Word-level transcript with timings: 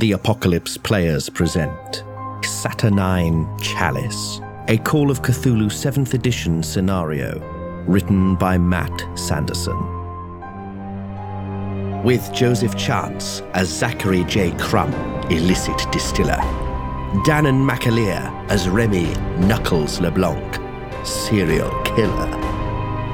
The 0.00 0.12
Apocalypse 0.12 0.78
players 0.78 1.28
present 1.28 2.04
Saturnine 2.42 3.46
Chalice, 3.58 4.40
a 4.68 4.78
Call 4.78 5.10
of 5.10 5.20
Cthulhu 5.20 5.66
7th 5.66 6.14
edition 6.14 6.62
scenario, 6.62 7.38
written 7.86 8.34
by 8.34 8.56
Matt 8.56 9.06
Sanderson. 9.14 9.76
With 12.02 12.32
Joseph 12.32 12.74
Chance 12.78 13.42
as 13.52 13.68
Zachary 13.68 14.24
J. 14.24 14.52
Crumb, 14.52 14.94
illicit 15.30 15.86
distiller, 15.92 16.40
Danann 17.26 17.68
McAleer 17.68 18.50
as 18.50 18.70
Remy 18.70 19.12
Knuckles 19.46 20.00
LeBlanc, 20.00 21.06
serial 21.06 21.68
killer, 21.82 22.30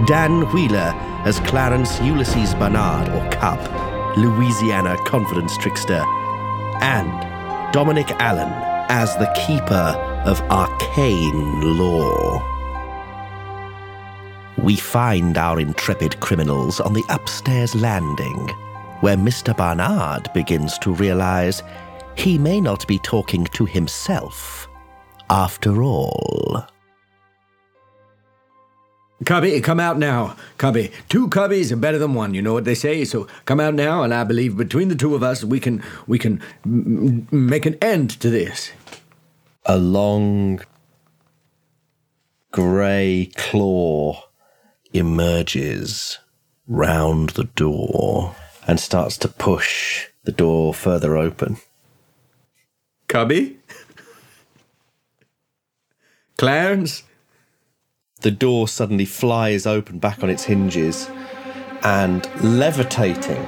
Dan 0.06 0.42
Wheeler 0.52 0.94
as 1.24 1.40
Clarence 1.40 2.00
Ulysses 2.00 2.54
Barnard 2.54 3.08
or 3.08 3.28
Cub, 3.32 3.58
Louisiana 4.16 4.96
confidence 5.04 5.58
trickster, 5.58 6.04
and 6.82 7.72
Dominic 7.72 8.10
Allen 8.18 8.52
as 8.88 9.16
the 9.16 9.32
keeper 9.46 9.94
of 10.26 10.40
arcane 10.50 11.78
lore. 11.78 12.42
We 14.58 14.76
find 14.76 15.36
our 15.36 15.60
intrepid 15.60 16.18
criminals 16.20 16.80
on 16.80 16.92
the 16.92 17.04
upstairs 17.08 17.74
landing, 17.74 18.48
where 19.00 19.16
Mr. 19.16 19.56
Barnard 19.56 20.32
begins 20.32 20.78
to 20.78 20.92
realize 20.94 21.62
he 22.16 22.38
may 22.38 22.60
not 22.60 22.86
be 22.86 22.98
talking 22.98 23.44
to 23.52 23.66
himself 23.66 24.68
after 25.28 25.82
all. 25.82 26.64
Cubby, 29.24 29.58
come 29.62 29.80
out 29.80 29.98
now. 29.98 30.36
Cubby, 30.58 30.92
two 31.08 31.28
cubbies 31.28 31.72
are 31.72 31.76
better 31.76 31.98
than 31.98 32.12
one. 32.12 32.34
You 32.34 32.42
know 32.42 32.52
what 32.52 32.64
they 32.66 32.74
say. 32.74 33.04
So 33.04 33.26
come 33.46 33.60
out 33.60 33.72
now, 33.74 34.02
and 34.02 34.12
I 34.12 34.24
believe 34.24 34.56
between 34.58 34.88
the 34.88 34.94
two 34.94 35.14
of 35.14 35.22
us, 35.22 35.42
we 35.42 35.58
can 35.58 35.82
we 36.06 36.18
can 36.18 36.40
m- 36.66 37.26
make 37.30 37.64
an 37.64 37.76
end 37.80 38.10
to 38.20 38.28
this. 38.30 38.72
a 39.64 39.78
long 39.78 40.60
grey 42.52 43.30
claw 43.36 44.22
emerges 44.92 46.18
round 46.68 47.30
the 47.30 47.44
door 47.44 48.36
and 48.66 48.78
starts 48.78 49.16
to 49.18 49.28
push 49.28 50.06
the 50.24 50.32
door 50.32 50.72
further 50.74 51.16
open. 51.16 51.56
Cubby, 53.08 53.58
Clarence. 56.36 57.02
The 58.26 58.32
door 58.32 58.66
suddenly 58.66 59.04
flies 59.04 59.66
open 59.68 60.00
back 60.00 60.24
on 60.24 60.30
its 60.30 60.42
hinges, 60.42 61.08
and 61.84 62.28
levitating 62.42 63.40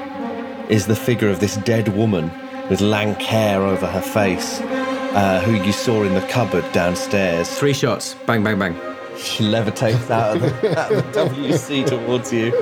is 0.68 0.86
the 0.86 0.94
figure 0.94 1.28
of 1.28 1.40
this 1.40 1.56
dead 1.56 1.88
woman 1.96 2.30
with 2.70 2.80
lank 2.80 3.20
hair 3.20 3.60
over 3.60 3.88
her 3.88 4.00
face, 4.00 4.60
uh, 4.60 5.42
who 5.44 5.54
you 5.54 5.72
saw 5.72 6.04
in 6.04 6.14
the 6.14 6.20
cupboard 6.28 6.64
downstairs. 6.70 7.50
Three 7.58 7.72
shots. 7.72 8.14
Bang, 8.24 8.44
bang, 8.44 8.56
bang. 8.56 8.74
She 9.16 9.42
levitates 9.42 10.08
out 10.10 10.36
of 10.36 10.42
the, 10.42 10.78
out 10.78 10.92
of 10.92 11.12
the 11.12 11.24
WC 11.24 11.84
towards 11.84 12.32
you. 12.32 12.56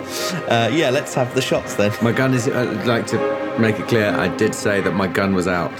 Uh, 0.49 0.71
yeah, 0.73 0.89
let's 0.89 1.13
have 1.13 1.35
the 1.35 1.43
shots 1.43 1.75
then. 1.75 1.93
My 2.01 2.13
gun 2.13 2.33
is. 2.33 2.49
I'd 2.49 2.87
like 2.87 3.07
to 3.09 3.59
make 3.59 3.79
it 3.79 3.89
clear. 3.89 4.09
I 4.09 4.35
did 4.39 4.55
say 4.55 4.81
that 4.81 4.93
my 4.93 5.07
gun 5.07 5.35
was 5.35 5.47
out 5.47 5.71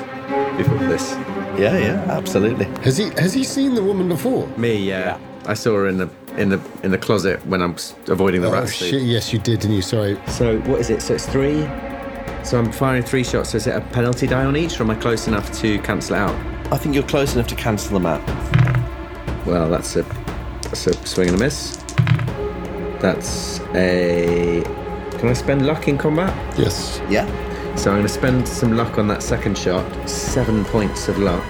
before 0.59 0.77
this. 0.81 1.13
Yeah, 1.59 1.79
yeah, 1.79 2.05
absolutely. 2.11 2.67
Has 2.83 2.99
he 2.99 3.09
has 3.13 3.33
he 3.33 3.43
seen 3.43 3.75
the 3.75 3.83
woman 3.83 4.07
before? 4.07 4.47
Me, 4.59 4.77
yeah. 4.77 5.19
I 5.47 5.55
saw 5.55 5.75
her 5.77 5.87
in 5.87 5.97
the 5.97 6.11
in 6.39 6.49
the 6.51 6.61
in 6.83 6.91
the 6.91 6.99
closet 6.99 7.45
when 7.47 7.63
I'm 7.63 7.77
avoiding 8.09 8.41
the 8.41 8.49
Oh 8.49 8.53
rat 8.53 8.69
shit! 8.69 9.03
Yes, 9.03 9.33
you 9.33 9.39
did, 9.39 9.61
didn't 9.61 9.77
you? 9.77 9.83
Sorry. 9.83 10.19
So 10.29 10.59
what 10.61 10.81
is 10.81 10.91
it? 10.91 11.03
So 11.03 11.15
it's 11.15 11.27
three. 11.27 11.63
So 12.45 12.59
I'm 12.59 12.71
firing 12.71 13.03
three 13.03 13.25
shots. 13.25 13.51
So 13.51 13.57
is 13.57 13.67
it 13.67 13.75
a 13.75 13.81
penalty 13.81 14.27
die 14.27 14.45
on 14.45 14.57
each, 14.57 14.79
or 14.79 14.85
am 14.85 14.91
I 14.91 14.95
close 14.95 15.27
enough 15.27 15.51
to 15.61 15.79
cancel 15.81 16.15
it 16.17 16.19
out? 16.19 16.73
I 16.73 16.79
think 16.79 16.95
you're 16.95 17.05
close 17.05 17.35
enough 17.35 17.49
to 17.49 17.55
cancel 17.55 17.99
them 17.99 18.07
out. 18.07 18.25
Well, 19.47 19.69
that's 19.69 19.97
a 19.97 20.03
that's 20.63 20.87
a 20.87 20.93
swing 21.07 21.29
and 21.29 21.37
a 21.37 21.41
miss. 21.41 21.77
That's 23.01 23.61
a. 23.75 24.63
Can 25.19 25.29
I 25.29 25.33
spend 25.33 25.67
luck 25.67 25.89
in 25.89 25.97
combat? 25.97 26.33
Yes. 26.59 27.01
Yeah. 27.09 27.27
So 27.77 27.91
I'm 27.91 27.97
going 27.99 28.07
to 28.07 28.13
spend 28.13 28.49
some 28.49 28.77
luck 28.77 28.99
on 28.99 29.07
that 29.09 29.23
second 29.23 29.57
shot. 29.59 29.85
Seven 30.09 30.65
points 30.65 31.09
of 31.09 31.19
luck. 31.19 31.45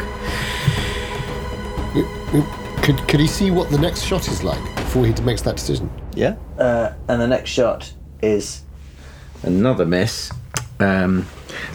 Could 2.87 3.09
could 3.09 3.19
he 3.19 3.27
see 3.27 3.51
what 3.51 3.69
the 3.69 3.79
next 3.79 4.05
shot 4.05 4.29
is 4.29 4.45
like 4.45 4.63
before 4.77 5.05
he 5.07 5.13
makes 5.23 5.43
that 5.43 5.57
decision? 5.57 5.91
Yeah. 6.15 6.37
Uh, 6.57 6.93
and 7.09 7.21
the 7.21 7.27
next 7.27 7.51
shot 7.51 7.93
is 8.23 8.63
another 9.43 9.85
miss. 9.85 10.31
Um, 10.79 11.27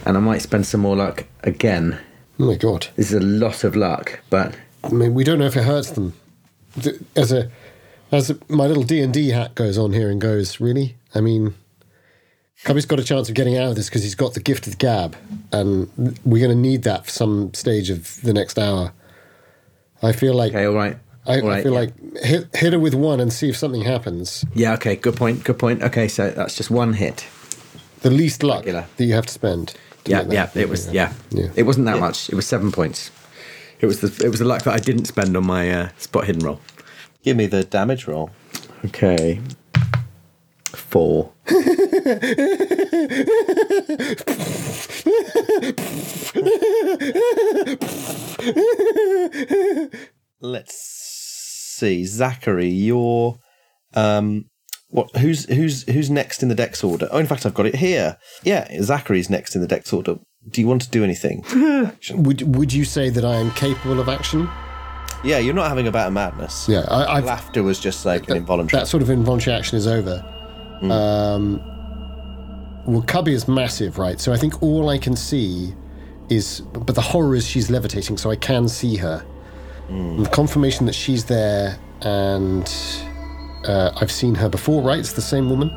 and 0.05 0.15
I 0.15 0.21
might 0.21 0.41
spend 0.41 0.65
some 0.65 0.79
more 0.79 0.95
luck 0.95 1.25
again. 1.43 1.99
Oh 2.39 2.45
my 2.45 2.55
god! 2.55 2.87
This 2.95 3.11
is 3.11 3.21
a 3.21 3.25
lot 3.25 3.65
of 3.65 3.75
luck, 3.75 4.21
but 4.29 4.55
I 4.85 4.91
mean, 4.91 5.13
we 5.13 5.25
don't 5.25 5.39
know 5.39 5.47
if 5.47 5.57
it 5.57 5.63
hurts 5.63 5.91
them. 5.91 6.13
As 7.17 7.33
a 7.33 7.51
as 8.09 8.29
a, 8.29 8.37
my 8.47 8.65
little 8.65 8.83
D 8.83 9.01
and 9.01 9.13
D 9.13 9.31
hat 9.31 9.53
goes 9.53 9.77
on 9.77 9.91
here 9.91 10.09
and 10.09 10.21
goes, 10.21 10.61
really? 10.61 10.95
I 11.13 11.19
mean, 11.19 11.55
Cubby's 12.63 12.85
got 12.85 13.01
a 13.01 13.03
chance 13.03 13.27
of 13.27 13.35
getting 13.35 13.57
out 13.57 13.67
of 13.67 13.75
this 13.75 13.89
because 13.89 14.03
he's 14.03 14.15
got 14.15 14.33
the 14.33 14.39
gift 14.39 14.65
of 14.65 14.71
the 14.71 14.77
gab, 14.77 15.17
and 15.51 15.89
we're 16.23 16.39
going 16.39 16.57
to 16.57 16.69
need 16.69 16.83
that 16.83 17.03
for 17.03 17.11
some 17.11 17.53
stage 17.53 17.89
of 17.89 18.21
the 18.21 18.31
next 18.31 18.57
hour. 18.57 18.93
I 20.01 20.11
feel 20.11 20.33
like 20.33 20.51
okay, 20.51 20.65
all 20.65 20.75
right. 20.75 20.97
I, 21.25 21.39
all 21.39 21.49
right, 21.49 21.59
I 21.59 21.63
feel 21.63 21.73
yeah. 21.73 21.79
like 21.79 22.23
hit, 22.23 22.55
hit 22.55 22.73
her 22.73 22.79
with 22.79 22.95
one 22.95 23.19
and 23.19 23.31
see 23.31 23.49
if 23.49 23.57
something 23.57 23.83
happens. 23.83 24.43
Yeah, 24.55 24.73
okay, 24.73 24.95
good 24.95 25.15
point, 25.15 25.43
good 25.43 25.59
point. 25.59 25.83
Okay, 25.83 26.07
so 26.07 26.31
that's 26.31 26.55
just 26.55 26.71
one 26.71 26.93
hit. 26.93 27.27
The 28.01 28.09
least 28.09 28.41
luck 28.41 28.61
Regular. 28.61 28.87
that 28.97 29.05
you 29.05 29.13
have 29.13 29.27
to 29.27 29.33
spend. 29.33 29.75
to 30.05 30.11
Yeah, 30.11 30.25
yeah, 30.27 30.49
it 30.55 30.67
was 30.67 30.91
yeah. 30.91 31.13
Yeah. 31.29 31.49
It 31.55 31.63
wasn't 31.63 31.85
that 31.85 31.99
much. 31.99 32.29
It 32.29 32.35
was 32.35 32.47
seven 32.47 32.71
points. 32.71 33.11
It 33.79 33.85
was 33.85 34.01
the 34.01 34.25
it 34.25 34.29
was 34.29 34.39
the 34.39 34.45
luck 34.45 34.63
that 34.63 34.73
I 34.73 34.79
didn't 34.79 35.05
spend 35.05 35.37
on 35.37 35.45
my 35.45 35.71
uh, 35.71 35.89
spot 35.97 36.25
hidden 36.25 36.43
roll. 36.43 36.59
Give 37.23 37.37
me 37.37 37.45
the 37.45 37.63
damage 37.63 38.07
roll. 38.07 38.31
Okay. 38.85 39.39
Four. 40.65 41.31
Let's 50.41 50.75
see, 51.77 52.05
Zachary. 52.05 52.69
You're 52.69 53.35
um, 53.93 54.45
what? 54.89 55.15
Who's 55.17 55.45
who's 55.45 55.83
who's 55.83 56.09
next 56.09 56.41
in 56.41 56.49
the 56.49 56.55
dex 56.55 56.83
order? 56.83 57.07
Oh, 57.11 57.19
in 57.19 57.27
fact, 57.27 57.45
I've 57.45 57.53
got 57.53 57.65
it 57.65 57.75
here. 57.75 58.17
Yeah, 58.43 58.67
Zachary's 58.81 59.29
next 59.29 59.55
in 59.55 59.61
the 59.61 59.67
dex 59.67 59.93
order. 59.93 60.15
Do 60.49 60.61
you 60.61 60.67
want 60.67 60.81
to 60.83 60.89
do 60.89 61.03
anything? 61.03 61.43
Would 62.11 62.55
Would 62.55 62.73
you 62.73 62.83
say 62.85 63.09
that 63.09 63.23
I 63.23 63.35
am 63.35 63.51
capable 63.51 63.99
of 63.99 64.09
action? 64.09 64.49
yeah, 65.23 65.37
you're 65.37 65.53
not 65.53 65.67
having 65.67 65.87
a 65.87 65.91
bout 65.91 66.07
of 66.07 66.13
madness. 66.13 66.67
Yeah, 66.67 66.85
I, 66.87 67.17
I've 67.17 67.25
Laughter 67.25 67.61
was 67.61 67.79
just 67.79 68.05
like 68.05 68.27
an 68.29 68.37
involuntary. 68.37 68.81
that 68.81 68.87
sort 68.87 69.03
of 69.03 69.09
involuntary 69.11 69.55
action 69.55 69.77
is 69.77 69.85
over. 69.85 70.25
Um, 70.81 71.61
well, 72.85 73.01
Cubby 73.03 73.33
is 73.33 73.47
massive, 73.47 73.97
right? 73.97 74.19
So 74.19 74.33
I 74.33 74.37
think 74.37 74.61
all 74.61 74.89
I 74.89 74.97
can 74.97 75.15
see 75.15 75.73
is, 76.29 76.61
but 76.61 76.95
the 76.95 77.01
horror 77.01 77.35
is 77.35 77.47
she's 77.47 77.69
levitating, 77.69 78.17
so 78.17 78.31
I 78.31 78.35
can 78.35 78.67
see 78.67 78.95
her. 78.97 79.25
And 79.89 80.25
the 80.25 80.29
confirmation 80.29 80.85
that 80.85 80.95
she's 80.95 81.25
there, 81.25 81.77
and 82.01 82.73
uh, 83.65 83.91
I've 83.99 84.11
seen 84.11 84.35
her 84.35 84.47
before, 84.47 84.81
right? 84.81 84.99
It's 84.99 85.13
the 85.13 85.21
same 85.21 85.49
woman. 85.49 85.69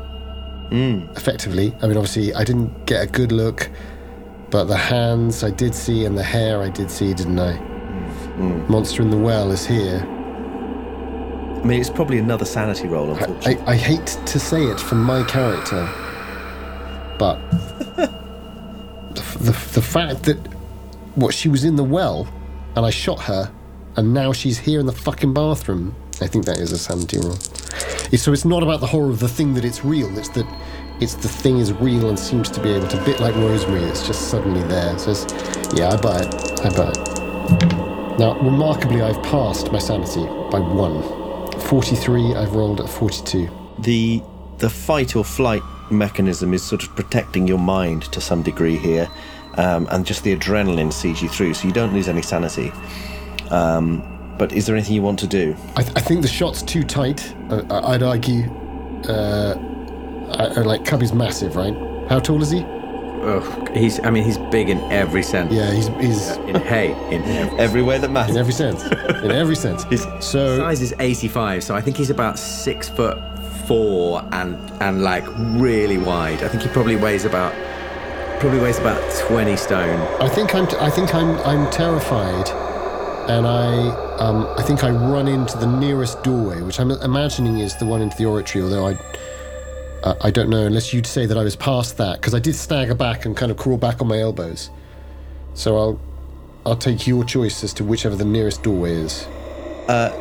Hmm. 0.69 1.11
Effectively, 1.15 1.75
I 1.81 1.87
mean, 1.87 1.97
obviously, 1.97 2.33
I 2.33 2.43
didn't 2.43 2.85
get 2.87 3.03
a 3.03 3.07
good 3.07 3.31
look, 3.31 3.69
but 4.49 4.65
the 4.65 4.77
hands 4.77 5.43
I 5.43 5.51
did 5.51 5.75
see, 5.75 6.05
and 6.05 6.17
the 6.17 6.23
hair 6.23 6.61
I 6.61 6.69
did 6.69 6.89
see, 6.89 7.13
didn't 7.13 7.39
I? 7.39 7.53
Hmm. 7.53 8.71
Monster 8.71 9.01
in 9.01 9.09
the 9.09 9.17
well 9.17 9.51
is 9.51 9.65
here. 9.65 9.99
I 9.99 11.67
mean, 11.67 11.81
it's 11.81 11.89
probably 11.89 12.19
another 12.19 12.45
sanity 12.45 12.87
roll. 12.87 13.11
Unfortunately. 13.11 13.57
I, 13.65 13.71
I 13.71 13.75
hate 13.75 14.05
to 14.05 14.39
say 14.39 14.63
it 14.63 14.79
from 14.79 15.03
my 15.03 15.23
character, 15.23 15.89
but 17.17 17.39
the, 17.95 19.37
the, 19.39 19.51
the 19.73 19.81
fact 19.81 20.23
that 20.23 20.37
what 21.15 21.33
she 21.33 21.49
was 21.49 21.63
in 21.63 21.75
the 21.75 21.83
well 21.83 22.27
and 22.75 22.85
I 22.85 22.89
shot 22.89 23.21
her, 23.21 23.51
and 23.95 24.13
now 24.13 24.33
she's 24.33 24.59
here 24.59 24.79
in 24.79 24.85
the 24.85 24.91
fucking 24.91 25.33
bathroom. 25.33 25.95
I 26.21 26.27
think 26.27 26.45
that 26.45 26.59
is 26.59 26.71
a 26.71 26.77
sanity 26.77 27.17
roll. 27.19 27.37
So 28.17 28.33
it's 28.33 28.45
not 28.45 28.63
about 28.63 28.79
the 28.79 28.87
horror 28.87 29.09
of 29.09 29.19
the 29.19 29.27
thing 29.27 29.53
that 29.55 29.65
it's 29.65 29.83
real. 29.83 30.17
It's 30.17 30.29
that 30.29 30.45
it's 31.01 31.15
the 31.15 31.27
thing 31.27 31.57
is 31.57 31.73
real 31.73 32.09
and 32.09 32.17
seems 32.17 32.49
to 32.51 32.61
be 32.61 32.69
able 32.69 32.87
to 32.87 33.03
bit 33.03 33.19
like 33.19 33.35
Rosemary. 33.35 33.83
It's 33.83 34.05
just 34.05 34.29
suddenly 34.29 34.63
there. 34.67 34.97
So 34.97 35.11
it's, 35.11 35.73
yeah, 35.73 35.89
I 35.89 35.97
buy 35.97 36.19
it. 36.19 36.33
I 36.61 36.69
buy 36.69 36.91
it. 36.91 38.19
Now, 38.19 38.39
remarkably, 38.39 39.01
I've 39.01 39.21
passed 39.23 39.71
my 39.71 39.79
sanity 39.79 40.25
by 40.49 40.59
one. 40.59 41.01
43, 41.61 42.35
I've 42.35 42.53
rolled 42.53 42.79
at 42.79 42.89
42. 42.89 43.49
the 43.79 44.21
the 44.57 44.69
fight 44.69 45.17
or 45.17 45.25
flight 45.25 45.61
mechanism 45.91 46.53
is 46.53 46.63
sort 46.63 46.83
of 46.83 46.95
protecting 46.95 47.47
your 47.47 47.59
mind 47.59 48.03
to 48.11 48.21
some 48.21 48.41
degree 48.43 48.77
here, 48.77 49.09
um, 49.57 49.87
and 49.91 50.05
just 50.05 50.23
the 50.23 50.35
adrenaline 50.35 50.91
sees 50.93 51.21
you 51.21 51.29
through, 51.29 51.53
so 51.53 51.67
you 51.67 51.73
don't 51.73 51.93
lose 51.93 52.07
any 52.07 52.21
sanity. 52.21 52.71
Um, 53.51 54.03
but 54.37 54.51
is 54.51 54.65
there 54.65 54.75
anything 54.75 54.95
you 54.95 55.01
want 55.01 55.19
to 55.19 55.27
do? 55.27 55.55
I, 55.77 55.83
th- 55.83 55.95
I 55.95 56.01
think 56.01 56.21
the 56.21 56.27
shot's 56.27 56.61
too 56.61 56.83
tight. 56.83 57.33
Uh, 57.49 57.61
I- 57.69 57.93
I'd 57.93 58.03
argue. 58.03 58.49
Uh, 59.07 59.55
I, 60.37 60.45
I- 60.47 60.61
like 60.63 60.83
Cubby's 60.85 61.13
massive, 61.13 61.55
right? 61.55 61.73
How 62.09 62.19
tall 62.19 62.41
is 62.41 62.51
he? 62.51 62.63
oh, 63.27 63.65
he's. 63.73 63.99
I 64.03 64.09
mean, 64.11 64.23
he's 64.23 64.37
big 64.51 64.69
in 64.69 64.79
every 64.91 65.23
sense. 65.23 65.51
Yeah, 65.53 65.71
he's 65.71 65.87
he's 65.99 66.31
In 66.47 66.55
hey, 66.61 66.91
in 67.15 67.21
every 67.23 67.57
Every 67.59 67.81
way 67.81 67.97
that 67.97 68.07
in 68.07 68.13
matters. 68.13 68.35
every 68.35 68.53
sense. 68.53 68.83
In 68.83 69.31
every 69.31 69.55
sense. 69.55 69.85
So 70.25 70.57
size 70.57 70.81
is 70.81 70.93
85, 70.99 71.63
so 71.63 71.75
I 71.75 71.81
think 71.81 71.95
he's 71.97 72.09
about 72.09 72.37
six 72.37 72.89
foot 72.89 73.17
four 73.67 74.23
and 74.31 74.55
and 74.81 75.03
like 75.03 75.25
really 75.37 75.97
wide. 75.97 76.43
I 76.43 76.47
think 76.47 76.63
he 76.63 76.69
probably 76.69 76.95
weighs 76.95 77.25
about 77.25 77.53
probably 78.39 78.59
weighs 78.59 78.77
about 78.79 79.01
20 79.27 79.55
stone. 79.55 79.99
I 80.21 80.27
think 80.29 80.53
I'm 80.53 80.67
I 80.79 80.89
think 80.89 81.13
I'm 81.15 81.37
I'm 81.39 81.69
terrified, 81.71 82.49
and 83.29 83.47
I 83.47 83.89
um 84.17 84.47
I 84.57 84.63
think 84.63 84.83
I 84.83 84.91
run 84.91 85.27
into 85.27 85.57
the 85.57 85.67
nearest 85.67 86.23
doorway, 86.23 86.61
which 86.61 86.79
I'm 86.79 86.91
imagining 86.91 87.59
is 87.59 87.75
the 87.77 87.85
one 87.85 88.01
into 88.01 88.17
the 88.17 88.25
oratory. 88.25 88.63
Although 88.63 88.87
I 88.87 88.93
uh, 90.03 90.15
I 90.21 90.31
don't 90.31 90.49
know 90.49 90.65
unless 90.65 90.93
you'd 90.93 91.07
say 91.07 91.25
that 91.25 91.37
I 91.37 91.43
was 91.43 91.55
past 91.55 91.97
that 91.97 92.19
because 92.19 92.33
I 92.35 92.39
did 92.39 92.55
stagger 92.55 92.95
back 92.95 93.25
and 93.25 93.35
kind 93.35 93.51
of 93.51 93.57
crawl 93.57 93.77
back 93.77 94.01
on 94.01 94.07
my 94.07 94.19
elbows. 94.19 94.69
So 95.53 95.77
I'll 95.77 95.99
I'll 96.65 96.75
take 96.75 97.07
your 97.07 97.23
choice 97.23 97.63
as 97.63 97.73
to 97.73 97.83
whichever 97.83 98.15
the 98.15 98.25
nearest 98.25 98.63
doorway 98.63 98.93
is. 98.93 99.25
Uh, 99.87 100.11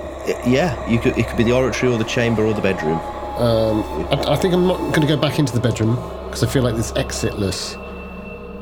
Yeah, 0.46 0.72
you 0.88 0.98
could. 0.98 1.18
It 1.18 1.26
could 1.28 1.36
be 1.36 1.44
the 1.44 1.52
oratory 1.52 1.92
or 1.92 1.98
the 1.98 2.04
chamber 2.04 2.46
or 2.46 2.54
the 2.54 2.62
bedroom. 2.62 2.98
I, 3.38 4.32
I 4.34 4.36
think 4.36 4.54
I'm 4.54 4.66
not 4.66 4.78
going 4.78 5.02
to 5.02 5.06
go 5.06 5.16
back 5.16 5.38
into 5.38 5.52
the 5.52 5.60
bedroom 5.60 5.96
because 6.26 6.42
I 6.42 6.46
feel 6.48 6.62
like 6.62 6.74
it's 6.76 6.92
exitless. 6.92 7.80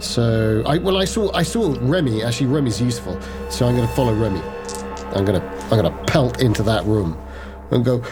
So 0.03 0.63
I 0.67 0.79
well 0.79 0.97
I 0.97 1.05
saw 1.05 1.33
I 1.33 1.43
saw 1.45 1.77
Remy 1.81 2.25
actually 2.25 2.47
Remy's 2.49 2.81
useful, 2.81 3.21
so 3.51 3.67
I'm 3.69 3.77
going 3.77 3.87
to 3.87 3.95
follow 3.95 4.13
Remy. 4.15 4.41
I'm 5.15 5.25
gonna 5.25 5.43
I'm 5.71 5.77
gonna 5.81 6.05
pelt 6.07 6.41
into 6.43 6.63
that 6.65 6.85
room 6.87 7.17
and 7.71 7.85
go 7.85 8.03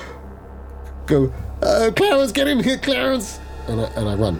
go 1.06 1.32
uh, 1.62 1.90
Clarence 1.96 2.30
get 2.30 2.46
in 2.46 2.62
here 2.62 2.78
Clarence 2.78 3.40
and 3.68 3.80
I, 3.80 3.84
and 3.96 4.08
I 4.08 4.14
run 4.14 4.38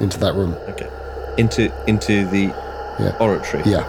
into 0.00 0.18
that 0.18 0.34
room. 0.34 0.54
Okay. 0.68 0.90
Into 1.38 1.72
into 1.86 2.26
the 2.26 2.46
Yeah. 2.98 3.16
oratory. 3.20 3.62
Yeah, 3.64 3.86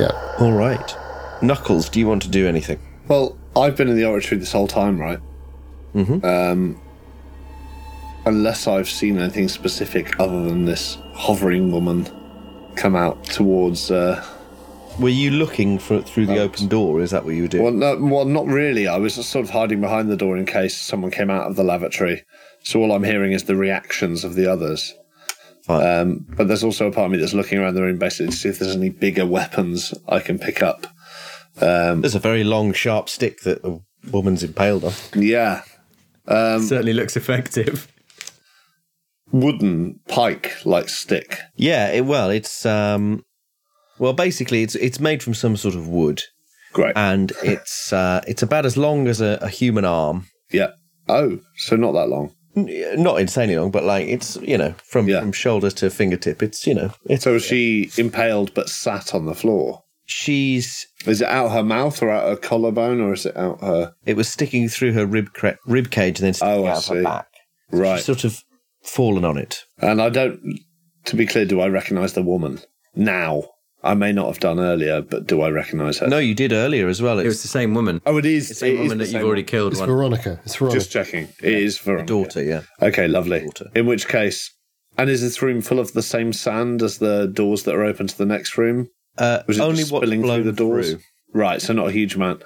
yeah. 0.00 0.36
All 0.40 0.52
right. 0.52 0.96
Knuckles, 1.42 1.88
do 1.88 2.00
you 2.00 2.08
want 2.08 2.22
to 2.22 2.28
do 2.28 2.48
anything? 2.48 2.78
Well, 3.06 3.36
I've 3.56 3.76
been 3.76 3.88
in 3.88 3.96
the 3.96 4.04
oratory 4.06 4.38
this 4.40 4.50
whole 4.52 4.66
time, 4.66 4.98
right? 5.00 5.20
Mm-hmm. 5.94 6.24
Um, 6.24 6.80
unless 8.24 8.66
I've 8.66 8.88
seen 8.88 9.18
anything 9.18 9.48
specific 9.48 10.18
other 10.20 10.42
than 10.44 10.64
this 10.64 10.98
hovering 11.14 11.72
woman 11.72 12.08
come 12.76 12.96
out 12.96 13.24
towards. 13.24 13.90
Uh, 13.90 14.24
Were 14.98 15.08
you 15.08 15.30
looking 15.30 15.78
for 15.78 16.00
through 16.02 16.26
the 16.26 16.38
open 16.38 16.68
door? 16.68 17.00
Is 17.00 17.10
that 17.10 17.24
what 17.24 17.34
you 17.34 17.42
were 17.42 17.48
doing? 17.48 17.64
well, 17.64 17.72
no, 17.72 17.96
well, 18.04 18.24
not 18.24 18.46
really. 18.46 18.86
I 18.86 18.96
was 18.96 19.14
sort 19.14 19.44
of 19.44 19.50
hiding 19.50 19.80
behind 19.80 20.10
the 20.10 20.16
door 20.16 20.36
in 20.36 20.46
case 20.46 20.76
someone 20.76 21.10
came 21.10 21.30
out 21.30 21.48
of 21.48 21.56
the 21.56 21.64
lavatory. 21.64 22.24
So 22.62 22.80
all 22.80 22.92
I'm 22.92 23.04
hearing 23.04 23.32
is 23.32 23.44
the 23.44 23.56
reactions 23.56 24.24
of 24.24 24.34
the 24.34 24.50
others. 24.50 24.94
Um, 25.68 26.26
but 26.36 26.48
there's 26.48 26.64
also 26.64 26.88
a 26.88 26.92
part 26.92 27.06
of 27.06 27.12
me 27.12 27.18
that's 27.18 27.34
looking 27.34 27.58
around 27.58 27.74
the 27.74 27.82
room 27.82 27.98
basically 27.98 28.32
to 28.32 28.36
see 28.36 28.48
if 28.48 28.58
there's 28.58 28.74
any 28.74 28.90
bigger 28.90 29.24
weapons 29.24 29.94
I 30.08 30.18
can 30.18 30.38
pick 30.38 30.62
up. 30.62 30.86
There's 31.56 32.14
a 32.14 32.20
very 32.20 32.44
long, 32.44 32.72
sharp 32.72 33.08
stick 33.08 33.42
that 33.42 33.62
the 33.62 33.80
woman's 34.10 34.42
impaled 34.42 34.84
on. 34.84 34.92
Yeah, 35.14 35.62
Certainly 36.28 36.92
looks 36.94 37.16
effective. 37.16 37.88
wooden 39.32 40.00
pike 40.08 40.54
like 40.64 40.88
stick. 40.88 41.38
Yeah. 41.56 41.90
It, 41.90 42.02
well, 42.06 42.30
it's 42.30 42.64
um, 42.66 43.24
well, 43.98 44.12
basically, 44.12 44.62
it's 44.62 44.74
it's 44.74 45.00
made 45.00 45.22
from 45.22 45.34
some 45.34 45.56
sort 45.56 45.74
of 45.74 45.86
wood, 45.88 46.22
Great. 46.72 46.92
and 46.96 47.32
it's 47.42 47.92
uh, 47.92 48.20
it's 48.26 48.42
about 48.42 48.66
as 48.66 48.76
long 48.76 49.08
as 49.08 49.20
a, 49.20 49.38
a 49.40 49.48
human 49.48 49.84
arm. 49.84 50.26
yeah. 50.50 50.70
Oh, 51.08 51.40
so 51.56 51.74
not 51.74 51.92
that 51.92 52.08
long. 52.08 52.32
Not 52.54 53.20
insanely 53.20 53.56
long, 53.56 53.70
but 53.72 53.82
like 53.82 54.06
it's 54.06 54.36
you 54.36 54.56
know 54.56 54.74
from 54.84 55.08
Yeah. 55.08 55.20
from 55.20 55.32
shoulder 55.32 55.70
to 55.70 55.90
fingertip. 55.90 56.42
It's 56.42 56.64
you 56.66 56.74
know 56.74 56.92
it's 57.06 57.24
So 57.24 57.32
was 57.32 57.44
she 57.44 57.90
impaled 57.98 58.54
but 58.54 58.68
sat 58.68 59.14
on 59.14 59.26
the 59.26 59.34
floor? 59.34 59.82
She's 60.06 60.86
Is 61.06 61.20
it 61.20 61.28
out 61.28 61.50
her 61.52 61.62
mouth 61.62 62.02
or 62.02 62.10
out 62.10 62.28
her 62.28 62.36
collarbone 62.36 63.00
or 63.00 63.12
is 63.12 63.26
it 63.26 63.36
out 63.36 63.60
her? 63.60 63.92
it 64.04 64.16
was 64.16 64.28
sticking 64.28 64.68
through 64.68 64.92
her 64.92 65.06
rib 65.06 65.32
cra- 65.32 65.58
rib 65.66 65.90
cage 65.90 66.18
and 66.18 66.26
then 66.26 66.34
sticking 66.34 66.54
Oh, 66.54 66.64
I 66.64 66.70
out 66.72 66.78
of 66.78 66.86
her 66.88 67.00
see. 67.00 67.02
back. 67.04 67.26
Right. 67.70 67.96
She's 67.96 68.06
sort 68.06 68.24
of 68.24 68.42
fallen 68.82 69.24
on 69.24 69.38
it. 69.38 69.64
And 69.78 70.00
I 70.02 70.08
don't, 70.10 70.40
to 71.06 71.16
be 71.16 71.26
clear, 71.26 71.44
do 71.44 71.60
I 71.60 71.68
recognise 71.68 72.12
the 72.14 72.22
woman 72.22 72.60
now? 72.94 73.44
I 73.84 73.94
may 73.94 74.12
not 74.12 74.28
have 74.28 74.38
done 74.38 74.60
earlier, 74.60 75.02
but 75.02 75.26
do 75.26 75.40
I 75.42 75.50
recognise 75.50 75.98
her? 75.98 76.06
No, 76.06 76.18
you 76.18 76.36
did 76.36 76.52
earlier 76.52 76.86
as 76.86 77.02
well. 77.02 77.18
It 77.18 77.26
was 77.26 77.42
the 77.42 77.48
same 77.48 77.74
woman. 77.74 78.00
Oh, 78.06 78.16
it 78.16 78.24
is. 78.24 78.48
It's 78.48 78.60
the 78.60 78.66
same 78.66 78.70
it 78.70 78.74
is 78.74 78.78
woman 78.84 78.98
the 78.98 79.04
that 79.04 79.10
same 79.10 79.18
you've 79.20 79.26
already 79.26 79.42
killed. 79.42 79.72
It's 79.72 79.80
One. 79.80 79.88
Veronica. 79.88 80.40
It's 80.44 80.54
Veronica. 80.54 80.78
Just 80.78 80.92
checking. 80.92 81.24
It 81.42 81.52
is 81.54 81.78
Veronica. 81.78 82.06
daughter, 82.06 82.42
yeah. 82.44 82.62
Okay, 82.80 83.08
lovely. 83.08 83.40
Daughter. 83.40 83.70
In 83.74 83.86
which 83.86 84.06
case, 84.06 84.54
and 84.96 85.10
is 85.10 85.20
this 85.20 85.42
room 85.42 85.62
full 85.62 85.80
of 85.80 85.94
the 85.94 86.02
same 86.02 86.32
sand 86.32 86.80
as 86.80 86.98
the 86.98 87.26
doors 87.26 87.64
that 87.64 87.74
are 87.74 87.82
open 87.82 88.06
to 88.06 88.16
the 88.16 88.24
next 88.26 88.56
room? 88.56 88.88
Uh, 89.18 89.42
Was 89.46 89.58
it 89.58 89.62
only 89.62 89.76
just 89.78 89.92
what's 89.92 90.02
spilling 90.02 90.22
blown 90.22 90.42
through 90.42 90.52
the 90.52 90.56
doors? 90.56 90.90
through. 90.92 91.00
Right, 91.34 91.62
so 91.62 91.72
not 91.72 91.88
a 91.88 91.92
huge 91.92 92.14
amount. 92.14 92.42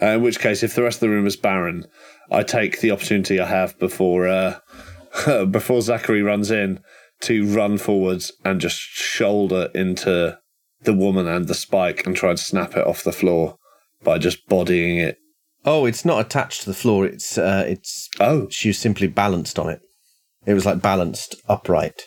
Uh, 0.00 0.06
in 0.06 0.22
which 0.22 0.38
case, 0.40 0.62
if 0.62 0.74
the 0.74 0.82
rest 0.82 0.96
of 0.96 1.00
the 1.00 1.10
room 1.10 1.26
is 1.26 1.36
barren, 1.36 1.86
I 2.30 2.42
take 2.42 2.80
the 2.80 2.90
opportunity 2.90 3.38
I 3.38 3.46
have 3.46 3.78
before 3.78 4.26
uh, 4.28 4.58
before 5.50 5.82
Zachary 5.82 6.22
runs 6.22 6.50
in 6.50 6.80
to 7.22 7.46
run 7.46 7.76
forwards 7.76 8.32
and 8.44 8.60
just 8.60 8.78
shoulder 8.78 9.68
into 9.74 10.38
the 10.82 10.94
woman 10.94 11.26
and 11.26 11.48
the 11.48 11.54
spike 11.54 12.06
and 12.06 12.16
try 12.16 12.30
and 12.30 12.38
snap 12.40 12.76
it 12.76 12.86
off 12.86 13.04
the 13.04 13.12
floor 13.12 13.56
by 14.02 14.16
just 14.16 14.46
bodying 14.48 14.96
it. 14.96 15.18
Oh, 15.66 15.84
it's 15.84 16.06
not 16.06 16.24
attached 16.24 16.62
to 16.62 16.70
the 16.70 16.74
floor. 16.74 17.04
It's 17.04 17.36
uh, 17.36 17.64
it's 17.68 18.08
Oh, 18.18 18.48
she 18.48 18.68
was 18.68 18.78
simply 18.78 19.06
balanced 19.06 19.58
on 19.58 19.68
it. 19.68 19.80
It 20.46 20.54
was 20.54 20.64
like 20.64 20.80
balanced 20.80 21.34
upright. 21.48 22.02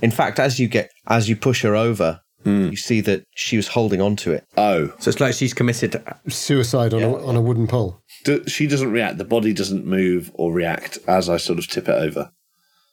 In 0.00 0.10
fact, 0.10 0.38
as 0.38 0.58
you 0.58 0.68
get 0.68 0.90
as 1.06 1.28
you 1.28 1.36
push 1.36 1.60
her 1.62 1.76
over, 1.76 2.20
Hmm. 2.44 2.68
you 2.70 2.76
see 2.76 3.00
that 3.00 3.24
she 3.34 3.56
was 3.56 3.66
holding 3.68 4.00
on 4.00 4.14
to 4.16 4.30
it. 4.32 4.44
oh. 4.56 4.92
So 5.00 5.08
it's 5.10 5.18
like 5.20 5.34
she's 5.34 5.52
committed. 5.52 6.00
Suicide 6.28 6.94
on, 6.94 7.02
a, 7.02 7.26
on 7.26 7.34
a 7.36 7.40
wooden 7.40 7.66
pole. 7.66 8.00
Do, 8.24 8.44
she 8.46 8.66
doesn't 8.68 8.92
react. 8.92 9.18
The 9.18 9.24
body 9.24 9.52
doesn't 9.52 9.84
move 9.84 10.30
or 10.34 10.52
react 10.52 10.98
as 11.08 11.28
I 11.28 11.36
sort 11.36 11.58
of 11.58 11.68
tip 11.68 11.88
it 11.88 11.94
over. 11.94 12.30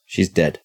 She's 0.05 0.29
dead. 0.29 0.61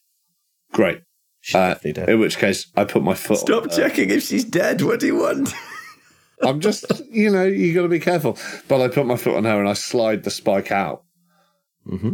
Great. 0.72 1.02
She's 1.42 1.54
Uh, 1.56 1.68
definitely 1.74 1.92
dead. 1.92 2.08
in 2.08 2.20
which 2.20 2.38
case, 2.38 2.70
I 2.76 2.84
put 2.84 3.02
my 3.02 3.14
foot. 3.14 3.38
Stop 3.38 3.64
on 3.64 3.68
her. 3.70 3.76
checking 3.76 4.10
if 4.10 4.22
she's 4.24 4.44
dead. 4.44 4.80
What 4.82 5.00
do 5.00 5.06
you 5.06 5.16
want? 5.16 5.52
I'm 6.42 6.60
just, 6.60 6.86
you 7.10 7.30
know, 7.30 7.44
you 7.44 7.74
got 7.74 7.82
to 7.82 7.88
be 7.88 8.00
careful. 8.00 8.38
But 8.66 8.80
I 8.80 8.88
put 8.88 9.04
my 9.04 9.16
foot 9.16 9.36
on 9.36 9.44
her 9.44 9.60
and 9.60 9.68
I 9.68 9.74
slide 9.74 10.22
the 10.24 10.30
spike 10.30 10.70
out, 10.72 11.02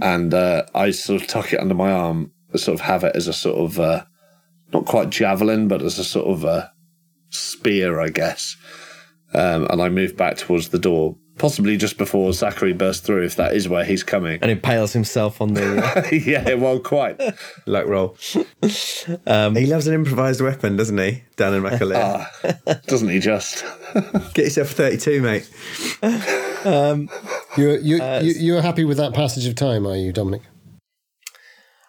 and 0.03 0.35
uh, 0.35 0.65
I 0.75 0.91
sort 0.91 1.23
of 1.23 1.29
tuck 1.29 1.53
it 1.53 1.61
under 1.61 1.75
my 1.75 1.93
arm, 1.93 2.33
sort 2.57 2.75
of 2.75 2.81
have 2.87 3.05
it 3.05 3.15
as 3.15 3.29
a 3.29 3.33
sort 3.33 3.57
of 3.59 3.79
uh, 3.79 4.05
not 4.73 4.85
quite 4.87 5.11
javelin, 5.11 5.69
but 5.69 5.83
as 5.83 5.99
a 5.99 6.05
sort 6.05 6.27
of 6.27 6.45
a 6.45 6.73
spear, 7.31 8.01
I 8.01 8.09
guess. 8.09 8.57
Um, 9.35 9.67
and 9.71 9.83
I 9.83 9.89
move 9.89 10.17
back 10.17 10.37
towards 10.39 10.69
the 10.71 10.79
door, 10.79 11.17
possibly 11.37 11.77
just 11.77 11.99
before 11.99 12.33
Zachary 12.33 12.73
bursts 12.73 13.05
through, 13.05 13.25
if 13.25 13.37
that 13.37 13.55
is 13.55 13.69
where 13.69 13.85
he's 13.85 14.03
coming. 14.03 14.39
and 14.41 14.51
impales 14.51 14.93
himself 14.93 15.41
on 15.41 15.55
the. 15.55 15.83
uh, 15.85 16.09
yeah, 16.15 16.55
well, 16.55 16.79
quite. 16.79 17.21
Luck 17.67 17.87
roll. 17.87 18.17
he 18.63 19.67
loves 19.67 19.87
an 19.87 19.95
improvised 19.95 20.41
weapon, 20.41 20.77
doesn't 20.77 20.97
he? 20.97 21.25
Danann 21.37 21.69
McAleer. 21.69 22.83
Doesn't 22.87 23.09
he 23.09 23.19
just? 23.19 23.65
Get 24.35 24.45
yourself 24.45 24.71
32, 24.71 25.21
mate. 25.21 25.51
You're 27.57 27.79
you, 27.79 27.97
you, 28.03 28.33
you're 28.39 28.63
happy 28.63 28.85
with 28.85 28.97
that 28.97 29.13
passage 29.13 29.47
of 29.47 29.55
time, 29.55 29.87
are 29.87 29.97
you, 29.97 30.13
Dominic? 30.13 30.43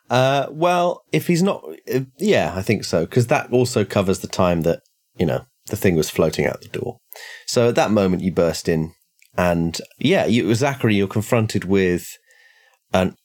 Uh, 0.09 0.47
well, 0.49 1.03
if 1.11 1.27
he's 1.27 1.43
not, 1.43 1.63
uh, 1.93 2.01
yeah, 2.17 2.53
I 2.55 2.61
think 2.61 2.83
so, 2.83 3.05
because 3.05 3.27
that 3.27 3.51
also 3.51 3.83
covers 3.83 4.19
the 4.19 4.27
time 4.27 4.61
that 4.61 4.81
you 5.17 5.25
know 5.25 5.45
the 5.67 5.75
thing 5.75 5.95
was 5.95 6.09
floating 6.09 6.45
out 6.45 6.61
the 6.61 6.69
door. 6.69 6.97
So 7.45 7.69
at 7.69 7.75
that 7.75 7.91
moment, 7.91 8.23
you 8.23 8.31
burst 8.31 8.69
in, 8.69 8.93
and 9.37 9.79
yeah, 9.99 10.25
you, 10.25 10.53
Zachary, 10.55 10.95
you're 10.95 11.07
confronted 11.07 11.65
with 11.65 12.07
an 12.93 13.15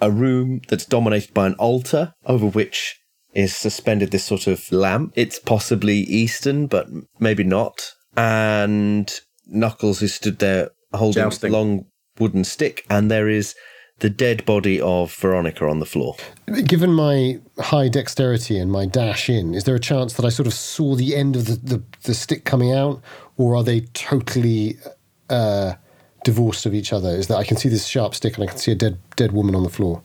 a 0.00 0.10
room 0.10 0.60
that's 0.68 0.86
dominated 0.86 1.34
by 1.34 1.46
an 1.46 1.54
altar 1.54 2.14
over 2.24 2.46
which 2.46 2.96
is 3.34 3.54
suspended 3.54 4.10
this 4.10 4.24
sort 4.24 4.46
of 4.46 4.70
lamp. 4.72 5.12
It's 5.16 5.38
possibly 5.38 5.98
Eastern, 5.98 6.66
but 6.66 6.86
maybe 7.18 7.44
not. 7.44 7.92
And 8.16 9.12
Knuckles, 9.46 10.00
who 10.00 10.08
stood 10.08 10.38
there 10.38 10.70
holding 10.92 11.24
Jousting. 11.24 11.50
a 11.50 11.52
long 11.52 11.84
wooden 12.18 12.44
stick, 12.44 12.86
and 12.88 13.10
there 13.10 13.28
is 13.28 13.54
the 14.00 14.10
dead 14.10 14.44
body 14.44 14.80
of 14.80 15.14
Veronica 15.14 15.66
on 15.66 15.78
the 15.78 15.86
floor. 15.86 16.16
Given 16.66 16.92
my 16.92 17.40
high 17.58 17.88
dexterity 17.88 18.58
and 18.58 18.70
my 18.70 18.86
dash 18.86 19.30
in, 19.30 19.54
is 19.54 19.64
there 19.64 19.74
a 19.74 19.80
chance 19.80 20.14
that 20.14 20.26
I 20.26 20.28
sort 20.28 20.46
of 20.46 20.54
saw 20.54 20.94
the 20.94 21.14
end 21.14 21.36
of 21.36 21.46
the, 21.46 21.56
the, 21.56 21.82
the 22.02 22.14
stick 22.14 22.44
coming 22.44 22.72
out, 22.72 23.02
or 23.36 23.54
are 23.56 23.62
they 23.62 23.80
totally 23.92 24.76
uh, 25.30 25.74
divorced 26.24 26.66
of 26.66 26.74
each 26.74 26.92
other? 26.92 27.10
Is 27.10 27.28
that 27.28 27.36
I 27.36 27.44
can 27.44 27.56
see 27.56 27.68
this 27.68 27.86
sharp 27.86 28.14
stick 28.14 28.34
and 28.34 28.44
I 28.44 28.46
can 28.48 28.58
see 28.58 28.72
a 28.72 28.74
dead 28.74 28.98
dead 29.16 29.32
woman 29.32 29.54
on 29.54 29.62
the 29.62 29.70
floor? 29.70 30.02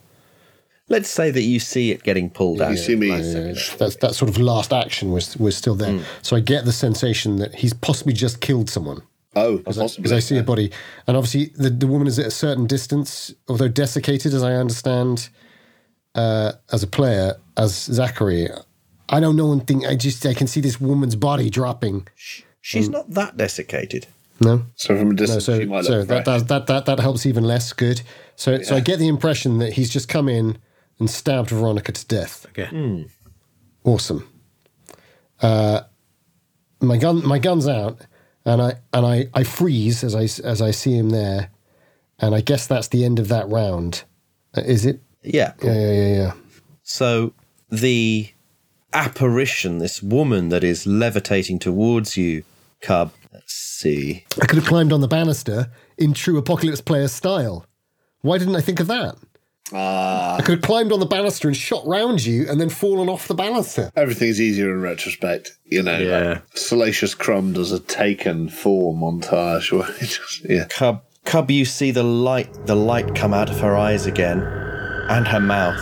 Let's 0.87 1.09
say 1.09 1.29
that 1.29 1.43
you 1.43 1.59
see 1.59 1.91
it 1.91 2.01
getting 2.01 2.31
pulled 2.31 2.61
out. 2.61 2.71
You 2.71 2.77
see 2.77 2.95
me. 2.95 3.09
Yeah, 3.09 3.53
that's 3.77 3.95
that 3.97 4.15
sort 4.15 4.29
of 4.29 4.37
last 4.39 4.73
action 4.73 5.11
was 5.11 5.37
was 5.37 5.55
still 5.55 5.75
there. 5.75 6.03
So 6.21 6.35
I 6.35 6.39
get 6.39 6.65
the 6.65 6.71
sensation 6.71 7.37
that 7.37 7.55
he's 7.55 7.73
possibly 7.73 8.13
just 8.13 8.41
killed 8.41 8.69
someone. 8.69 9.01
Oh, 9.35 9.57
Because. 9.57 10.11
I 10.11 10.19
see 10.19 10.37
a 10.37 10.43
body, 10.43 10.71
and 11.07 11.15
obviously 11.15 11.45
the, 11.55 11.69
the 11.69 11.85
woman 11.87 12.07
is 12.07 12.17
at 12.19 12.25
a 12.25 12.31
certain 12.31 12.65
distance, 12.65 13.33
although 13.47 13.67
desiccated, 13.67 14.33
as 14.33 14.43
I 14.43 14.53
understand. 14.53 15.29
uh, 16.15 16.53
as 16.71 16.81
a 16.83 16.87
player 16.87 17.35
as 17.55 17.75
Zachary. 17.83 18.49
I 19.07 19.19
don't 19.19 19.35
know 19.35 19.51
and 19.51 19.65
think. 19.65 19.85
I 19.85 19.95
just 19.95 20.25
I 20.25 20.33
can 20.33 20.47
see 20.47 20.59
this 20.61 20.81
woman's 20.81 21.15
body 21.15 21.49
dropping. 21.49 22.07
She's 22.61 22.89
not 22.89 23.11
that 23.11 23.37
desiccated. 23.37 24.07
No, 24.41 24.63
So 24.75 24.97
from 24.97 25.09
a 25.09 25.13
no. 25.13 25.13
distance, 25.13 25.45
So 25.45 25.59
she 25.59 25.65
might 25.65 25.85
so 25.85 25.97
look 25.99 26.07
that, 26.07 26.23
fresh. 26.25 26.39
that 26.41 26.47
that 26.47 26.67
that 26.67 26.85
that 26.85 26.99
helps 26.99 27.25
even 27.25 27.43
less. 27.43 27.71
Good. 27.73 28.01
So 28.35 28.61
so 28.63 28.75
I 28.75 28.79
get 28.79 28.97
the 28.99 29.07
impression 29.07 29.59
that 29.59 29.73
he's 29.73 29.89
just 29.89 30.07
come 30.09 30.27
in 30.29 30.57
and 30.99 31.09
stabbed 31.09 31.49
Veronica 31.51 31.91
to 31.91 32.05
death. 32.07 32.45
Okay. 32.49 33.05
Awesome. 33.83 34.27
Uh, 35.41 35.81
my 36.81 36.97
gun, 36.97 37.25
my 37.25 37.39
gun's 37.39 37.67
out, 37.67 37.99
and 38.49 38.61
I 38.61 38.73
and 38.93 39.05
I, 39.05 39.27
I 39.33 39.43
freeze 39.43 40.03
as 40.03 40.15
I 40.15 40.23
as 40.47 40.61
I 40.61 40.71
see 40.71 40.97
him 40.97 41.11
there, 41.11 41.51
and 42.17 42.33
I 42.33 42.41
guess 42.41 42.67
that's 42.67 42.87
the 42.87 43.05
end 43.05 43.19
of 43.19 43.27
that 43.27 43.47
round. 43.47 44.03
Uh, 44.57 44.61
is 44.61 44.85
it? 44.85 45.01
Yeah. 45.21 45.53
Yeah, 45.61 45.73
yeah, 45.73 45.91
yeah, 45.91 46.15
yeah. 46.15 46.33
So 46.83 47.33
the 47.69 48.31
apparition, 48.93 49.77
this 49.77 50.01
woman 50.01 50.49
that 50.49 50.63
is 50.63 50.87
levitating 50.87 51.59
towards 51.59 52.17
you, 52.17 52.43
Cub. 52.81 53.11
Let's 53.31 53.53
see. 53.53 54.25
I 54.41 54.45
could 54.47 54.57
have 54.57 54.67
climbed 54.67 54.91
on 54.91 55.01
the 55.01 55.07
banister 55.07 55.71
in 55.97 56.13
true 56.13 56.37
apocalypse 56.37 56.81
player 56.81 57.07
style. 57.07 57.65
Why 58.21 58.39
didn't 58.39 58.55
I 58.55 58.61
think 58.61 58.79
of 58.79 58.87
that? 58.87 59.15
Ah. 59.71 60.37
I 60.37 60.41
could 60.41 60.55
have 60.55 60.61
climbed 60.63 60.91
on 60.91 60.99
the 60.99 61.05
banister 61.05 61.47
and 61.47 61.55
shot 61.55 61.85
round 61.85 62.25
you, 62.25 62.49
and 62.49 62.59
then 62.59 62.69
fallen 62.69 63.07
off 63.07 63.27
the 63.27 63.35
banister. 63.35 63.91
Everything's 63.95 64.41
easier 64.41 64.71
in 64.73 64.81
retrospect, 64.81 65.57
you 65.65 65.83
know. 65.83 65.97
Yeah. 65.99 66.39
Salacious 66.55 67.13
Crumb 67.13 67.53
does 67.53 67.71
a 67.71 67.79
taken 67.79 68.49
four 68.49 68.95
montage 68.95 69.71
where 69.77 69.91
he 69.93 70.07
just, 70.07 70.49
yeah. 70.49 70.65
Cub, 70.69 71.03
Cub, 71.25 71.51
you 71.51 71.65
see 71.65 71.91
the 71.91 72.01
light, 72.03 72.65
the 72.65 72.75
light 72.75 73.13
come 73.13 73.33
out 73.33 73.49
of 73.51 73.59
her 73.59 73.77
eyes 73.77 74.07
again, 74.07 74.41
and 75.09 75.27
her 75.27 75.39
mouth, 75.39 75.79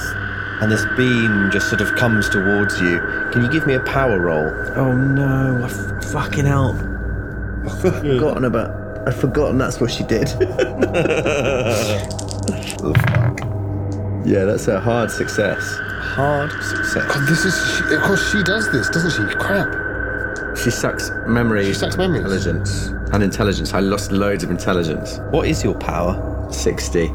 and 0.61 0.69
this 0.71 0.85
beam 0.97 1.49
just 1.51 1.69
sort 1.69 1.79
of 1.79 1.95
comes 1.95 2.27
towards 2.29 2.81
you. 2.81 2.99
Can 3.31 3.43
you 3.43 3.49
give 3.49 3.65
me 3.65 3.73
a 3.75 3.79
power 3.81 4.19
roll? 4.19 4.49
Oh 4.75 4.91
no, 4.93 5.61
I 5.61 5.65
f- 5.65 6.03
fucking 6.11 6.45
hell. 6.45 6.73
I've 7.65 7.79
forgotten 8.01 8.43
about. 8.43 9.07
I've 9.07 9.15
forgotten 9.15 9.57
that's 9.57 9.79
what 9.79 9.89
she 9.91 10.03
did. 10.03 10.27
yeah, 14.25 14.43
that's 14.45 14.67
a 14.67 14.79
hard 14.79 15.09
success. 15.11 15.61
Hard 16.15 16.51
success. 16.63 17.05
God, 17.05 17.27
this 17.27 17.45
is. 17.45 17.53
She, 17.89 17.95
of 17.95 18.01
course, 18.01 18.31
she 18.31 18.43
does 18.43 18.71
this, 18.71 18.89
doesn't 18.89 19.11
she? 19.11 19.35
Crap. 19.37 19.67
She 20.57 20.71
sucks 20.71 21.11
memory. 21.27 21.65
She 21.65 21.73
sucks 21.73 21.97
memory. 21.97 22.19
Intelligence. 22.19 22.87
And 23.13 23.21
intelligence. 23.23 23.73
I 23.73 23.79
lost 23.79 24.11
loads 24.11 24.43
of 24.43 24.49
intelligence. 24.51 25.19
What 25.29 25.47
is 25.47 25.63
your 25.63 25.75
power? 25.75 26.47
60. 26.51 27.11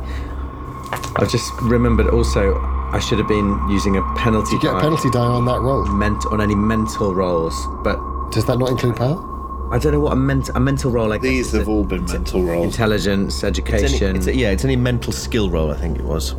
I've 1.17 1.31
just 1.31 1.51
remembered 1.63 2.09
also 2.09 2.55
I 2.93 2.99
should 3.01 3.19
have 3.19 3.29
been 3.29 3.59
using 3.71 3.97
a 3.97 4.03
penalty 4.15 4.53
You 4.57 4.61
get 4.61 4.75
a 4.75 4.81
penalty 4.81 5.11
die 5.11 5.21
on 5.21 5.45
that 5.47 5.61
roll. 5.61 5.85
meant 5.87 6.25
on 6.27 6.41
any 6.41 6.55
mental 6.55 7.15
rolls, 7.15 7.55
but 7.83 7.97
Does 8.31 8.45
that 8.47 8.59
not 8.59 8.69
include 8.71 8.97
power? 8.97 9.29
I 9.73 9.79
don't 9.79 9.93
know 9.93 10.01
what 10.01 10.13
a, 10.13 10.17
ment- 10.17 10.51
a 10.55 10.61
mental 10.61 10.91
roll. 10.91 11.13
I 11.13 11.17
guess 11.17 11.23
These 11.23 11.47
is 11.49 11.53
have 11.61 11.69
a- 11.69 11.71
all 11.71 11.85
been 11.85 12.05
mental 12.05 12.43
rolls. 12.43 12.67
intelligence, 12.67 13.35
It's 13.37 13.45
any, 13.45 13.49
education. 13.51 14.17
it's 14.17 14.27
a, 14.27 14.35
yeah, 14.37 14.51
it's 14.51 14.65
any 14.67 14.77
mental 14.77 15.13
skill 15.15 15.49
roll, 15.49 15.71
I 15.71 15.77
think 15.79 15.99
it 15.99 16.05
was. 16.05 16.35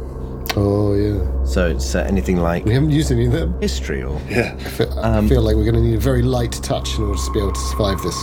Oh 0.56 0.94
yeah. 0.94 1.44
So 1.46 1.68
it's 1.70 1.96
uh, 1.96 2.00
anything 2.08 2.38
like 2.38 2.66
We 2.66 2.74
haven't 2.74 2.92
used 2.92 3.12
any 3.12 3.26
of 3.26 3.32
them. 3.32 3.60
history 3.62 4.04
or 4.04 4.20
Yeah. 4.30 4.54
I 4.60 4.64
feel, 4.64 5.00
I 5.00 5.28
feel 5.28 5.42
like 5.42 5.56
we're 5.56 5.64
going 5.64 5.76
to 5.76 5.82
need 5.82 5.96
a 5.96 6.00
very 6.00 6.22
light 6.22 6.52
touch 6.52 6.96
in 6.98 7.04
order 7.04 7.20
to 7.22 7.32
be 7.32 7.40
able 7.40 7.52
to 7.54 7.60
survive 7.72 8.02
this. 8.02 8.16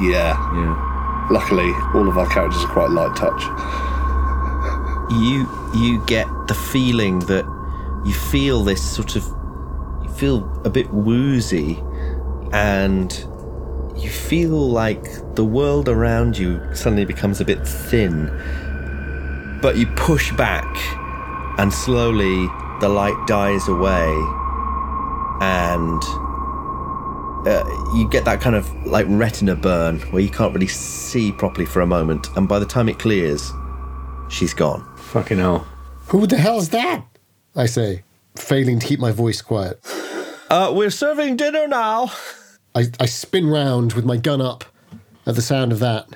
Yeah. 0.00 0.34
yeah. 0.54 1.26
Luckily, 1.30 1.70
all 1.94 2.08
of 2.08 2.18
our 2.18 2.28
characters 2.28 2.62
are 2.64 2.68
quite 2.72 2.90
light 2.90 3.16
touch. 3.16 3.42
you 5.10 5.46
you 5.74 6.04
get 6.06 6.26
the 6.48 6.54
feeling 6.54 7.18
that 7.20 7.44
you 8.04 8.12
feel 8.12 8.62
this 8.62 8.82
sort 8.82 9.16
of 9.16 9.24
you 10.02 10.08
feel 10.10 10.62
a 10.64 10.70
bit 10.70 10.92
woozy 10.92 11.78
and 12.52 13.26
you 13.96 14.08
feel 14.10 14.70
like 14.70 15.34
the 15.34 15.44
world 15.44 15.88
around 15.88 16.36
you 16.38 16.60
suddenly 16.74 17.04
becomes 17.04 17.40
a 17.40 17.44
bit 17.44 17.66
thin 17.66 18.30
but 19.62 19.76
you 19.76 19.86
push 19.96 20.32
back 20.32 20.66
and 21.58 21.72
slowly 21.72 22.48
the 22.80 22.88
light 22.88 23.16
dies 23.26 23.68
away 23.68 24.10
and 25.40 26.02
uh, 27.46 27.64
you 27.94 28.08
get 28.10 28.24
that 28.24 28.40
kind 28.40 28.56
of 28.56 28.72
like 28.86 29.06
retina 29.08 29.54
burn 29.54 30.00
where 30.10 30.22
you 30.22 30.30
can't 30.30 30.54
really 30.54 30.66
see 30.66 31.30
properly 31.32 31.66
for 31.66 31.80
a 31.82 31.86
moment 31.86 32.28
and 32.36 32.48
by 32.48 32.58
the 32.58 32.66
time 32.66 32.88
it 32.88 32.98
clears 32.98 33.52
she's 34.28 34.54
gone 34.54 34.84
Fucking 35.14 35.38
hell. 35.38 35.64
Who 36.08 36.26
the 36.26 36.36
hell's 36.36 36.70
that? 36.70 37.04
I 37.54 37.66
say, 37.66 38.02
failing 38.34 38.80
to 38.80 38.86
keep 38.86 38.98
my 38.98 39.12
voice 39.12 39.40
quiet. 39.40 39.80
Uh, 40.50 40.72
we're 40.74 40.90
serving 40.90 41.36
dinner 41.36 41.68
now. 41.68 42.10
I, 42.74 42.86
I 42.98 43.06
spin 43.06 43.46
round 43.46 43.92
with 43.92 44.04
my 44.04 44.16
gun 44.16 44.40
up 44.40 44.64
at 45.24 45.36
the 45.36 45.40
sound 45.40 45.70
of 45.70 45.78
that, 45.78 46.08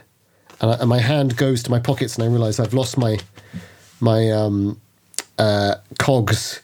and, 0.60 0.72
I, 0.72 0.74
and 0.80 0.88
my 0.88 0.98
hand 0.98 1.36
goes 1.36 1.62
to 1.62 1.70
my 1.70 1.78
pockets, 1.78 2.16
and 2.16 2.24
I 2.24 2.26
realise 2.26 2.58
I've 2.58 2.74
lost 2.74 2.98
my 2.98 3.18
my 4.00 4.32
um, 4.32 4.80
uh, 5.38 5.76
cogs 5.98 6.60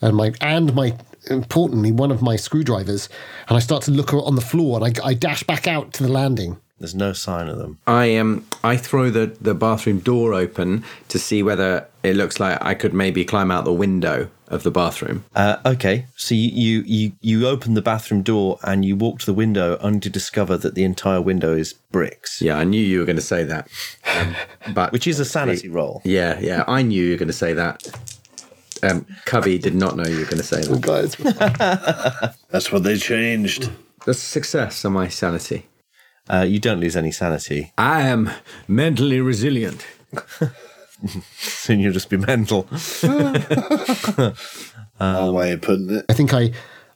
and 0.00 0.16
my 0.16 0.32
and 0.40 0.74
my 0.74 0.96
importantly 1.30 1.92
one 1.92 2.10
of 2.10 2.22
my 2.22 2.36
screwdrivers, 2.36 3.08
and 3.48 3.56
I 3.56 3.60
start 3.60 3.82
to 3.84 3.90
look 3.90 4.12
on 4.14 4.34
the 4.34 4.40
floor, 4.40 4.82
and 4.82 4.98
I, 4.98 5.08
I 5.08 5.14
dash 5.14 5.42
back 5.42 5.66
out 5.66 5.92
to 5.94 6.02
the 6.02 6.08
landing. 6.08 6.58
There's 6.80 6.94
no 6.94 7.12
sign 7.12 7.48
of 7.48 7.58
them. 7.58 7.78
I 7.88 8.16
um 8.16 8.46
I 8.62 8.76
throw 8.76 9.10
the, 9.10 9.26
the 9.40 9.54
bathroom 9.54 9.98
door 9.98 10.32
open 10.32 10.84
to 11.08 11.18
see 11.18 11.42
whether 11.42 11.88
it 12.04 12.14
looks 12.14 12.38
like 12.38 12.56
I 12.64 12.74
could 12.74 12.94
maybe 12.94 13.24
climb 13.24 13.50
out 13.50 13.64
the 13.64 13.72
window 13.72 14.28
of 14.46 14.62
the 14.62 14.70
bathroom. 14.70 15.24
Uh, 15.34 15.56
okay, 15.66 16.06
so 16.16 16.36
you, 16.36 16.48
you 16.50 16.82
you 16.86 17.12
you 17.20 17.48
open 17.48 17.74
the 17.74 17.82
bathroom 17.82 18.22
door 18.22 18.60
and 18.62 18.84
you 18.84 18.94
walk 18.94 19.18
to 19.18 19.26
the 19.26 19.34
window, 19.34 19.76
only 19.80 19.98
to 20.00 20.08
discover 20.08 20.56
that 20.56 20.76
the 20.76 20.84
entire 20.84 21.20
window 21.20 21.52
is 21.52 21.72
bricks, 21.90 22.40
Yeah, 22.40 22.56
I 22.56 22.62
knew 22.64 22.80
you 22.80 23.00
were 23.00 23.04
going 23.06 23.16
to 23.16 23.22
say 23.22 23.42
that. 23.42 23.68
Um, 24.16 24.36
but 24.72 24.92
which 24.92 25.08
is 25.08 25.18
a 25.18 25.24
sanity 25.24 25.68
roll. 25.68 26.00
yeah, 26.04 26.38
yeah, 26.38 26.62
I 26.68 26.82
knew 26.82 27.02
you 27.02 27.10
were 27.10 27.18
going 27.18 27.26
to 27.26 27.32
say 27.32 27.54
that. 27.54 27.88
Um, 28.82 29.06
Cubby 29.24 29.58
did 29.58 29.74
not 29.74 29.96
know 29.96 30.04
you 30.04 30.18
were 30.18 30.24
going 30.24 30.38
to 30.38 30.42
say 30.42 30.62
that. 30.62 30.80
Guys, 30.80 31.16
That's 32.50 32.70
what 32.72 32.82
they 32.82 32.96
changed. 32.96 33.70
That's 34.06 34.18
a 34.18 34.26
success 34.26 34.84
on 34.84 34.92
my 34.92 35.08
sanity. 35.08 35.66
Uh, 36.28 36.44
you 36.48 36.58
don't 36.58 36.80
lose 36.80 36.96
any 36.96 37.10
sanity, 37.10 37.72
I 37.78 38.02
am 38.02 38.30
mentally 38.66 39.20
resilient. 39.20 39.86
soon 41.38 41.80
you'll 41.80 41.92
just 41.92 42.10
be 42.10 42.16
mental. 42.16 42.68
Our 45.00 45.32
way 45.32 45.52
of 45.52 45.62
putting 45.62 45.90
it. 45.90 46.04
I 46.08 46.12
think 46.12 46.34
I 46.34 46.52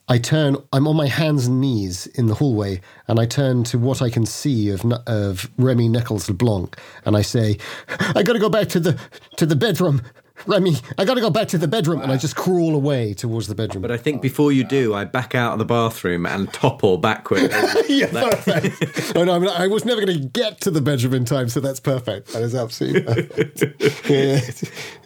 I 0.09 0.17
turn. 0.17 0.57
I'm 0.73 0.87
on 0.87 0.97
my 0.97 1.07
hands 1.07 1.47
and 1.47 1.61
knees 1.61 2.07
in 2.07 2.27
the 2.27 2.35
hallway, 2.35 2.81
and 3.07 3.19
I 3.19 3.25
turn 3.25 3.63
to 3.65 3.79
what 3.79 4.01
I 4.01 4.09
can 4.09 4.25
see 4.25 4.69
of 4.69 4.83
of 5.07 5.49
Remy 5.57 5.87
Knuckles 5.89 6.27
LeBlanc, 6.27 6.77
and 7.05 7.15
I 7.15 7.21
say, 7.21 7.57
"I 7.99 8.21
got 8.23 8.33
to 8.33 8.39
go 8.39 8.49
back 8.49 8.67
to 8.69 8.79
the 8.79 8.99
to 9.37 9.45
the 9.45 9.55
bedroom, 9.55 10.01
Remy. 10.47 10.75
I 10.97 11.05
got 11.05 11.15
to 11.15 11.21
go 11.21 11.29
back 11.29 11.47
to 11.49 11.57
the 11.57 11.67
bedroom," 11.67 12.01
and 12.01 12.11
I 12.11 12.17
just 12.17 12.35
crawl 12.35 12.75
away 12.75 13.13
towards 13.13 13.47
the 13.47 13.55
bedroom. 13.55 13.81
But 13.81 13.91
I 13.91 13.97
think 13.97 14.21
before 14.21 14.51
you 14.51 14.63
do, 14.63 14.93
I 14.93 15.05
back 15.05 15.35
out 15.35 15.53
of 15.53 15.59
the 15.59 15.65
bathroom 15.65 16.25
and 16.25 16.51
topple 16.53 16.97
backwards. 16.97 17.53
yeah, 17.89 18.07
perfect. 18.07 19.13
oh 19.15 19.23
no, 19.23 19.35
I, 19.35 19.39
mean, 19.39 19.49
I 19.49 19.67
was 19.67 19.85
never 19.85 20.05
going 20.05 20.19
to 20.19 20.27
get 20.27 20.61
to 20.61 20.71
the 20.71 20.81
bedroom 20.81 21.13
in 21.13 21.25
time, 21.25 21.49
so 21.49 21.59
that's 21.59 21.79
perfect. 21.79 22.33
That 22.33 22.41
is 22.41 22.55
absolutely 22.55 23.01
perfect. 23.01 23.61
yeah. 24.09 24.39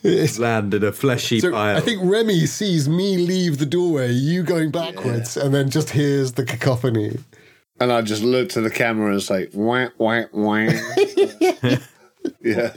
It's- 0.03 0.37
land 0.37 0.73
in 0.73 0.83
a 0.83 0.91
fleshy 0.91 1.39
So 1.39 1.51
pile. 1.51 1.77
I 1.77 1.79
think 1.79 2.01
Remy 2.03 2.45
sees 2.45 2.87
me 2.87 3.17
leave 3.17 3.57
the 3.57 3.65
doorway, 3.65 4.11
you 4.11 4.43
going 4.43 4.71
backwards, 4.71 5.35
and 5.35 5.53
then 5.53 5.69
just 5.69 5.89
hears 5.89 6.33
the 6.33 6.45
cacophony. 6.45 7.17
And 7.79 7.91
I 7.91 8.01
just 8.01 8.23
look 8.23 8.49
to 8.49 8.61
the 8.61 8.69
camera 8.69 9.11
and 9.11 9.21
say, 9.21 9.49
wah, 9.53 9.87
wah, 9.97 10.23
wah. 10.31 10.55
yeah. 12.41 12.73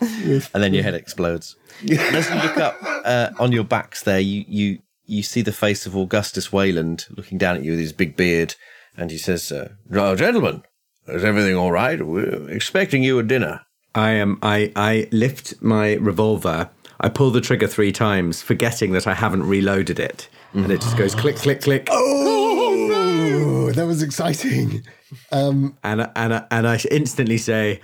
and 0.00 0.62
then 0.62 0.74
your 0.74 0.82
head 0.82 0.94
explodes. 0.94 1.56
And 1.82 2.16
as 2.16 2.28
you 2.28 2.36
look 2.36 2.56
up 2.56 2.76
uh, 2.82 3.30
on 3.38 3.52
your 3.52 3.64
backs, 3.64 4.02
there 4.02 4.20
you 4.20 4.44
you 4.48 4.78
you 5.06 5.22
see 5.22 5.42
the 5.42 5.52
face 5.52 5.86
of 5.86 5.96
Augustus 5.96 6.52
Wayland 6.52 7.06
looking 7.10 7.38
down 7.38 7.56
at 7.56 7.64
you 7.64 7.72
with 7.72 7.80
his 7.80 7.92
big 7.92 8.16
beard, 8.16 8.54
and 8.96 9.10
he 9.10 9.18
says, 9.18 9.50
uh, 9.50 9.70
"Oh, 9.92 10.14
gentlemen, 10.16 10.62
is 11.08 11.24
everything 11.24 11.56
all 11.56 11.72
right? 11.72 12.04
We're 12.04 12.48
expecting 12.50 13.02
you 13.02 13.18
at 13.18 13.28
dinner." 13.28 13.62
I 13.94 14.10
am. 14.10 14.38
I 14.42 14.72
I 14.76 15.08
lift 15.10 15.60
my 15.60 15.94
revolver. 15.94 16.70
I 17.00 17.08
pull 17.08 17.30
the 17.30 17.40
trigger 17.40 17.66
three 17.66 17.92
times, 17.92 18.42
forgetting 18.42 18.92
that 18.92 19.06
I 19.06 19.14
haven't 19.14 19.44
reloaded 19.44 19.98
it, 19.98 20.28
and 20.52 20.70
it 20.70 20.82
just 20.82 20.96
goes 20.96 21.14
click, 21.14 21.36
click, 21.36 21.62
click. 21.62 21.88
Oh 21.90 22.86
no, 22.90 23.72
that 23.72 23.86
was 23.86 24.02
exciting. 24.02 24.84
And 25.32 25.74
and 25.82 26.10
and 26.14 26.68
I 26.68 26.78
instantly 26.90 27.38
say, 27.38 27.80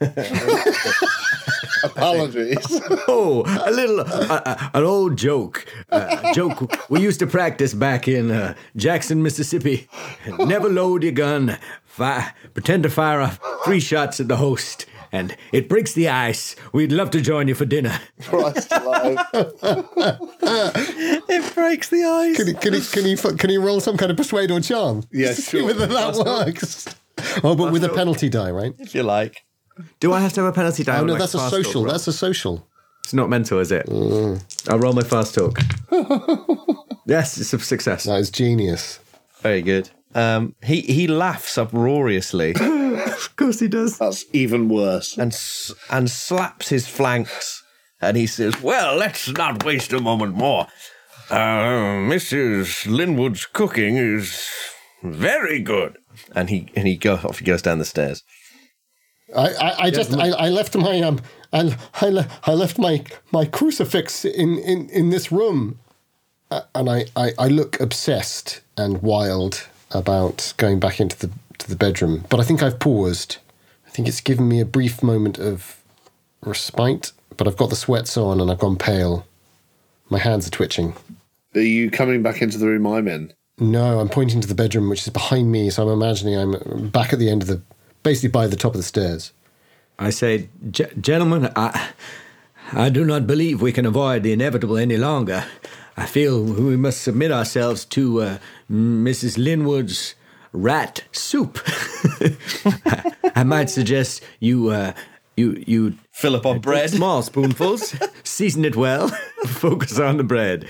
Apologies. 1.84 2.58
"Oh, 3.08 3.42
a 3.46 3.70
little, 3.70 4.00
uh, 4.00 4.04
uh, 4.44 4.68
an 4.74 4.84
old 4.84 5.16
joke, 5.16 5.66
uh, 5.90 6.20
a 6.24 6.34
joke 6.34 6.70
we 6.90 7.00
used 7.00 7.20
to 7.20 7.26
practice 7.26 7.72
back 7.74 8.06
in 8.08 8.30
uh, 8.30 8.54
Jackson, 8.76 9.22
Mississippi. 9.22 9.88
Never 10.38 10.68
load 10.68 11.02
your 11.02 11.12
gun. 11.12 11.56
Fi 11.84 12.32
pretend 12.54 12.82
to 12.84 12.90
fire 12.90 13.20
off 13.20 13.40
three 13.64 13.80
shots 13.80 14.20
at 14.20 14.28
the 14.28 14.36
host, 14.36 14.86
and 15.10 15.34
it 15.52 15.68
breaks 15.68 15.92
the 15.94 16.08
ice. 16.08 16.54
We'd 16.72 16.92
love 16.92 17.10
to 17.12 17.20
join 17.20 17.48
you 17.48 17.54
for 17.54 17.64
dinner. 17.64 17.98
Christ 18.22 18.72
alive. 18.72 19.18
It 21.32 21.54
breaks 21.54 21.88
the 21.90 22.04
ice. 22.04 22.36
Can 22.36 22.46
he, 22.48 22.54
can 22.54 22.72
he, 22.74 22.80
can 22.80 23.04
he, 23.04 23.16
can 23.16 23.50
he 23.50 23.56
roll 23.56 23.80
some 23.80 23.96
kind 23.96 24.10
of 24.10 24.16
persuade 24.16 24.50
or 24.50 24.60
charm? 24.60 25.04
Yeah, 25.12 25.28
Just 25.28 25.50
to 25.50 25.56
see 25.58 25.62
whether 25.62 25.86
that 25.86 26.14
works. 26.16 26.86
Oh, 27.44 27.54
but 27.54 27.70
with 27.72 27.84
a 27.84 27.88
penalty 27.88 28.28
die, 28.28 28.50
right? 28.50 28.74
if 28.78 28.94
you 28.94 29.02
like. 29.04 29.44
Do 30.00 30.12
I 30.12 30.20
have 30.20 30.32
to 30.34 30.42
have 30.42 30.50
a 30.50 30.54
penalty 30.54 30.84
die? 30.84 30.98
Oh 30.98 31.04
no, 31.04 31.16
that's 31.16 31.34
a 31.34 31.50
social. 31.50 31.84
That's 31.84 32.06
a 32.08 32.12
social. 32.12 32.66
It's 33.04 33.14
not 33.14 33.28
mental, 33.28 33.58
is 33.58 33.72
it? 33.72 33.86
I'll 34.68 34.78
roll 34.78 34.92
my 34.92 35.02
fast 35.02 35.34
talk. 35.34 35.58
yes, 37.06 37.38
it's 37.38 37.52
a 37.52 37.58
success. 37.58 38.04
That 38.04 38.20
is 38.20 38.30
genius. 38.30 39.00
Very 39.40 39.62
good. 39.62 39.90
Um, 40.14 40.54
he 40.62 40.80
he 40.82 41.06
laughs 41.06 41.56
uproariously 41.56 42.54
Of 42.60 43.36
course 43.36 43.60
he 43.60 43.68
does. 43.68 43.98
That's 43.98 44.24
even 44.32 44.68
worse. 44.68 45.16
and 45.16 45.32
and 45.90 46.10
slaps 46.10 46.68
his 46.68 46.86
flanks, 46.88 47.62
and 48.00 48.16
he 48.16 48.26
says, 48.26 48.60
"Well, 48.60 48.96
let's 48.96 49.28
not 49.28 49.64
waste 49.64 49.92
a 49.92 50.00
moment 50.00 50.34
more. 50.34 50.66
Uh, 51.30 52.02
Mrs. 52.10 52.86
Linwood's 52.86 53.46
cooking 53.46 53.96
is 53.96 54.48
very 55.02 55.60
good." 55.60 55.96
And 56.34 56.50
he 56.50 56.68
and 56.74 56.86
he 56.88 56.96
go 56.96 57.14
off. 57.14 57.38
He 57.38 57.44
goes 57.44 57.62
down 57.62 57.78
the 57.78 57.84
stairs. 57.84 58.22
I, 59.36 59.48
I, 59.48 59.82
I 59.84 59.90
just 59.90 60.14
I, 60.14 60.28
I 60.30 60.48
left 60.48 60.76
my 60.76 61.00
um 61.00 61.20
I, 61.52 61.76
I, 62.00 62.08
le- 62.08 62.28
I 62.44 62.52
left 62.52 62.78
my 62.78 63.04
my 63.32 63.44
crucifix 63.44 64.24
in, 64.24 64.58
in, 64.58 64.88
in 64.90 65.10
this 65.10 65.32
room, 65.32 65.78
uh, 66.50 66.62
and 66.74 66.88
I, 66.88 67.06
I, 67.16 67.32
I 67.38 67.48
look 67.48 67.80
obsessed 67.80 68.60
and 68.76 69.02
wild 69.02 69.66
about 69.90 70.54
going 70.56 70.78
back 70.78 71.00
into 71.00 71.18
the 71.18 71.32
to 71.58 71.68
the 71.68 71.76
bedroom. 71.76 72.24
But 72.28 72.40
I 72.40 72.44
think 72.44 72.62
I've 72.62 72.78
paused. 72.78 73.38
I 73.86 73.90
think 73.90 74.06
it's 74.08 74.20
given 74.20 74.48
me 74.48 74.60
a 74.60 74.64
brief 74.64 75.02
moment 75.02 75.38
of 75.38 75.80
respite. 76.44 77.12
But 77.36 77.48
I've 77.48 77.56
got 77.56 77.70
the 77.70 77.76
sweats 77.76 78.16
on 78.16 78.40
and 78.40 78.50
I've 78.50 78.58
gone 78.58 78.76
pale. 78.76 79.26
My 80.08 80.18
hands 80.18 80.46
are 80.46 80.50
twitching. 80.50 80.94
Are 81.54 81.60
you 81.60 81.90
coming 81.90 82.22
back 82.22 82.42
into 82.42 82.58
the 82.58 82.66
room 82.66 82.86
I'm 82.86 83.08
in? 83.08 83.32
No, 83.58 84.00
I'm 84.00 84.08
pointing 84.08 84.40
to 84.40 84.48
the 84.48 84.54
bedroom, 84.54 84.88
which 84.88 85.02
is 85.02 85.12
behind 85.12 85.50
me. 85.50 85.70
So 85.70 85.82
I'm 85.88 85.92
imagining 86.02 86.36
I'm 86.38 86.88
back 86.88 87.12
at 87.12 87.18
the 87.18 87.28
end 87.30 87.42
of 87.42 87.48
the, 87.48 87.60
basically 88.02 88.30
by 88.30 88.46
the 88.46 88.56
top 88.56 88.72
of 88.74 88.78
the 88.78 88.84
stairs. 88.84 89.32
I 89.98 90.10
say, 90.10 90.48
"Ge- 90.70 90.94
gentlemen, 91.00 91.50
I, 91.56 91.90
I 92.72 92.88
do 92.88 93.04
not 93.04 93.26
believe 93.26 93.60
we 93.60 93.72
can 93.72 93.86
avoid 93.86 94.22
the 94.22 94.32
inevitable 94.32 94.76
any 94.78 94.96
longer. 94.96 95.44
I 95.96 96.06
feel 96.06 96.42
we 96.42 96.76
must 96.76 97.02
submit 97.02 97.30
ourselves 97.32 97.84
to 97.86 98.22
uh, 98.22 98.38
Mrs. 98.70 99.36
Linwood's 99.36 100.14
rat 100.52 101.04
soup. 101.12 101.58
I 103.36 103.44
might 103.44 103.68
suggest 103.70 104.22
you, 104.38 104.70
uh, 104.70 104.92
you, 105.36 105.62
you 105.66 105.94
Fill 106.12 106.36
up 106.36 106.46
on 106.46 106.60
bread. 106.60 106.90
small 106.90 107.22
spoonfuls, 107.22 107.94
season 108.24 108.64
it 108.64 108.76
well, 108.76 109.08
focus 109.46 109.98
on 109.98 110.16
the 110.16 110.24
bread. 110.24 110.66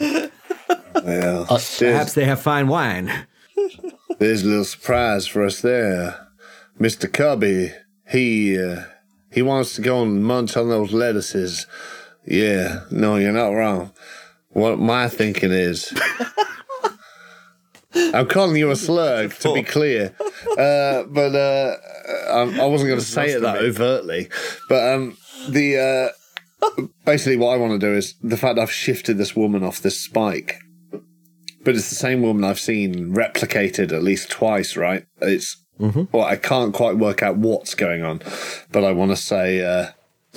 Well, 0.00 1.46
Perhaps 1.46 2.14
they 2.14 2.24
have 2.24 2.40
fine 2.42 2.68
wine. 2.68 3.26
There's 4.18 4.42
a 4.42 4.46
little 4.46 4.64
surprise 4.64 5.26
for 5.26 5.44
us 5.44 5.60
there. 5.60 6.27
Mr. 6.78 7.12
Cubby, 7.12 7.72
he 8.08 8.58
uh, 8.58 8.84
he 9.32 9.42
wants 9.42 9.74
to 9.74 9.82
go 9.82 10.02
and 10.02 10.24
munch 10.24 10.56
on 10.56 10.68
those 10.68 10.92
lettuces. 10.92 11.66
Yeah, 12.24 12.84
no, 12.90 13.16
you're 13.16 13.32
not 13.32 13.48
wrong. 13.48 13.92
What 14.50 14.78
my 14.78 15.08
thinking 15.08 15.50
is, 15.50 15.92
I'm 17.94 18.28
calling 18.28 18.56
you 18.56 18.70
a 18.70 18.76
slug 18.76 19.34
to 19.34 19.54
be 19.54 19.62
clear, 19.62 20.14
uh, 20.52 21.02
but 21.04 21.34
uh, 21.34 21.76
I, 22.30 22.60
I 22.60 22.66
wasn't 22.66 22.88
going 22.88 23.00
to 23.00 23.04
say 23.04 23.30
it 23.30 23.42
that 23.42 23.58
overtly. 23.58 24.28
But 24.68 24.94
um, 24.94 25.16
the 25.48 26.12
uh, 26.62 26.78
basically 27.04 27.36
what 27.38 27.54
I 27.54 27.56
want 27.56 27.80
to 27.80 27.86
do 27.86 27.94
is 27.94 28.14
the 28.22 28.36
fact 28.36 28.58
I've 28.58 28.72
shifted 28.72 29.18
this 29.18 29.34
woman 29.34 29.64
off 29.64 29.80
this 29.80 30.00
spike 30.00 30.58
but 31.68 31.76
it's 31.76 31.90
the 31.90 31.96
same 31.96 32.22
woman 32.22 32.44
I've 32.44 32.58
seen 32.58 33.14
replicated 33.14 33.92
at 33.92 34.02
least 34.02 34.30
twice, 34.30 34.74
right? 34.74 35.04
It's 35.20 35.62
well, 35.78 36.24
I 36.24 36.36
can't 36.36 36.74
quite 36.74 36.96
work 36.96 37.22
out 37.22 37.36
what's 37.36 37.74
going 37.74 38.04
on, 38.04 38.20
but 38.72 38.84
I 38.84 38.92
want 38.92 39.10
to 39.12 39.16
say, 39.16 39.64
uh, 39.64 39.92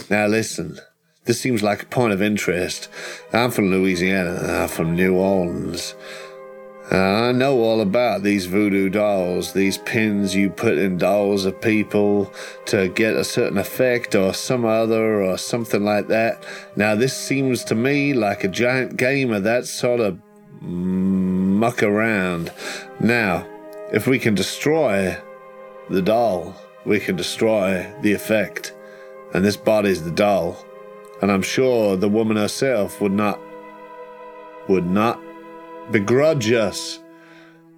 now 0.10 0.28
listen, 0.28 0.80
this 1.26 1.40
seems 1.40 1.64
like 1.64 1.84
a 1.84 1.88
point 1.88 2.14
of 2.14 2.22
interest. 2.22 2.90
I'm 3.34 3.52
from 3.52 3.70
Louisiana, 3.70 4.62
I'm 4.64 4.68
from 4.68 4.96
New 4.96 5.16
Orleans. 5.16 5.96
Uh, 6.92 6.98
I 6.98 7.32
know 7.32 7.60
all 7.60 7.80
about 7.80 8.22
these 8.22 8.48
voodoo 8.48 8.90
dolls, 8.90 9.54
these 9.54 9.78
pins 9.78 10.36
you 10.36 10.50
put 10.50 10.78
in 10.78 10.98
dolls 10.98 11.46
of 11.46 11.62
people 11.62 12.34
to 12.66 12.90
get 12.90 13.16
a 13.16 13.24
certain 13.24 13.58
effect 13.58 14.14
or 14.14 14.34
some 14.34 14.66
other 14.66 15.24
or 15.24 15.38
something 15.38 15.86
like 15.86 16.08
that. 16.10 16.44
Now, 16.76 16.96
this 16.96 17.16
seems 17.16 17.64
to 17.66 17.76
me 17.76 18.14
like 18.14 18.44
a 18.44 18.50
giant 18.50 18.98
game 18.98 19.32
of 19.32 19.44
that 19.44 19.68
sort 19.68 20.02
of 20.02 20.20
muck 20.62 21.82
around. 21.82 22.52
Now, 23.00 23.48
if 23.94 24.06
we 24.06 24.20
can 24.20 24.36
destroy 24.36 25.18
the 25.92 26.02
doll, 26.02 26.56
we 26.86 27.00
can 27.00 27.16
destroy 27.16 27.92
the 28.02 28.14
effect. 28.14 28.74
And 29.34 29.46
this 29.46 29.58
body's 29.58 30.04
the 30.04 30.12
doll. 30.12 30.58
And 31.22 31.32
I'm 31.32 31.42
sure 31.42 31.96
the 31.96 32.10
woman 32.10 32.38
herself 32.38 33.00
would 33.02 33.12
not 33.12 33.40
would 34.68 34.86
not 34.86 35.20
begrudge 35.92 36.52
us 36.52 37.00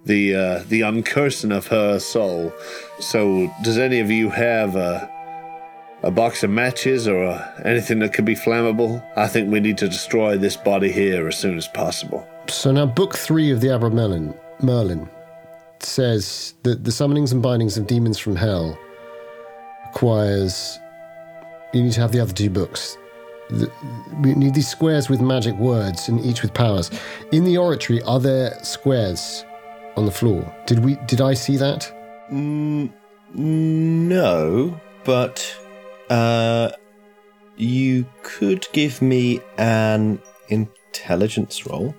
the 0.04 0.34
uh, 0.34 0.64
the 0.68 0.80
uncursing 0.82 1.54
of 1.54 1.66
her 1.68 1.98
soul. 1.98 2.52
So, 3.00 3.52
does 3.62 3.78
any 3.78 4.00
of 4.00 4.10
you 4.10 4.30
have 4.30 4.76
a 4.76 5.10
a 6.02 6.10
box 6.10 6.42
of 6.42 6.50
matches 6.50 7.08
or 7.08 7.24
uh, 7.24 7.62
anything 7.64 7.98
that 8.00 8.12
could 8.12 8.24
be 8.24 8.34
flammable? 8.34 9.02
I 9.16 9.26
think 9.26 9.50
we 9.50 9.60
need 9.60 9.78
to 9.78 9.88
destroy 9.88 10.36
this 10.36 10.56
body 10.56 10.92
here 10.92 11.26
as 11.28 11.38
soon 11.38 11.56
as 11.56 11.68
possible. 11.68 12.26
So 12.48 12.72
now, 12.72 12.86
book 12.86 13.16
three 13.16 13.50
of 13.50 13.60
the 13.60 13.68
Abramelin 13.68 14.36
Merlin 14.60 15.08
says 15.84 16.54
that 16.62 16.84
the 16.84 16.90
summonings 16.90 17.32
and 17.32 17.42
bindings 17.42 17.76
of 17.76 17.86
demons 17.86 18.18
from 18.18 18.36
hell 18.36 18.78
requires 19.86 20.78
you 21.72 21.82
need 21.82 21.92
to 21.92 22.00
have 22.00 22.12
the 22.12 22.20
other 22.20 22.32
two 22.32 22.50
books. 22.50 22.96
The, 23.50 23.70
we 24.22 24.34
need 24.34 24.54
these 24.54 24.68
squares 24.68 25.10
with 25.10 25.20
magic 25.20 25.54
words 25.56 26.08
and 26.08 26.24
each 26.24 26.42
with 26.42 26.54
powers. 26.54 26.90
In 27.32 27.44
the 27.44 27.58
oratory, 27.58 28.00
are 28.02 28.20
there 28.20 28.58
squares 28.62 29.44
on 29.96 30.06
the 30.06 30.10
floor? 30.10 30.54
Did 30.66 30.84
we? 30.84 30.96
Did 31.06 31.20
I 31.20 31.34
see 31.34 31.56
that? 31.58 31.92
No, 33.34 34.80
but 35.04 35.56
uh, 36.08 36.70
you 37.56 38.06
could 38.22 38.66
give 38.72 39.02
me 39.02 39.40
an 39.58 40.20
intelligence 40.48 41.66
roll. 41.66 41.94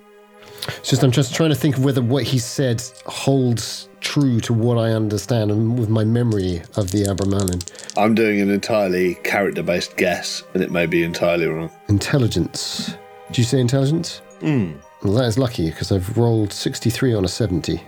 It's 0.78 0.90
just 0.90 1.02
I'm 1.02 1.10
just 1.10 1.34
trying 1.34 1.50
to 1.50 1.56
think 1.56 1.76
of 1.76 1.84
whether 1.84 2.02
what 2.02 2.24
he 2.24 2.38
said 2.38 2.82
holds 3.06 3.88
true 4.00 4.40
to 4.40 4.52
what 4.52 4.78
I 4.78 4.90
understand 4.92 5.50
and 5.50 5.78
with 5.78 5.88
my 5.88 6.04
memory 6.04 6.62
of 6.76 6.90
the 6.92 7.04
Abramelin. 7.04 7.62
I'm 7.96 8.14
doing 8.14 8.40
an 8.40 8.50
entirely 8.50 9.14
character 9.16 9.62
based 9.62 9.96
guess, 9.96 10.42
and 10.54 10.62
it 10.62 10.70
may 10.70 10.86
be 10.86 11.02
entirely 11.02 11.46
wrong. 11.46 11.70
Intelligence. 11.88 12.94
Do 13.32 13.40
you 13.40 13.44
say 13.44 13.58
intelligence? 13.60 14.22
Mm. 14.40 14.76
Well, 15.02 15.14
that 15.14 15.24
is 15.24 15.38
lucky 15.38 15.70
because 15.70 15.90
I've 15.92 16.16
rolled 16.16 16.52
63 16.52 17.14
on 17.14 17.24
a 17.24 17.28
70, 17.28 17.80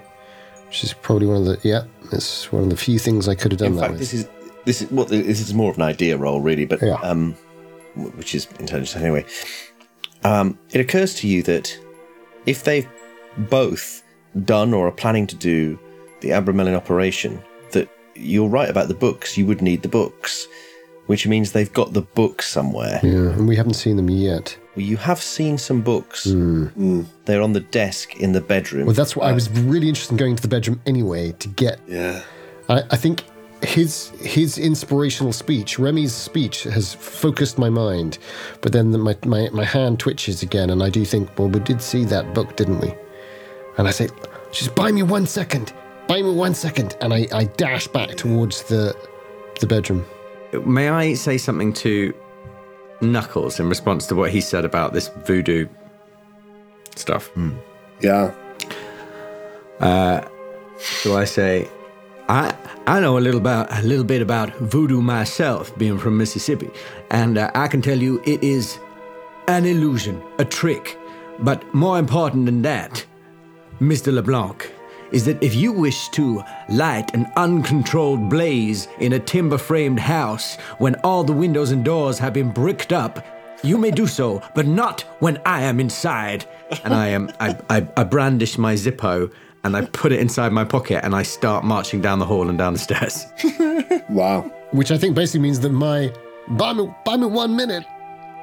which 0.66 0.82
is 0.84 0.92
probably 0.92 1.26
one 1.26 1.36
of 1.36 1.44
the 1.44 1.58
yeah, 1.62 1.84
it's 2.12 2.50
one 2.52 2.64
of 2.64 2.70
the 2.70 2.76
few 2.76 2.98
things 2.98 3.28
I 3.28 3.34
could 3.34 3.52
have 3.52 3.58
done 3.60 3.68
In 3.72 3.74
that 3.76 3.80
fact, 3.82 3.90
with. 3.92 4.00
this 4.00 4.14
is 4.14 4.28
this 4.64 4.82
is 4.82 4.90
well, 4.90 5.06
this 5.06 5.40
is 5.40 5.54
more 5.54 5.70
of 5.70 5.76
an 5.76 5.82
idea 5.82 6.16
roll, 6.16 6.40
really, 6.40 6.64
but 6.64 6.82
Yeah. 6.82 6.94
um, 7.02 7.34
which 7.94 8.34
is 8.34 8.46
intelligence 8.58 8.96
anyway. 8.96 9.24
Um, 10.24 10.58
it 10.72 10.80
occurs 10.80 11.14
to 11.16 11.28
you 11.28 11.42
that 11.44 11.78
if 12.48 12.64
they've 12.64 12.88
both 13.36 14.02
done 14.44 14.72
or 14.72 14.88
are 14.88 14.92
planning 14.92 15.26
to 15.26 15.36
do 15.36 15.78
the 16.20 16.30
Abramelin 16.30 16.74
operation, 16.74 17.40
that 17.72 17.88
you're 18.14 18.48
right 18.48 18.68
about 18.68 18.88
the 18.88 18.94
books. 18.94 19.36
You 19.36 19.46
would 19.46 19.62
need 19.62 19.82
the 19.82 19.88
books, 19.88 20.48
which 21.06 21.26
means 21.26 21.52
they've 21.52 21.72
got 21.72 21.92
the 21.92 22.02
books 22.02 22.48
somewhere. 22.48 23.00
yeah, 23.02 23.30
and 23.36 23.46
we 23.46 23.54
haven't 23.54 23.74
seen 23.74 23.96
them 23.96 24.08
yet. 24.10 24.56
Well, 24.74 24.84
you 24.86 24.96
have 24.96 25.20
seen 25.20 25.58
some 25.58 25.82
books. 25.82 26.24
Hmm. 26.24 26.66
Hmm. 26.66 27.02
They're 27.26 27.42
on 27.42 27.52
the 27.52 27.60
desk 27.60 28.16
in 28.16 28.32
the 28.32 28.40
bedroom. 28.40 28.86
Well, 28.86 28.94
that's 28.94 29.14
why 29.14 29.28
I 29.28 29.32
was 29.32 29.48
uh, 29.48 29.60
really 29.62 29.88
interested 29.88 30.12
in 30.14 30.16
going 30.16 30.36
to 30.36 30.42
the 30.42 30.48
bedroom 30.48 30.80
anyway 30.86 31.32
to 31.32 31.48
get. 31.48 31.80
Yeah. 31.86 32.22
I, 32.68 32.82
I 32.90 32.96
think 32.96 33.24
his 33.62 34.10
his 34.20 34.58
inspirational 34.58 35.32
speech, 35.32 35.78
Remy's 35.78 36.14
speech, 36.14 36.62
has 36.64 36.94
focused 36.94 37.58
my 37.58 37.68
mind, 37.70 38.18
but 38.60 38.72
then 38.72 38.92
the, 38.92 38.98
my, 38.98 39.16
my 39.24 39.48
my 39.50 39.64
hand 39.64 39.98
twitches 39.98 40.42
again, 40.42 40.70
and 40.70 40.82
I 40.82 40.90
do 40.90 41.04
think, 41.04 41.36
well, 41.38 41.48
we 41.48 41.60
did 41.60 41.80
see 41.82 42.04
that 42.06 42.34
book, 42.34 42.56
didn't 42.56 42.80
we? 42.80 42.94
And 43.76 43.88
I 43.88 43.90
say, 43.90 44.08
just 44.52 44.74
buy 44.74 44.92
me 44.92 45.02
one 45.02 45.26
second, 45.26 45.72
buy 46.06 46.22
me 46.22 46.32
one 46.32 46.54
second, 46.54 46.96
and 47.00 47.12
I, 47.12 47.26
I 47.32 47.44
dash 47.44 47.88
back 47.88 48.10
towards 48.16 48.62
the 48.64 48.94
the 49.60 49.66
bedroom. 49.66 50.04
May 50.64 50.88
I 50.88 51.14
say 51.14 51.36
something 51.38 51.72
to 51.74 52.14
Knuckles 53.00 53.60
in 53.60 53.68
response 53.68 54.06
to 54.06 54.14
what 54.14 54.30
he 54.30 54.40
said 54.40 54.64
about 54.64 54.92
this 54.92 55.10
voodoo 55.26 55.68
stuff? 56.96 57.30
Yeah. 58.00 58.32
Uh, 59.80 60.26
So 60.80 61.16
I 61.16 61.24
say, 61.24 61.68
I 62.28 62.54
I 62.86 63.00
know 63.00 63.18
a 63.18 63.20
little 63.20 63.40
about 63.40 63.72
a 63.72 63.82
little 63.82 64.04
bit 64.04 64.20
about 64.20 64.54
voodoo 64.56 65.00
myself, 65.00 65.76
being 65.78 65.98
from 65.98 66.16
Mississippi, 66.18 66.70
and 67.10 67.38
uh, 67.38 67.50
I 67.54 67.68
can 67.68 67.80
tell 67.80 67.98
you 67.98 68.20
it 68.24 68.42
is 68.42 68.78
an 69.46 69.64
illusion, 69.64 70.22
a 70.38 70.44
trick. 70.44 70.98
But 71.38 71.62
more 71.72 71.98
important 71.98 72.46
than 72.46 72.62
that, 72.62 73.04
Mr. 73.80 74.12
LeBlanc, 74.12 74.70
is 75.12 75.24
that 75.24 75.42
if 75.42 75.54
you 75.54 75.72
wish 75.72 76.08
to 76.10 76.42
light 76.68 77.14
an 77.14 77.30
uncontrolled 77.36 78.28
blaze 78.28 78.88
in 78.98 79.14
a 79.14 79.18
timber 79.18 79.56
framed 79.56 80.00
house 80.00 80.56
when 80.78 80.96
all 80.96 81.24
the 81.24 81.32
windows 81.32 81.70
and 81.70 81.84
doors 81.84 82.18
have 82.18 82.34
been 82.34 82.50
bricked 82.50 82.92
up, 82.92 83.24
you 83.62 83.78
may 83.78 83.90
do 83.90 84.06
so, 84.06 84.42
but 84.54 84.66
not 84.66 85.02
when 85.20 85.40
I 85.46 85.62
am 85.62 85.80
inside. 85.80 86.46
And 86.84 86.92
I 86.92 87.08
am 87.08 87.30
I, 87.40 87.56
I, 87.70 87.88
I 87.96 88.04
brandish 88.04 88.58
my 88.58 88.74
Zippo 88.74 89.32
and 89.68 89.76
I 89.76 89.82
put 89.82 90.12
it 90.12 90.18
inside 90.18 90.50
my 90.50 90.64
pocket 90.64 91.04
and 91.04 91.14
I 91.14 91.22
start 91.22 91.62
marching 91.62 92.00
down 92.00 92.18
the 92.18 92.24
hall 92.24 92.48
and 92.48 92.56
down 92.56 92.72
the 92.72 92.78
stairs. 92.78 93.26
Wow. 94.08 94.50
Which 94.70 94.90
I 94.90 94.96
think 94.96 95.14
basically 95.14 95.40
means 95.40 95.60
that 95.60 95.68
my 95.68 96.10
buy 96.48 96.72
me, 96.72 96.88
buy 97.04 97.16
me 97.18 97.26
one 97.26 97.54
minute 97.54 97.84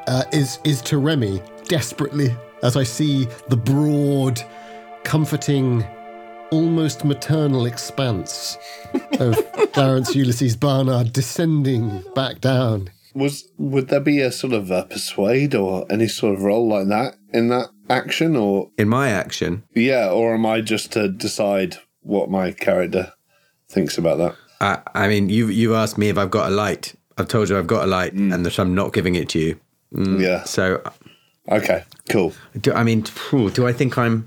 uh, 0.05 0.23
is 0.31 0.59
is 0.63 0.79
to 0.83 0.99
Remy 0.99 1.41
desperately 1.67 2.35
as 2.61 2.77
I 2.77 2.83
see 2.83 3.25
the 3.49 3.57
broad, 3.57 4.39
comforting, 5.03 5.83
almost 6.51 7.03
maternal 7.03 7.65
expanse 7.65 8.57
of 9.19 9.35
Clarence 9.73 10.13
Ulysses 10.13 10.55
Barnard 10.55 11.11
descending 11.11 12.03
back 12.13 12.41
down. 12.41 12.91
Was 13.15 13.49
would 13.57 13.87
there 13.87 13.99
be 13.99 14.19
a 14.19 14.31
sort 14.31 14.53
of 14.53 14.69
a 14.69 14.83
persuade 14.83 15.55
or 15.55 15.85
any 15.89 16.07
sort 16.07 16.35
of 16.35 16.43
role 16.43 16.67
like 16.67 16.89
that 16.89 17.15
in 17.33 17.47
that 17.47 17.69
action, 17.89 18.35
or 18.35 18.71
In 18.77 18.89
my 18.89 19.09
action, 19.09 19.63
yeah, 19.73 20.09
or 20.09 20.33
am 20.33 20.45
I 20.45 20.61
just 20.61 20.91
to 20.93 21.09
decide 21.09 21.77
what 22.01 22.29
my 22.29 22.51
character 22.51 23.13
thinks 23.69 23.97
about 23.97 24.17
that? 24.17 24.35
I, 24.61 24.81
I 24.93 25.07
mean, 25.07 25.29
you 25.29 25.47
you 25.47 25.75
asked 25.75 25.97
me 25.97 26.09
if 26.09 26.17
I've 26.17 26.31
got 26.31 26.51
a 26.51 26.55
light. 26.55 26.95
I've 27.17 27.27
told 27.27 27.49
you 27.49 27.57
I've 27.57 27.67
got 27.67 27.83
a 27.83 27.87
light 27.87 28.13
mm. 28.15 28.33
and 28.33 28.45
that 28.45 28.59
I'm 28.59 28.75
not 28.75 28.93
giving 28.93 29.15
it 29.15 29.29
to 29.29 29.39
you. 29.39 29.59
Mm. 29.93 30.21
Yeah. 30.21 30.43
So, 30.43 30.81
Okay. 31.49 31.83
Cool. 32.09 32.33
do, 32.59 32.73
I 32.73 32.83
mean, 32.83 33.03
phew, 33.03 33.49
do 33.49 33.67
I 33.67 33.73
think 33.73 33.97
I'm. 33.97 34.25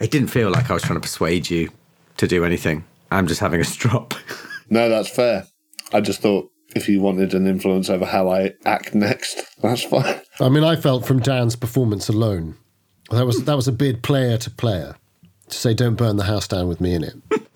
It 0.00 0.10
didn't 0.10 0.28
feel 0.28 0.50
like 0.50 0.70
I 0.70 0.74
was 0.74 0.82
trying 0.82 0.96
to 0.96 1.00
persuade 1.00 1.50
you 1.50 1.70
to 2.16 2.26
do 2.26 2.44
anything. 2.44 2.84
I'm 3.10 3.26
just 3.26 3.40
having 3.40 3.60
a 3.60 3.64
strop. 3.76 4.14
No, 4.70 4.88
that's 4.88 5.08
fair. 5.08 5.46
I 5.92 6.00
just 6.00 6.20
thought 6.20 6.50
if 6.74 6.88
you 6.88 7.00
wanted 7.00 7.34
an 7.34 7.46
influence 7.46 7.90
over 7.90 8.06
how 8.06 8.30
I 8.30 8.54
act 8.64 8.94
next, 8.94 9.42
that's 9.62 9.84
fine. 9.84 10.20
I 10.40 10.48
mean, 10.48 10.64
I 10.64 10.76
felt 10.76 11.06
from 11.06 11.20
Dan's 11.20 11.56
performance 11.56 12.08
alone 12.08 12.56
that 13.12 13.26
was 13.26 13.44
that 13.44 13.56
was 13.56 13.68
a 13.68 13.72
bid 13.72 14.02
player 14.02 14.36
to 14.38 14.50
player 14.50 14.96
to 15.48 15.56
say, 15.56 15.74
"Don't 15.74 15.96
burn 15.96 16.16
the 16.16 16.24
house 16.24 16.48
down 16.48 16.68
with 16.68 16.80
me 16.80 16.94
in 16.94 17.04
it." 17.04 17.14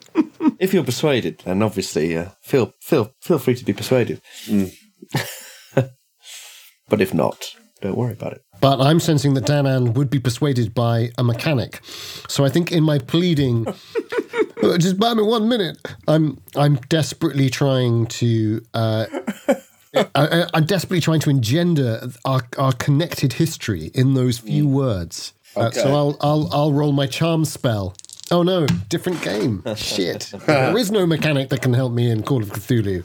If 0.58 0.72
you're 0.72 0.84
persuaded, 0.84 1.42
then 1.44 1.62
obviously 1.62 2.16
uh, 2.16 2.30
feel 2.40 2.72
feel 2.80 3.12
feel 3.20 3.38
free 3.38 3.54
to 3.54 3.64
be 3.64 3.74
persuaded. 3.74 4.22
but 5.74 7.00
if 7.00 7.12
not, 7.12 7.54
don't 7.82 7.96
worry 7.96 8.12
about 8.12 8.32
it. 8.32 8.42
But 8.60 8.80
I'm 8.80 8.98
sensing 9.00 9.34
that 9.34 9.44
Danann 9.44 9.92
would 9.94 10.08
be 10.08 10.18
persuaded 10.18 10.74
by 10.74 11.10
a 11.18 11.24
mechanic. 11.24 11.80
So 12.28 12.44
I 12.44 12.48
think 12.48 12.72
in 12.72 12.84
my 12.84 12.98
pleading, 12.98 13.66
"Uh, 14.62 14.78
just 14.78 14.98
buy 14.98 15.12
me 15.12 15.22
one 15.22 15.46
minute. 15.48 15.76
I'm 16.08 16.38
I'm 16.56 16.76
desperately 16.88 17.50
trying 17.50 18.06
to. 18.06 18.62
Uh, 18.72 19.06
I, 20.14 20.46
I'm 20.54 20.64
desperately 20.64 21.00
trying 21.00 21.20
to 21.20 21.30
engender 21.30 22.08
our, 22.24 22.42
our 22.58 22.72
connected 22.72 23.34
history 23.34 23.90
in 23.94 24.14
those 24.14 24.38
few 24.38 24.68
words. 24.68 25.32
Uh, 25.56 25.66
Okay. 25.68 25.80
so 25.80 25.94
I'll 25.94 26.16
I'll 26.20 26.48
I'll 26.52 26.72
roll 26.72 26.92
my 26.92 27.06
charm 27.06 27.44
spell. 27.44 27.94
Oh 28.30 28.42
no, 28.42 28.66
different 28.88 29.22
game. 29.22 29.62
Shit. 29.76 30.32
there 30.46 30.76
is 30.76 30.90
no 30.90 31.06
mechanic 31.06 31.48
that 31.50 31.62
can 31.62 31.72
help 31.74 31.92
me 31.92 32.10
in 32.10 32.22
Call 32.22 32.42
of 32.42 32.50
Cthulhu. 32.50 33.04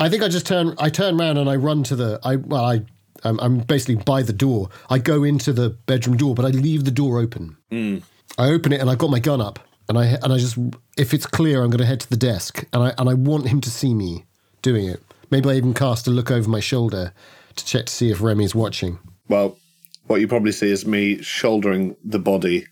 I 0.00 0.08
think 0.08 0.22
I 0.22 0.28
just 0.28 0.46
turn. 0.46 0.74
I 0.78 0.90
turn 0.90 1.20
around 1.20 1.38
and 1.38 1.50
I 1.50 1.56
run 1.56 1.82
to 1.84 1.96
the. 1.96 2.20
I 2.22 2.36
well, 2.36 2.64
I. 2.64 2.82
I'm, 3.24 3.40
I'm 3.40 3.58
basically 3.58 3.96
by 3.96 4.22
the 4.22 4.32
door. 4.32 4.68
I 4.88 4.98
go 4.98 5.24
into 5.24 5.52
the 5.52 5.70
bedroom 5.70 6.16
door, 6.16 6.36
but 6.36 6.44
I 6.44 6.50
leave 6.50 6.84
the 6.84 6.92
door 6.92 7.18
open. 7.18 7.56
I 7.72 8.48
open 8.50 8.72
it 8.72 8.80
and 8.80 8.88
I've 8.88 8.98
got 8.98 9.10
my 9.10 9.18
gun 9.18 9.40
up, 9.40 9.58
and 9.88 9.98
I 9.98 10.04
and 10.22 10.32
I 10.32 10.38
just. 10.38 10.56
If 10.96 11.12
it's 11.12 11.26
clear, 11.26 11.62
I'm 11.64 11.70
going 11.70 11.80
to 11.80 11.84
head 11.86 11.98
to 12.00 12.08
the 12.10 12.16
desk, 12.16 12.64
and 12.72 12.82
I 12.84 12.94
and 12.96 13.08
I 13.08 13.14
want 13.14 13.48
him 13.48 13.60
to 13.62 13.70
see 13.70 13.92
me 13.92 14.24
doing 14.62 14.86
it. 14.86 15.02
Maybe 15.32 15.50
I 15.50 15.54
even 15.54 15.74
cast 15.74 16.06
a 16.06 16.10
look 16.12 16.30
over 16.30 16.48
my 16.48 16.60
shoulder 16.60 17.12
to 17.56 17.64
check 17.66 17.86
to 17.86 17.92
see 17.92 18.10
if 18.12 18.20
Remy's 18.22 18.54
watching. 18.54 19.00
Well, 19.28 19.58
what 20.08 20.20
you 20.20 20.28
probably 20.28 20.52
see 20.52 20.70
is 20.70 20.84
me 20.86 21.22
shouldering 21.22 21.96
the 22.04 22.18
body 22.18 22.66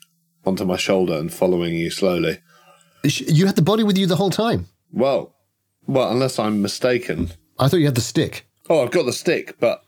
onto 0.44 0.64
my 0.64 0.77
shoulder 0.77 1.14
and 1.14 1.33
following 1.33 1.75
you 1.75 1.90
slowly. 1.90 2.38
You 3.05 3.46
had 3.46 3.57
the 3.57 3.62
body 3.62 3.85
with 3.85 3.96
you 3.96 4.07
the 4.07 4.16
whole 4.16 4.31
time. 4.31 4.66
Well, 4.92 5.35
well, 5.87 6.11
unless 6.11 6.38
I'm 6.38 6.61
mistaken. 6.62 7.31
I 7.59 7.68
thought 7.68 7.77
you 7.79 7.87
had 7.87 7.94
the 7.94 8.01
stick. 8.01 8.46
Oh, 8.68 8.83
I've 8.83 8.90
got 8.90 9.07
the 9.07 9.12
stick, 9.12 9.57
but 9.61 9.83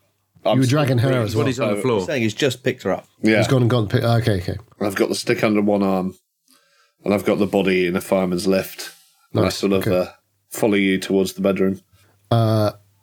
I'm 0.45 0.57
You 0.59 0.61
were 0.63 0.67
dragging 0.67 0.99
her 0.99 1.09
breathing. 1.09 1.25
as 1.27 1.35
well. 1.35 1.45
Body's 1.45 1.61
on 1.61 1.71
the 1.71 1.77
So, 1.77 1.83
floor. 1.83 2.01
Saying 2.03 2.23
he's 2.23 2.35
just 2.35 2.63
picked 2.63 2.85
her 2.85 2.93
up. 2.93 3.09
Yeah, 3.23 3.39
He's 3.39 3.49
gone 3.49 3.63
and 3.63 3.71
gone. 3.71 3.89
Pick, 3.89 4.05
okay, 4.05 4.39
okay. 4.41 4.57
I've 4.81 4.95
got 4.95 5.09
the 5.09 5.15
stick 5.17 5.43
under 5.43 5.61
one 5.61 5.83
arm, 5.83 6.15
and 7.05 7.13
I've 7.13 7.25
got 7.25 7.39
the 7.39 7.47
body 7.47 7.87
in 7.87 7.97
a 7.97 8.01
fireman's 8.01 8.47
lift. 8.47 8.95
And 9.33 9.45
I 9.45 9.49
sort 9.51 9.73
of 9.73 9.87
okay. 9.87 9.99
uh, 9.99 10.13
follow 10.51 10.75
you 10.77 10.99
towards 10.99 11.33
the 11.35 11.41
bedroom. 11.43 11.81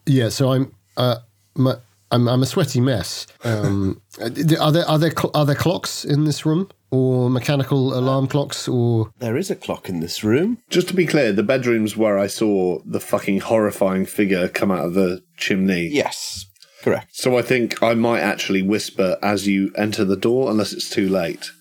Yeah, 0.08 0.29
so 0.29 0.51
I'm 0.51 0.73
uh, 0.97 1.17
my, 1.55 1.75
I'm 2.12 2.28
I'm 2.28 2.44
a 2.44 2.46
sweaty 2.46 2.82
mess. 2.82 3.28
Um, 3.44 4.02
are 4.22 4.30
there 4.30 4.88
are 4.88 5.00
there 5.00 5.12
cl- 5.12 5.32
are 5.34 5.46
there 5.46 5.56
clocks 5.56 6.06
in 6.06 6.24
this 6.26 6.46
room 6.46 6.70
or 6.91 7.30
mechanical 7.30 7.98
alarm 7.98 8.28
clocks 8.28 8.68
or 8.68 9.12
There 9.20 9.36
is 9.38 9.50
a 9.52 9.56
clock 9.56 9.89
in 9.89 10.00
this 10.00 10.24
room. 10.24 10.60
Just 10.70 10.88
to 10.89 10.94
be 10.94 11.06
clear, 11.06 11.32
the 11.34 11.44
bedroom's 11.44 11.98
where 11.98 12.18
I 12.18 12.28
saw 12.28 12.80
the 12.86 13.00
fucking 13.00 13.41
horrifying 13.41 14.06
figure 14.06 14.48
come 14.48 14.72
out 14.72 14.86
of 14.86 14.94
the 14.94 15.24
chimney. 15.38 15.88
Yes, 15.88 16.46
correct. 16.84 17.15
So 17.15 17.38
I 17.38 17.41
think 17.41 17.82
I 17.82 17.96
might 17.96 18.22
actually 18.22 18.62
whisper 18.62 19.18
as 19.22 19.48
you 19.48 19.74
enter 19.76 20.06
the 20.06 20.15
door, 20.18 20.50
unless 20.52 20.74
it's 20.74 20.89
too 20.89 21.10
late. 21.10 21.52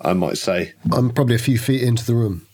I 0.00 0.12
might 0.14 0.36
say, 0.36 0.72
I'm 0.90 1.10
probably 1.10 1.36
a 1.36 1.38
few 1.38 1.58
feet 1.58 1.82
into 1.82 2.04
the 2.04 2.14
room. 2.14 2.46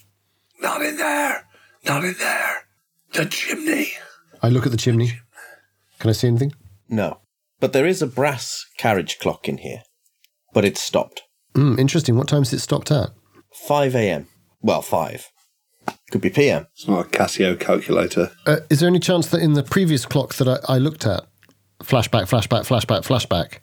Not 0.60 0.82
in 0.82 0.96
there! 0.98 1.46
Not 1.86 2.04
in 2.04 2.14
there! 2.18 2.66
The 3.14 3.24
chimney! 3.24 3.88
I 4.42 4.50
look 4.50 4.66
at 4.66 4.72
the 4.72 4.78
chimney. 4.78 5.12
Can 5.98 6.10
I 6.10 6.12
see 6.12 6.28
anything? 6.28 6.52
No, 6.88 7.20
but 7.60 7.72
there 7.72 7.86
is 7.86 8.02
a 8.02 8.06
brass 8.06 8.64
carriage 8.78 9.18
clock 9.18 9.48
in 9.48 9.58
here, 9.58 9.82
but 10.52 10.64
it's 10.64 10.80
stopped. 10.80 11.22
Mm, 11.54 11.78
interesting. 11.78 12.16
What 12.16 12.28
time's 12.28 12.52
it 12.52 12.60
stopped 12.60 12.90
at? 12.90 13.10
5 13.52 13.94
a.m. 13.94 14.28
Well, 14.60 14.82
5. 14.82 15.30
Could 16.10 16.20
be 16.20 16.30
p.m. 16.30 16.66
It's 16.74 16.88
not 16.88 17.06
a 17.06 17.08
Casio 17.08 17.58
calculator. 17.58 18.30
Uh, 18.46 18.58
is 18.70 18.80
there 18.80 18.88
any 18.88 18.98
chance 18.98 19.26
that 19.28 19.42
in 19.42 19.54
the 19.54 19.62
previous 19.62 20.06
clock 20.06 20.34
that 20.34 20.48
I, 20.48 20.74
I 20.74 20.78
looked 20.78 21.06
at, 21.06 21.24
flashback, 21.82 22.28
flashback, 22.28 22.66
flashback, 22.66 23.06
flashback, 23.06 23.58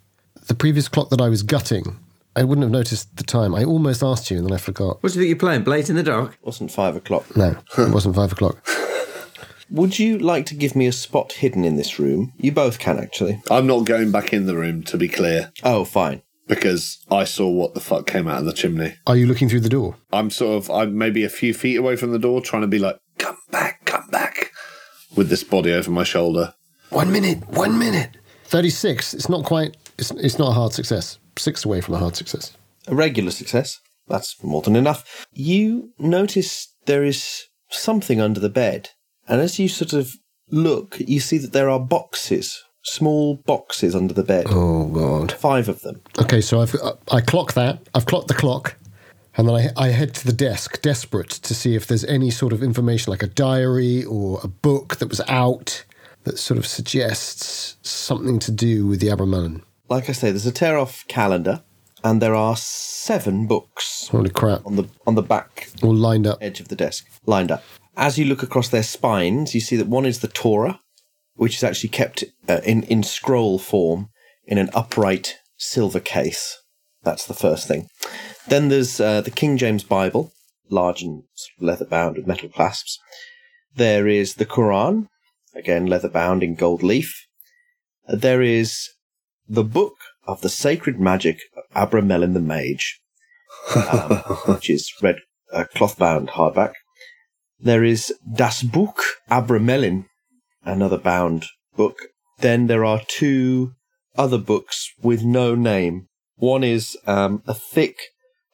the 0.47 0.55
previous 0.55 0.88
clock 0.88 1.09
that 1.09 1.21
I 1.21 1.29
was 1.29 1.43
gutting, 1.43 1.99
I 2.35 2.43
wouldn't 2.43 2.63
have 2.63 2.71
noticed 2.71 3.15
the 3.17 3.23
time. 3.23 3.55
I 3.55 3.63
almost 3.63 4.03
asked 4.03 4.29
you 4.29 4.38
and 4.38 4.45
then 4.45 4.53
I 4.53 4.57
forgot. 4.57 5.01
What 5.01 5.13
do 5.13 5.19
you 5.19 5.21
think 5.21 5.29
you're 5.29 5.39
playing? 5.39 5.63
Blades 5.63 5.89
in 5.89 5.95
the 5.95 6.03
Dark? 6.03 6.33
It 6.33 6.45
wasn't 6.45 6.71
5 6.71 6.97
o'clock. 6.97 7.35
No, 7.35 7.57
it 7.77 7.91
wasn't 7.91 8.15
five 8.15 8.31
o'clock. 8.31 8.57
Would 9.69 9.97
you 9.99 10.17
like 10.19 10.45
to 10.47 10.56
give 10.56 10.75
me 10.75 10.86
a 10.88 10.91
spot 10.91 11.34
hidden 11.34 11.65
in 11.65 11.75
this 11.75 11.97
room? 11.99 12.34
You 12.38 12.51
both 12.51 12.80
can, 12.80 12.99
actually. 12.99 13.41
I'm 13.49 13.65
not 13.67 13.86
going 13.86 14.12
back 14.12 14.32
in 14.34 14.45
the 14.45 14.56
room, 14.56 14.84
to 14.84 14.97
be 14.97 15.08
clear, 15.08 15.51
Oh, 15.63 15.86
fine. 15.86 16.21
because 16.47 16.99
I 17.10 17.23
saw 17.23 17.49
what 17.49 17.73
the 17.73 17.80
fuck 17.80 18.06
came 18.06 18.28
out 18.28 18.39
of 18.39 18.45
the 18.45 18.54
chimney. 18.54 18.95
Are 19.08 19.15
you 19.17 19.25
looking 19.25 19.49
through 19.49 19.62
the 19.62 19.69
door? 19.69 19.95
I'm 20.13 20.30
sort 20.30 20.58
of, 20.63 20.69
I'm 20.71 20.97
maybe 20.97 21.23
a 21.23 21.30
few 21.30 21.54
feet 21.54 21.78
away 21.78 21.95
from 21.95 22.12
the 22.12 22.19
door, 22.19 22.41
trying 22.41 22.62
to 22.62 22.67
be 22.67 22.78
like, 22.80 22.99
come 23.17 23.38
back, 23.51 23.86
come 23.86 24.08
back, 24.12 24.51
with 25.15 25.30
this 25.30 25.43
body 25.43 25.71
over 25.73 25.89
my 25.89 26.04
shoulder. 26.04 26.54
One 26.89 27.12
minute, 27.12 27.47
one 27.49 27.80
minute. 27.80 28.17
36. 28.45 29.15
It's 29.15 29.30
not 29.30 29.43
quite, 29.43 29.75
it's, 29.97 30.12
it's 30.12 30.38
not 30.38 30.49
a 30.49 30.54
hard 30.54 30.73
success. 30.73 31.17
Six 31.38 31.65
away 31.65 31.82
from 31.82 31.95
a 31.95 31.97
hard 31.97 32.15
success. 32.15 32.56
A 32.88 32.93
regular 32.93 33.32
success. 33.32 33.80
That's 34.08 34.41
more 34.43 34.62
than 34.62 34.75
enough. 34.75 35.25
You 35.34 35.89
notice 35.97 36.71
there 36.86 37.04
is 37.04 37.45
something 37.71 38.21
under 38.21 38.39
the 38.39 38.49
bed, 38.49 38.91
and 39.27 39.41
as 39.41 39.59
you 39.59 39.67
sort 39.67 39.93
of 39.93 40.13
look, 40.49 40.97
you 40.99 41.19
see 41.19 41.38
that 41.39 41.53
there 41.53 41.69
are 41.69 41.79
boxes, 41.79 42.63
small 42.83 43.35
boxes 43.45 43.95
under 43.95 44.13
the 44.13 44.23
bed. 44.23 44.45
Oh, 44.49 44.85
God. 44.88 45.31
Five 45.31 45.69
of 45.69 45.81
them. 45.81 46.01
Okay, 46.19 46.41
so 46.41 46.61
I've, 46.61 46.75
uh, 46.75 46.93
I 47.11 47.21
clock 47.21 47.53
that. 47.53 47.79
I've 47.93 48.05
clocked 48.05 48.27
the 48.27 48.33
clock. 48.33 48.75
And 49.38 49.49
then 49.49 49.55
I, 49.55 49.69
I 49.75 49.88
head 49.89 50.13
to 50.15 50.25
the 50.25 50.31
desk, 50.33 50.81
desperate 50.81 51.29
to 51.29 51.53
see 51.53 51.75
if 51.75 51.88
there's 51.88 52.05
any 52.05 52.31
sort 52.31 52.53
of 52.53 52.63
information 52.63 53.11
like 53.11 53.21
a 53.23 53.27
diary 53.27 54.03
or 54.05 54.39
a 54.43 54.47
book 54.47 54.95
that 54.97 55.09
was 55.09 55.19
out 55.27 55.83
that 56.23 56.39
sort 56.39 56.57
of 56.57 56.65
suggests 56.65 57.75
something 57.81 58.39
to 58.39 58.51
do 58.51 58.88
with 58.88 58.99
the 59.01 59.07
Abramelin. 59.07 59.61
Like 59.89 60.09
I 60.09 60.13
say, 60.13 60.31
there's 60.31 60.45
a 60.45 60.51
tear 60.51 60.77
off 60.77 61.05
calendar, 61.07 61.63
and 62.03 62.21
there 62.21 62.33
are 62.33 62.55
seven 62.55 63.45
books 63.45 64.07
Holy 64.07 64.29
crap. 64.29 64.65
on 64.65 64.75
the 64.77 64.85
on 65.05 65.15
the 65.15 65.21
back 65.21 65.69
All 65.83 65.93
lined 65.93 66.25
up. 66.25 66.38
edge 66.41 66.59
of 66.61 66.69
the 66.69 66.75
desk, 66.75 67.05
lined 67.25 67.51
up. 67.51 67.63
As 67.97 68.17
you 68.17 68.25
look 68.25 68.43
across 68.43 68.69
their 68.69 68.84
spines, 68.84 69.55
you 69.55 69.62
see 69.62 69.77
that 69.77 69.88
one 69.88 70.05
is 70.05 70.19
the 70.19 70.27
Torah, 70.27 70.81
which 71.36 71.55
is 71.55 71.63
actually 71.63 71.89
kept 71.89 72.23
uh, 72.47 72.62
in 72.63 72.84
in 72.84 73.03
scroll 73.03 73.58
form 73.58 74.10
in 74.45 74.58
an 74.58 74.69
upright 74.73 75.38
silver 75.58 75.99
case. 75.99 76.58
That's 77.03 77.25
the 77.25 77.34
first 77.34 77.67
thing. 77.67 77.88
Then 78.47 78.69
there's 78.69 78.99
uh, 78.99 79.21
the 79.21 79.31
King 79.31 79.58
James 79.58 79.84
Bible, 79.84 80.34
large 80.69 81.01
and 81.03 81.23
leather 81.60 81.86
bound 81.86 82.17
with 82.17 82.27
metal 82.27 82.49
clasps. 82.49 82.99
There 83.75 84.08
is 84.08 84.36
the 84.36 84.45
Quran, 84.45 85.08
again 85.55 85.86
leather 85.86 86.10
bound 86.10 86.43
in 86.43 86.55
gold 86.55 86.84
leaf. 86.84 87.25
There 88.08 88.41
is 88.41 88.89
the 89.47 89.63
Book 89.63 89.95
of 90.27 90.41
the 90.41 90.49
Sacred 90.49 90.99
Magic 90.99 91.39
of 91.55 91.89
Abramelin 91.89 92.34
the 92.34 92.39
Mage, 92.39 92.99
um, 93.75 94.17
which 94.47 94.69
is 94.69 94.91
red 95.01 95.17
uh, 95.53 95.65
cloth 95.75 95.97
bound 95.97 96.29
hardback. 96.29 96.73
There 97.60 97.84
is 97.84 98.13
Das 98.34 98.63
Buch 98.63 98.98
Abramelin, 99.30 100.06
another 100.63 100.98
bound 100.98 101.46
book. 101.76 101.96
Then 102.39 102.68
there 102.68 102.84
are 102.84 103.02
two 103.08 103.74
other 104.18 104.38
books 104.38 104.91
with 105.02 105.24
no 105.24 105.56
name. 105.56 106.08
One 106.38 106.63
is 106.63 106.98
um, 107.08 107.44
a 107.48 107.54
thick 107.54 107.96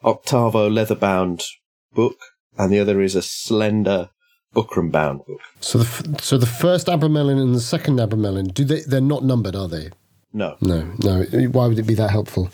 octavo 0.04 0.70
leather 0.70 0.96
bound 0.96 1.44
book, 1.94 2.18
and 2.58 2.72
the 2.72 2.80
other 2.80 3.02
is 3.02 3.16
a 3.16 3.22
slender 3.22 4.10
buckram 4.56 4.92
bound 4.92 5.26
book. 5.26 5.40
So 5.62 5.80
the 5.80 5.86
f- 5.86 6.22
so 6.22 6.38
the 6.38 6.46
first 6.46 6.88
Abramelin 6.88 7.42
and 7.42 7.56
the 7.56 7.60
second 7.62 7.98
Abramelin, 8.00 8.54
do 8.54 8.64
they? 8.64 8.82
They're 8.82 9.02
not 9.02 9.24
numbered, 9.24 9.56
are 9.56 9.68
they? 9.68 9.90
No. 10.34 10.58
No, 10.62 10.94
no. 11.00 11.24
Why 11.50 11.68
would 11.68 11.80
it 11.80 11.88
be 11.88 11.96
that 11.96 12.12
helpful? 12.12 12.50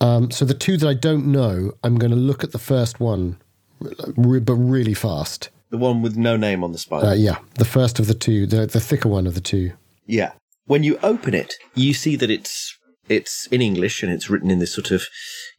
Um, 0.00 0.30
so 0.30 0.44
the 0.44 0.54
two 0.54 0.76
that 0.78 0.88
I 0.88 0.94
don't 0.94 1.26
know, 1.26 1.72
I'm 1.84 1.96
going 1.96 2.10
to 2.10 2.16
look 2.16 2.42
at 2.42 2.50
the 2.52 2.58
first 2.58 2.98
one, 2.98 3.38
but 3.80 4.54
really 4.54 4.94
fast. 4.94 5.48
The 5.72 5.78
one 5.78 6.02
with 6.02 6.18
no 6.18 6.36
name 6.36 6.62
on 6.62 6.72
the 6.72 6.78
spine. 6.78 7.02
Uh, 7.02 7.12
yeah, 7.12 7.38
the 7.54 7.64
first 7.64 7.98
of 7.98 8.06
the 8.06 8.12
two, 8.12 8.46
the 8.46 8.66
the 8.66 8.78
thicker 8.78 9.08
one 9.08 9.26
of 9.26 9.34
the 9.34 9.40
two. 9.40 9.72
Yeah. 10.06 10.32
When 10.66 10.82
you 10.82 10.98
open 11.02 11.32
it, 11.32 11.54
you 11.74 11.94
see 11.94 12.14
that 12.16 12.30
it's 12.30 12.76
it's 13.08 13.46
in 13.46 13.62
English 13.62 14.02
and 14.02 14.12
it's 14.12 14.28
written 14.28 14.50
in 14.50 14.58
this 14.58 14.74
sort 14.74 14.90
of 14.90 15.06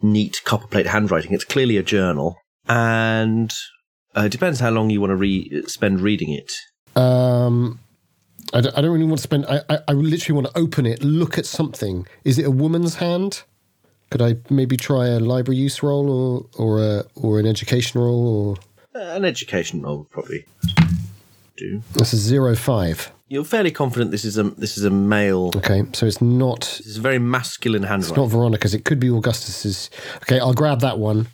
neat 0.03 0.41
copperplate 0.45 0.85
handwriting. 0.85 1.33
It's 1.33 1.43
clearly 1.43 1.77
a 1.77 1.83
journal, 1.83 2.37
and 2.69 3.51
uh, 4.15 4.25
it 4.25 4.31
depends 4.31 4.59
how 4.59 4.69
long 4.69 4.91
you 4.91 5.01
want 5.01 5.09
to 5.09 5.15
re- 5.15 5.63
spend 5.65 5.99
reading 5.99 6.31
it. 6.31 6.53
Um, 6.95 7.79
I 8.53 8.61
don't, 8.61 8.77
I 8.77 8.81
don't 8.81 8.91
really 8.91 9.05
want 9.05 9.17
to 9.17 9.23
spend. 9.23 9.47
I, 9.47 9.61
I 9.67 9.79
I 9.87 9.91
literally 9.93 10.39
want 10.39 10.53
to 10.53 10.59
open 10.59 10.85
it, 10.85 11.01
look 11.03 11.39
at 11.39 11.47
something. 11.47 12.05
Is 12.23 12.37
it 12.37 12.45
a 12.45 12.51
woman's 12.51 12.97
hand? 12.97 13.41
Could 14.11 14.21
I 14.21 14.35
maybe 14.51 14.77
try 14.77 15.07
a 15.07 15.19
library 15.19 15.57
use 15.57 15.81
roll 15.81 16.07
or 16.07 16.45
or 16.59 16.83
a 16.83 17.03
or 17.15 17.39
an 17.39 17.47
education 17.47 17.99
roll 17.99 18.27
or 18.27 18.57
Uh, 18.95 18.99
an 18.99 19.25
education 19.25 19.81
role 19.81 19.99
would 19.99 20.09
probably 20.11 20.45
do. 21.57 21.81
that's 21.93 22.13
a 22.13 22.17
zero 22.17 22.55
five. 22.55 23.11
You're 23.27 23.43
fairly 23.43 23.71
confident 23.71 24.11
this 24.11 24.25
is 24.25 24.37
a 24.37 24.43
this 24.43 24.77
is 24.77 24.83
a 24.83 24.89
male. 24.91 25.51
Okay, 25.55 25.83
so 25.93 26.05
it's 26.05 26.21
not 26.21 26.61
This 26.61 26.87
is 26.87 26.97
a 26.97 27.01
very 27.01 27.19
masculine 27.19 27.83
handwriting. 27.83 28.11
It's 28.11 28.17
not 28.17 28.29
Veronica's. 28.29 28.73
It 28.73 28.85
could 28.85 28.99
be 28.99 29.09
Augustus's. 29.09 29.89
Okay, 30.17 30.39
I'll 30.39 30.53
grab 30.53 30.81
that 30.81 30.99
one. 30.99 31.27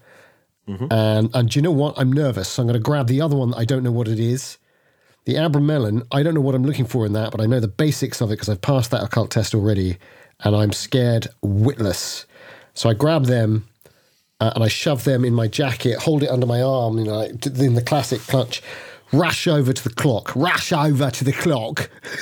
Mm-hmm. 0.67 0.85
And 0.91 1.29
and 1.33 1.49
do 1.49 1.59
you 1.59 1.63
know 1.63 1.71
what? 1.71 1.97
I'm 1.97 2.13
nervous. 2.13 2.47
So 2.49 2.61
I'm 2.61 2.67
going 2.67 2.79
to 2.79 2.83
grab 2.83 3.07
the 3.07 3.21
other 3.21 3.35
one 3.35 3.51
that 3.51 3.57
I 3.57 3.65
don't 3.65 3.83
know 3.83 3.91
what 3.91 4.07
it 4.07 4.19
is. 4.19 4.57
The 5.25 5.35
Abramelin. 5.35 6.05
I 6.11 6.23
don't 6.23 6.33
know 6.33 6.41
what 6.41 6.55
I'm 6.55 6.63
looking 6.63 6.85
for 6.85 7.05
in 7.05 7.13
that, 7.13 7.31
but 7.31 7.41
I 7.41 7.45
know 7.45 7.59
the 7.59 7.67
basics 7.67 8.21
of 8.21 8.29
it 8.29 8.35
because 8.35 8.49
I've 8.49 8.61
passed 8.61 8.91
that 8.91 9.03
occult 9.03 9.31
test 9.31 9.53
already, 9.53 9.97
and 10.41 10.55
I'm 10.55 10.71
scared 10.71 11.27
witless. 11.41 12.25
So 12.73 12.89
I 12.89 12.93
grab 12.93 13.25
them. 13.25 13.67
Uh, 14.39 14.51
and 14.55 14.63
I 14.63 14.67
shove 14.69 15.03
them 15.03 15.25
in 15.25 15.33
my 15.33 15.47
jacket, 15.47 15.99
hold 15.99 16.23
it 16.23 16.29
under 16.29 16.45
my 16.45 16.61
arm, 16.61 16.97
you 16.97 17.03
know, 17.05 17.21
in 17.21 17.73
the 17.73 17.81
classic 17.85 18.21
clutch, 18.21 18.61
rush 19.11 19.47
over 19.47 19.73
to 19.73 19.83
the 19.83 19.89
clock, 19.93 20.33
rush 20.35 20.71
over 20.71 21.11
to 21.11 21.23
the 21.25 21.33
clock. 21.33 21.89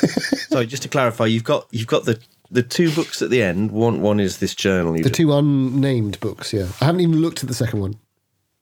Sorry, 0.50 0.66
just 0.66 0.82
to 0.84 0.90
clarify, 0.90 1.26
you've 1.26 1.44
got 1.44 1.68
you've 1.72 1.86
got 1.88 2.06
the 2.06 2.20
the 2.50 2.64
two 2.64 2.90
books 2.92 3.22
at 3.22 3.30
the 3.30 3.44
end. 3.44 3.72
One 3.72 4.02
one 4.02 4.20
is 4.20 4.38
this 4.40 4.56
journal. 4.56 4.94
The 4.94 5.10
two 5.12 5.32
unnamed 5.34 6.20
books, 6.20 6.54
yeah. 6.54 6.68
I 6.82 6.86
haven't 6.86 7.02
even 7.02 7.18
looked 7.22 7.44
at 7.44 7.50
the 7.50 7.54
second 7.56 7.82
one. 7.82 7.96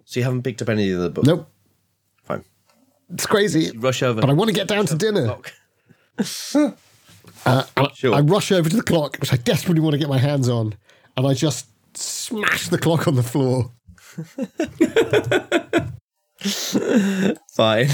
so 0.03 0.19
you 0.19 0.23
haven't 0.25 0.43
picked 0.43 0.61
up 0.61 0.67
any 0.67 0.91
of 0.91 0.99
the 0.99 1.09
books. 1.09 1.27
Nope. 1.27 1.49
Fine. 2.23 2.43
It's 3.13 3.25
crazy. 3.25 3.71
Rush 3.77 4.03
over. 4.03 4.19
But 4.19 4.29
I 4.29 4.33
want 4.33 4.49
to 4.49 4.53
get 4.55 4.67
down 4.67 4.85
to 4.87 4.95
dinner. 4.95 5.37
Uh, 7.45 7.63
Sure. 7.93 8.15
I 8.15 8.21
rush 8.21 8.51
over 8.51 8.69
to 8.69 8.75
the 8.75 8.81
clock, 8.83 9.17
which 9.19 9.31
I 9.33 9.35
desperately 9.37 9.81
want 9.81 9.93
to 9.93 9.97
get 9.99 10.09
my 10.09 10.17
hands 10.17 10.49
on, 10.49 10.73
and 11.15 11.27
I 11.27 11.33
just 11.33 11.67
smash 11.97 12.69
the 12.69 12.77
clock 12.77 13.07
on 13.07 13.15
the 13.15 13.23
floor. 13.23 13.71
Fine. 17.53 17.89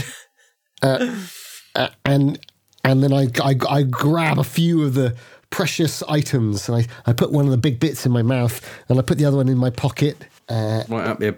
Uh, 0.81 1.15
and 2.05 2.39
and 2.83 3.03
then 3.03 3.13
I, 3.13 3.27
I, 3.43 3.55
I 3.69 3.83
grab 3.83 4.39
a 4.39 4.43
few 4.43 4.83
of 4.83 4.95
the 4.95 5.15
precious 5.51 6.01
items, 6.03 6.67
and 6.67 6.77
I, 6.77 7.09
I 7.09 7.13
put 7.13 7.31
one 7.31 7.45
of 7.45 7.51
the 7.51 7.57
big 7.57 7.79
bits 7.79 8.05
in 8.05 8.11
my 8.11 8.23
mouth, 8.23 8.67
and 8.89 8.97
I 8.97 9.01
put 9.03 9.17
the 9.17 9.25
other 9.25 9.37
one 9.37 9.49
in 9.49 9.57
my 9.57 9.69
pocket. 9.69 10.17
Uh, 10.49 10.83
Right 10.89 11.05
up 11.07 11.21
your 11.21 11.35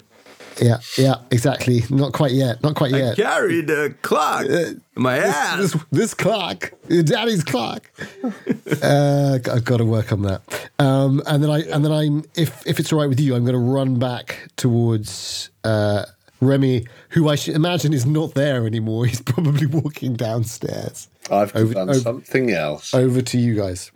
yeah, 0.62 0.78
yeah, 0.98 1.16
exactly. 1.32 1.84
Not 1.89 2.13
quite 2.13 2.32
yet. 2.32 2.62
Not 2.63 2.76
quite 2.76 2.92
yet. 2.92 3.16
carried 3.16 3.68
the 3.68 3.96
clock 4.02 4.46
in 4.46 4.82
my 4.96 5.18
ass. 5.18 5.58
this, 5.58 5.84
this 5.92 6.13
clock, 6.13 6.72
daddy's 6.88 7.44
clock. 7.44 7.89
uh, 8.84 9.39
I've 9.52 9.66
got 9.66 9.78
to 9.78 9.86
work 9.86 10.12
on 10.12 10.22
that. 10.24 10.42
Um, 10.80 11.22
and 11.26 11.44
then 11.44 11.50
I, 11.50 11.62
and 11.62 11.84
then 11.84 11.92
I'm, 11.92 12.24
if 12.36 12.66
if 12.68 12.80
it's 12.80 12.92
all 12.94 13.00
right 13.00 13.10
with 13.10 13.20
you, 13.20 13.36
I'm 13.36 13.44
going 13.44 13.54
to 13.54 13.60
run 13.60 14.00
back 14.00 14.50
towards 14.56 15.50
uh, 15.63 16.06
Remy, 16.42 16.86
who 17.10 17.30
I 17.30 17.36
should 17.36 17.56
imagine 17.56 17.94
is 17.94 18.06
not 18.06 18.34
there 18.34 18.66
anymore. 18.66 19.06
He's 19.08 19.22
probably 19.22 19.66
walking 19.68 20.13
downstairs. 20.16 21.08
I've 21.32 21.56
Over- 21.56 21.74
done 21.74 21.89
over- 21.89 22.00
something 22.00 22.52
else. 22.52 22.94
Over 22.94 23.22
to 23.22 23.38
you 23.38 23.56
guys. 23.56 23.92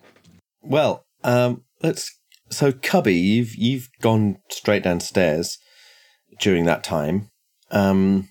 Well, 0.62 1.06
um, 1.24 1.64
let's. 1.84 2.14
So, 2.50 2.72
Cubby, 2.72 3.16
you've 3.16 3.56
you've 3.56 3.90
gone 4.02 4.38
straight 4.50 4.84
downstairs 4.84 5.58
during 6.40 6.66
that 6.66 6.84
time. 6.84 7.30
Um, 7.72 8.30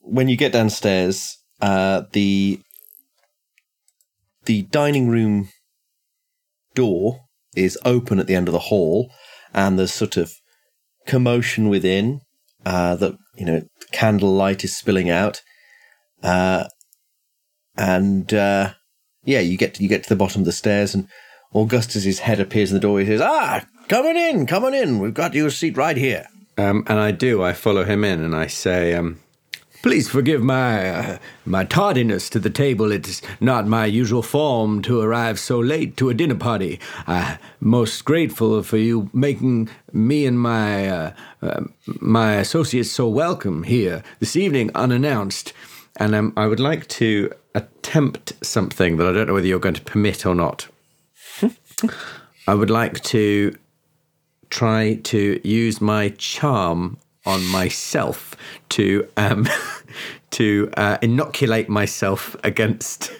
when 0.00 0.28
you 0.28 0.36
get 0.36 0.52
downstairs, 0.52 1.36
uh, 1.60 2.02
the 2.12 2.60
the 4.44 4.62
dining 4.62 5.08
room 5.08 5.50
door 6.74 7.20
is 7.54 7.78
open 7.84 8.18
at 8.18 8.26
the 8.26 8.34
end 8.34 8.48
of 8.48 8.52
the 8.52 8.58
hall, 8.58 9.12
and 9.52 9.78
there's 9.78 9.92
sort 9.92 10.16
of 10.16 10.32
commotion 11.06 11.68
within. 11.68 12.20
Uh, 12.66 12.96
that 12.96 13.16
you 13.36 13.46
know, 13.46 13.62
candlelight 13.92 14.64
is 14.64 14.76
spilling 14.76 15.08
out, 15.08 15.42
uh, 16.22 16.64
and 17.76 18.34
uh, 18.34 18.72
yeah, 19.24 19.40
you 19.40 19.56
get 19.56 19.74
to, 19.74 19.82
you 19.82 19.88
get 19.88 20.02
to 20.02 20.08
the 20.08 20.16
bottom 20.16 20.42
of 20.42 20.46
the 20.46 20.52
stairs, 20.52 20.94
and 20.94 21.08
Augustus's 21.54 22.18
head 22.20 22.40
appears 22.40 22.70
in 22.70 22.74
the 22.74 22.80
door. 22.80 22.98
He 22.98 23.06
says, 23.06 23.20
"Ah, 23.20 23.64
come 23.88 24.06
on 24.06 24.16
in, 24.16 24.44
come 24.44 24.64
on 24.64 24.74
in. 24.74 24.98
We've 24.98 25.14
got 25.14 25.34
you 25.34 25.46
a 25.46 25.50
seat 25.50 25.76
right 25.76 25.96
here." 25.96 26.26
Um, 26.58 26.82
and 26.88 26.98
I 26.98 27.12
do. 27.12 27.42
I 27.42 27.52
follow 27.52 27.84
him 27.84 28.02
in, 28.02 28.20
and 28.20 28.34
I 28.34 28.48
say, 28.48 28.92
um, 28.92 29.20
"Please 29.80 30.08
forgive 30.08 30.42
my 30.42 30.90
uh, 30.90 31.18
my 31.46 31.64
tardiness 31.64 32.28
to 32.30 32.40
the 32.40 32.50
table. 32.50 32.90
It's 32.90 33.22
not 33.40 33.68
my 33.68 33.86
usual 33.86 34.22
form 34.22 34.82
to 34.82 35.00
arrive 35.00 35.38
so 35.38 35.60
late 35.60 35.96
to 35.98 36.10
a 36.10 36.14
dinner 36.14 36.34
party. 36.34 36.80
I'm 37.06 37.38
most 37.60 38.04
grateful 38.04 38.64
for 38.64 38.76
you 38.76 39.08
making 39.12 39.68
me 39.92 40.26
and 40.26 40.40
my 40.40 40.88
uh, 40.88 41.12
uh, 41.42 41.60
my 42.00 42.34
associates 42.34 42.90
so 42.90 43.08
welcome 43.08 43.62
here 43.62 44.02
this 44.18 44.34
evening 44.34 44.72
unannounced. 44.74 45.52
And 46.00 46.14
um, 46.14 46.32
I 46.36 46.46
would 46.46 46.60
like 46.60 46.86
to 46.88 47.32
attempt 47.54 48.32
something 48.42 48.96
that 48.96 49.06
I 49.06 49.12
don't 49.12 49.28
know 49.28 49.34
whether 49.34 49.46
you're 49.46 49.58
going 49.58 49.74
to 49.74 49.82
permit 49.82 50.26
or 50.26 50.34
not. 50.34 50.68
I 52.48 52.54
would 52.54 52.70
like 52.70 53.02
to 53.04 53.56
try 54.50 54.94
to 55.04 55.40
use 55.46 55.80
my 55.80 56.10
charm 56.10 56.98
on 57.26 57.44
myself 57.46 58.36
to 58.70 59.08
um, 59.16 59.46
to 60.30 60.70
uh, 60.76 60.98
inoculate 61.02 61.68
myself 61.68 62.36
against 62.44 63.12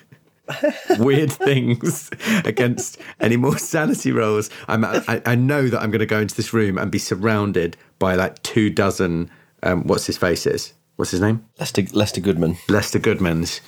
weird 0.99 1.33
things, 1.33 2.11
against 2.45 2.99
any 3.21 3.37
more 3.37 3.59
sanity 3.59 4.12
rolls. 4.12 4.51
I'm, 4.67 4.85
I, 4.85 5.23
I 5.25 5.35
know 5.35 5.69
that 5.69 5.81
I'm 5.81 5.91
going 5.91 6.01
to 6.01 6.07
go 6.07 6.21
into 6.21 6.35
this 6.35 6.53
room 6.53 6.79
and 6.79 6.91
be 6.91 6.99
surrounded 6.99 7.77
by 7.99 8.14
like 8.14 8.43
two 8.43 8.71
dozen. 8.71 9.31
Um, 9.62 9.85
what's 9.87 10.07
his 10.07 10.17
face 10.17 10.47
is? 10.47 10.73
What's 10.97 11.11
his 11.11 11.21
name? 11.21 11.45
Lester 11.59 11.83
Lester 11.93 12.21
Goodman. 12.21 12.57
Lester 12.69 12.99
Goodman's, 12.99 13.61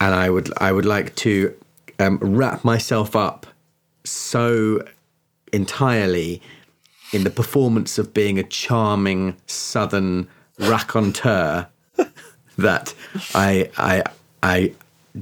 and 0.00 0.14
I 0.14 0.30
would 0.30 0.50
I 0.58 0.72
would 0.72 0.86
like 0.86 1.14
to 1.16 1.54
um, 1.98 2.18
wrap 2.20 2.64
myself 2.64 3.16
up 3.16 3.46
so 4.04 4.82
entirely 5.52 6.40
in 7.12 7.24
the 7.24 7.30
performance 7.30 7.98
of 7.98 8.12
being 8.14 8.38
a 8.38 8.42
charming 8.42 9.36
Southern 9.46 10.28
raconteur 10.58 11.68
that 12.58 12.94
I 13.34 13.70
I 13.76 14.02
I 14.42 14.72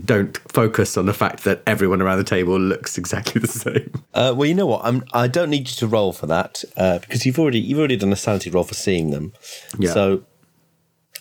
don't 0.05 0.37
focus 0.53 0.97
on 0.97 1.07
the 1.07 1.15
fact 1.15 1.45
that 1.45 1.63
everyone 1.67 2.03
around 2.03 2.19
the 2.19 2.25
table 2.25 2.59
looks 2.59 2.99
exactly 2.99 3.41
the 3.47 3.47
same. 3.49 3.91
Uh, 4.13 4.35
well, 4.37 4.47
you 4.47 4.55
know 4.55 4.67
what? 4.67 4.85
I'm. 4.85 5.05
I 5.13 5.27
don't 5.29 5.49
need 5.51 5.69
you 5.69 5.75
to 5.77 5.87
roll 5.87 6.13
for 6.13 6.27
that 6.27 6.65
uh, 6.77 6.99
because 6.99 7.25
you've 7.25 7.39
already 7.39 7.61
you've 7.61 7.79
already 7.79 7.97
done 7.97 8.13
a 8.13 8.17
sanity 8.17 8.51
roll 8.51 8.65
for 8.65 8.75
seeing 8.75 9.11
them. 9.11 9.33
Yeah. 9.79 9.93
So, 9.93 10.25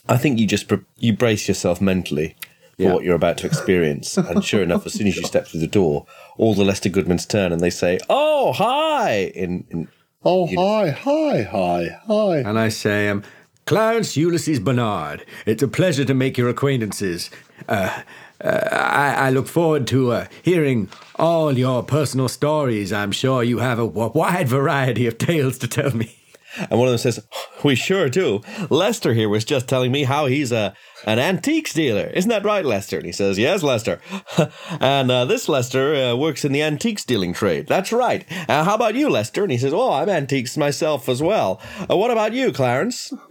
I 0.10 0.17
think 0.17 0.39
you 0.39 0.47
just 0.47 0.71
you 0.97 1.13
brace 1.15 1.47
yourself 1.47 1.80
mentally 1.80 2.36
for 2.75 2.84
Yeah. 2.84 2.93
what 2.93 3.04
you're 3.06 3.15
about 3.15 3.38
to 3.39 3.47
experience, 3.47 4.17
and 4.30 4.43
sure 4.43 4.62
enough, 4.63 4.86
as 4.86 4.93
soon 4.93 5.08
as 5.08 5.15
you 5.15 5.23
step 5.23 5.47
through 5.47 5.62
the 5.62 5.67
door, 5.67 6.06
all 6.38 6.54
the 6.54 6.65
Lester 6.65 6.89
Goodmans 6.89 7.28
turn 7.28 7.51
and 7.54 7.62
they 7.62 7.69
say, 7.69 7.99
"Oh, 8.10 8.51
hi!" 8.54 9.32
In, 9.36 9.65
in 9.69 9.88
Oh, 10.27 10.47
hi, 10.47 10.89
hi, 10.89 11.43
hi, 11.43 11.99
hi. 12.07 12.38
And 12.38 12.57
I 12.57 12.69
say, 12.69 13.09
um, 13.09 13.21
Clarence 13.67 14.17
Ulysses 14.17 14.59
Barnard, 14.59 15.23
it's 15.45 15.61
a 15.61 15.67
pleasure 15.67 16.03
to 16.03 16.15
make 16.15 16.35
your 16.35 16.49
acquaintances. 16.49 17.29
Uh, 17.69 18.01
uh, 18.43 18.67
I, 18.71 19.27
I, 19.27 19.29
look 19.29 19.47
forward 19.47 19.85
to 19.88 20.13
uh, 20.13 20.27
hearing 20.41 20.89
all 21.17 21.55
your 21.55 21.83
personal 21.83 22.27
stories. 22.27 22.91
I'm 22.91 23.11
sure 23.11 23.43
you 23.43 23.59
have 23.59 23.77
a 23.77 23.85
wide 23.85 24.47
variety 24.47 25.05
of 25.05 25.19
tales 25.19 25.59
to 25.59 25.67
tell 25.67 25.95
me. 25.95 26.17
And 26.57 26.79
one 26.79 26.87
of 26.87 26.91
them 26.91 26.97
says, 26.97 27.25
We 27.63 27.75
sure 27.75 28.09
do. 28.09 28.41
Lester 28.69 29.13
here 29.13 29.29
was 29.29 29.45
just 29.45 29.67
telling 29.67 29.91
me 29.91 30.03
how 30.03 30.25
he's 30.27 30.51
a 30.51 30.75
an 31.05 31.19
antiques 31.19 31.73
dealer. 31.73 32.07
Isn't 32.13 32.29
that 32.29 32.43
right, 32.43 32.65
Lester? 32.65 32.97
And 32.97 33.05
he 33.05 33.11
says, 33.11 33.37
Yes, 33.37 33.63
Lester. 33.63 33.99
and 34.79 35.11
uh, 35.11 35.25
this 35.25 35.47
Lester 35.47 35.95
uh, 35.95 36.15
works 36.15 36.43
in 36.43 36.51
the 36.51 36.63
antiques 36.63 37.05
dealing 37.05 37.33
trade. 37.33 37.67
That's 37.67 37.91
right. 37.91 38.25
Uh, 38.49 38.63
how 38.63 38.75
about 38.75 38.95
you, 38.95 39.09
Lester? 39.09 39.43
And 39.43 39.51
he 39.51 39.57
says, 39.57 39.73
Oh, 39.73 39.91
I'm 39.91 40.09
antiques 40.09 40.57
myself 40.57 41.07
as 41.07 41.21
well. 41.21 41.61
Uh, 41.89 41.97
what 41.97 42.11
about 42.11 42.33
you, 42.33 42.51
Clarence? 42.51 43.11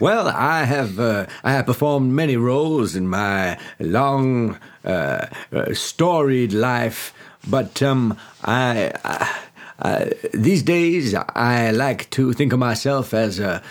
Well, 0.00 0.26
I 0.26 0.64
have 0.64 0.98
uh, 0.98 1.26
I 1.44 1.52
have 1.52 1.66
performed 1.66 2.12
many 2.12 2.36
roles 2.36 2.96
in 2.96 3.06
my 3.06 3.58
long, 3.78 4.58
uh, 4.84 5.26
storied 5.72 6.52
life, 6.52 7.14
but 7.48 7.80
um, 7.80 8.18
I, 8.42 8.90
I 9.04 9.38
uh, 9.82 10.06
these 10.32 10.62
days, 10.62 11.14
I 11.14 11.70
like 11.72 12.08
to 12.10 12.32
think 12.32 12.52
of 12.52 12.58
myself 12.58 13.12
as 13.14 13.38
a 13.38 13.62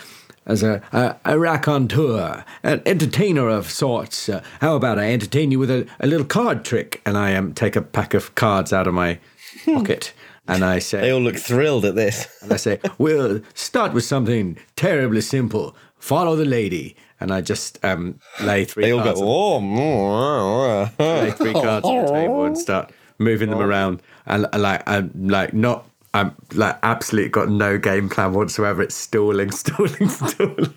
as 0.44 0.62
a, 0.64 0.82
a, 0.92 1.16
a 1.24 1.38
raconteur, 1.38 2.44
an 2.64 2.82
entertainer 2.84 3.48
of 3.48 3.70
sorts. 3.70 4.28
Uh, 4.28 4.42
how 4.60 4.74
about 4.74 4.98
I 4.98 5.12
entertain 5.12 5.52
you 5.52 5.58
with 5.60 5.70
a, 5.70 5.86
a 6.00 6.06
little 6.08 6.26
card 6.26 6.64
trick? 6.64 7.00
And 7.06 7.16
I 7.16 7.34
um, 7.36 7.54
take 7.54 7.76
a 7.76 7.82
pack 7.82 8.12
of 8.12 8.34
cards 8.34 8.72
out 8.72 8.86
of 8.88 8.94
my 8.94 9.20
pocket. 9.64 10.12
And 10.48 10.64
I 10.64 10.80
say, 10.80 11.00
They 11.00 11.10
all 11.12 11.20
look 11.20 11.36
thrilled 11.36 11.84
at 11.84 11.94
this. 11.94 12.26
and 12.42 12.52
I 12.52 12.56
say, 12.56 12.80
We'll 12.98 13.40
start 13.54 13.92
with 13.92 14.04
something 14.04 14.58
terribly 14.74 15.20
simple. 15.20 15.76
Follow 15.98 16.34
the 16.34 16.44
lady. 16.44 16.96
And 17.20 17.30
I 17.30 17.40
just 17.40 17.78
um, 17.84 18.18
lay 18.40 18.64
three 18.64 18.86
They 18.86 18.92
all 18.92 19.02
cards 19.04 19.20
go, 19.20 19.28
on- 19.28 19.78
Oh, 19.78 20.90
lay 20.98 21.30
three 21.30 21.52
cards 21.52 21.86
on 21.86 22.04
the 22.04 22.10
table 22.12 22.44
and 22.44 22.58
start 22.58 22.92
moving 23.18 23.50
them 23.50 23.60
around. 23.60 24.02
And 24.26 24.46
uh, 24.52 24.58
like, 24.58 24.82
I'm 24.88 25.12
like 25.28 25.54
not. 25.54 25.86
I'm 26.14 26.34
like 26.52 26.78
absolutely 26.82 27.30
got 27.30 27.48
no 27.48 27.78
game 27.78 28.08
plan 28.08 28.34
whatsoever. 28.34 28.82
It's 28.82 28.94
stalling, 28.94 29.50
stalling, 29.52 30.08
stalling. 30.08 30.74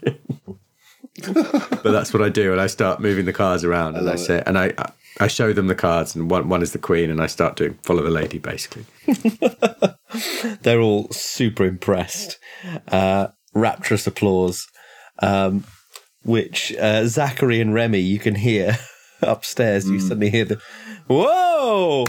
but 1.24 1.84
that's 1.84 2.13
what 2.13 2.21
I 2.21 2.30
do, 2.30 2.52
and 2.52 2.62
I 2.62 2.67
start 2.67 3.00
moving 3.00 3.26
the 3.26 3.34
cards 3.34 3.63
around, 3.63 3.95
and 3.95 4.10
I, 4.10 4.15
say, 4.15 4.43
and 4.45 4.58
I 4.58 4.74
I 5.19 5.28
show 5.28 5.54
them 5.54 5.67
the 5.67 5.76
cards, 5.76 6.15
and 6.15 6.30
one 6.30 6.48
one 6.50 6.62
is 6.62 6.71
the 6.71 6.80
queen, 6.80 7.10
and 7.10 7.21
I 7.21 7.28
start 7.28 7.56
doing 7.56 7.78
follow 7.84 8.04
the 8.04 8.10
lady 8.10 8.38
basically. 8.38 8.86
They're 10.62 10.80
all 10.80 11.10
super 11.12 11.65
impressed. 11.65 12.39
Uh, 12.88 13.28
rapturous 13.54 14.08
applause, 14.08 14.67
um, 15.19 15.65
which 16.24 16.74
uh, 16.76 17.08
Zachary 17.08 17.60
and 17.60 17.74
Remy, 17.74 18.00
you 18.00 18.19
can 18.19 18.36
hear 18.36 18.78
upstairs. 19.21 19.89
You 19.89 20.00
suddenly 20.00 20.30
hear 20.30 20.45
the 20.45 20.62
whoa 21.08 22.06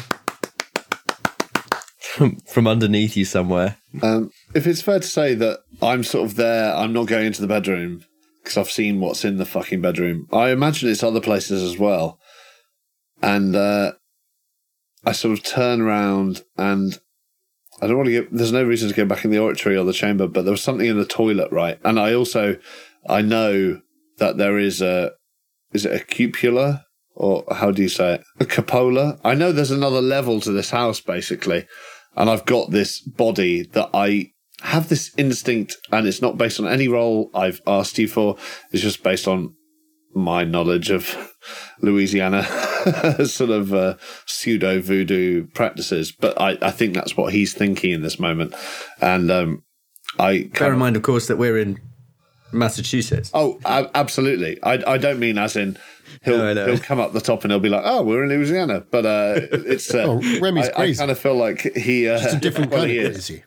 from, 2.16 2.36
from 2.46 2.66
underneath 2.66 3.14
you 3.14 3.26
somewhere. 3.26 3.76
Um, 4.02 4.30
if 4.54 4.66
it's 4.66 4.80
fair 4.80 5.00
to 5.00 5.06
say 5.06 5.34
that 5.34 5.60
I'm 5.82 6.02
sort 6.02 6.24
of 6.24 6.36
there, 6.36 6.74
I'm 6.74 6.94
not 6.94 7.08
going 7.08 7.26
into 7.26 7.42
the 7.42 7.46
bedroom 7.46 8.04
because 8.42 8.56
I've 8.56 8.70
seen 8.70 9.00
what's 9.00 9.24
in 9.24 9.36
the 9.36 9.44
fucking 9.44 9.82
bedroom. 9.82 10.26
I 10.32 10.48
imagine 10.48 10.88
it's 10.88 11.02
other 11.02 11.20
places 11.20 11.62
as 11.62 11.78
well. 11.78 12.18
And 13.22 13.54
uh, 13.54 13.92
I 15.04 15.12
sort 15.12 15.38
of 15.38 15.44
turn 15.44 15.82
around 15.82 16.42
and 16.56 16.98
I 17.82 17.86
don't 17.86 17.98
want 17.98 18.06
to 18.06 18.22
get, 18.22 18.32
there's 18.32 18.52
no 18.52 18.64
reason 18.64 18.88
to 18.88 18.94
go 18.94 19.04
back 19.04 19.26
in 19.26 19.30
the 19.30 19.38
oratory 19.38 19.76
or 19.76 19.84
the 19.84 19.92
chamber, 19.92 20.26
but 20.26 20.42
there 20.42 20.52
was 20.52 20.62
something 20.62 20.86
in 20.86 20.98
the 20.98 21.04
toilet, 21.04 21.52
right? 21.52 21.78
And 21.84 22.00
I 22.00 22.14
also, 22.14 22.56
I 23.06 23.20
know 23.20 23.82
that 24.16 24.38
there 24.38 24.58
is 24.58 24.80
a, 24.80 25.12
is 25.74 25.84
it 25.84 26.00
a 26.00 26.04
cupola? 26.04 26.84
Or 27.18 27.44
how 27.50 27.70
do 27.70 27.80
you 27.80 27.88
say 27.88 28.14
it? 28.14 28.24
A 28.40 28.44
cupola? 28.44 29.18
I 29.24 29.34
know 29.34 29.50
there's 29.50 29.70
another 29.70 30.02
level 30.02 30.38
to 30.40 30.52
this 30.52 30.70
house, 30.70 31.00
basically 31.00 31.66
and 32.16 32.30
I've 32.30 32.46
got 32.46 32.70
this 32.70 33.00
body 33.00 33.62
that 33.62 33.90
I 33.92 34.32
have 34.62 34.88
this 34.88 35.12
instinct, 35.16 35.76
and 35.92 36.06
it's 36.06 36.22
not 36.22 36.38
based 36.38 36.58
on 36.58 36.66
any 36.66 36.88
role 36.88 37.30
I've 37.34 37.60
asked 37.66 37.98
you 37.98 38.08
for. 38.08 38.36
It's 38.72 38.82
just 38.82 39.02
based 39.02 39.28
on 39.28 39.54
my 40.14 40.44
knowledge 40.44 40.90
of 40.90 41.32
Louisiana 41.82 42.42
sort 43.26 43.50
of 43.50 43.74
uh, 43.74 43.96
pseudo 44.24 44.80
voodoo 44.80 45.46
practices. 45.48 46.10
But 46.10 46.40
I, 46.40 46.56
I 46.62 46.70
think 46.70 46.94
that's 46.94 47.16
what 47.16 47.34
he's 47.34 47.52
thinking 47.52 47.90
in 47.90 48.02
this 48.02 48.18
moment. 48.18 48.54
And 49.00 49.30
um, 49.30 49.62
I 50.18 50.50
Bear 50.58 50.72
in 50.72 50.78
mind, 50.78 50.96
of 50.96 51.02
course, 51.02 51.28
that 51.28 51.36
we're 51.36 51.58
in 51.58 51.78
Massachusetts. 52.52 53.30
Oh, 53.34 53.58
absolutely. 53.64 54.62
I, 54.62 54.94
I 54.94 54.98
don't 54.98 55.18
mean 55.18 55.38
as 55.38 55.56
in 55.56 55.78
he'll 56.22 56.38
No, 56.38 56.50
I 56.50 56.70
he'll 56.70 56.78
come 56.78 57.00
up 57.00 57.12
the 57.12 57.20
top 57.20 57.44
and 57.44 57.52
he'll 57.52 57.60
be 57.60 57.68
like, 57.68 57.82
oh, 57.84 58.02
we're 58.02 58.22
in 58.24 58.30
Louisiana. 58.30 58.84
But 58.90 59.06
uh, 59.06 59.34
it's 59.52 59.92
uh, 59.92 60.04
Oh, 60.06 60.40
Remy's 60.40 60.68
I, 60.76 60.84
I 60.84 60.94
kind 60.94 61.10
of 61.10 61.18
feel 61.18 61.36
like 61.36 61.60
he 61.76 62.08
uh, 62.08 62.20
It's 62.20 62.34
a 62.34 62.40
different 62.40 62.70
well, 62.72 62.80
kind 62.80 62.90
he 62.90 62.98
of 62.98 63.12
crazy. 63.12 63.44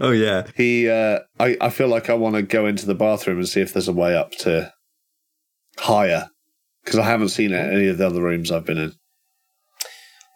Oh 0.00 0.10
yeah, 0.10 0.46
He, 0.56 0.88
uh, 0.88 1.20
I, 1.38 1.56
I 1.60 1.70
feel 1.70 1.86
like 1.86 2.10
I 2.10 2.14
want 2.14 2.34
to 2.34 2.42
go 2.42 2.66
into 2.66 2.86
the 2.86 2.94
bathroom 2.94 3.38
and 3.38 3.48
see 3.48 3.60
if 3.60 3.72
there's 3.72 3.86
a 3.86 3.92
way 3.92 4.16
up 4.16 4.32
to 4.38 4.72
higher 5.78 6.28
because 6.84 6.98
I 6.98 7.04
haven't 7.04 7.28
seen 7.28 7.52
it 7.52 7.64
in 7.66 7.74
any 7.76 7.86
of 7.88 7.98
the 7.98 8.06
other 8.06 8.20
rooms 8.22 8.50
I've 8.50 8.66
been 8.66 8.78
in. 8.78 8.92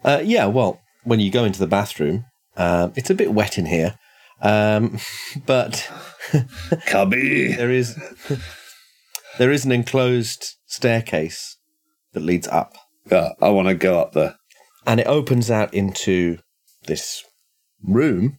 Uh, 0.05 0.21
yeah, 0.23 0.45
well, 0.45 0.79
when 1.03 1.19
you 1.19 1.31
go 1.31 1.43
into 1.43 1.59
the 1.59 1.67
bathroom, 1.67 2.25
uh, 2.55 2.89
it's 2.95 3.09
a 3.09 3.15
bit 3.15 3.33
wet 3.33 3.57
in 3.57 3.65
here, 3.65 3.97
um, 4.41 4.97
but 5.45 5.89
Cubby. 6.87 7.53
there 7.53 7.71
is 7.71 7.95
there 9.37 9.51
is 9.51 9.65
an 9.65 9.71
enclosed 9.71 10.55
staircase 10.65 11.57
that 12.13 12.21
leads 12.23 12.47
up, 12.47 12.73
Yeah, 13.11 13.29
I 13.41 13.49
want 13.49 13.67
to 13.67 13.75
go 13.75 13.99
up 13.99 14.13
there. 14.13 14.35
and 14.87 14.99
it 14.99 15.07
opens 15.07 15.51
out 15.51 15.73
into 15.73 16.37
this 16.87 17.23
room 17.83 18.37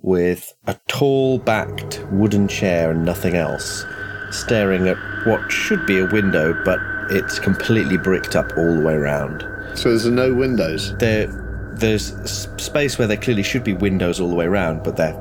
with 0.00 0.52
a 0.66 0.76
tall 0.88 1.38
backed 1.38 2.04
wooden 2.10 2.48
chair 2.48 2.90
and 2.90 3.04
nothing 3.04 3.34
else, 3.36 3.84
staring 4.30 4.88
at 4.88 4.96
what 5.26 5.50
should 5.52 5.86
be 5.86 5.98
a 6.00 6.06
window, 6.06 6.52
but 6.64 6.80
it's 7.10 7.38
completely 7.38 7.96
bricked 7.96 8.34
up 8.34 8.50
all 8.56 8.74
the 8.74 8.80
way 8.80 8.94
around. 8.94 9.42
So 9.78 9.90
there's 9.90 10.06
no 10.06 10.34
windows. 10.34 10.96
there 10.98 11.28
there's 11.74 12.12
space 12.30 12.98
where 12.98 13.08
there 13.08 13.16
clearly 13.16 13.42
should 13.42 13.64
be 13.64 13.72
windows 13.72 14.20
all 14.20 14.28
the 14.28 14.34
way 14.34 14.44
around, 14.46 14.82
but 14.82 14.96
they're 14.96 15.14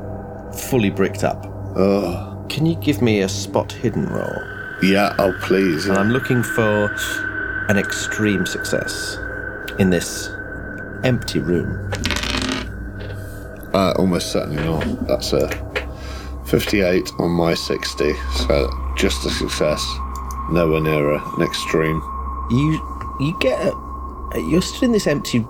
fully 0.53 0.89
bricked 0.89 1.23
up. 1.23 1.45
Oh, 1.75 2.45
Can 2.49 2.65
you 2.65 2.75
give 2.75 3.01
me 3.01 3.21
a 3.21 3.29
spot 3.29 3.71
hidden 3.71 4.05
roll? 4.07 4.41
yeah. 4.83 5.15
Oh, 5.19 5.33
please. 5.41 5.85
And 5.85 5.97
I'm 5.97 6.09
looking 6.09 6.41
for 6.43 6.93
an 7.69 7.77
extreme 7.77 8.45
success 8.45 9.17
in 9.79 9.89
this 9.91 10.29
empty 11.03 11.39
room. 11.39 11.91
Uh, 13.73 13.93
almost 13.97 14.31
certainly 14.31 14.61
not. 14.63 15.07
That's 15.07 15.31
a 15.33 15.47
58 16.45 17.11
on 17.19 17.31
my 17.31 17.53
60. 17.53 18.13
So 18.47 18.69
just 18.97 19.25
a 19.25 19.29
success. 19.29 19.81
Nowhere 20.51 20.81
near 20.81 21.13
an 21.13 21.41
extreme. 21.41 22.01
You 22.49 23.15
you 23.21 23.37
get 23.39 23.57
a, 23.61 23.71
you're 24.49 24.61
stood 24.61 24.83
in 24.83 24.91
this 24.91 25.07
empty 25.07 25.45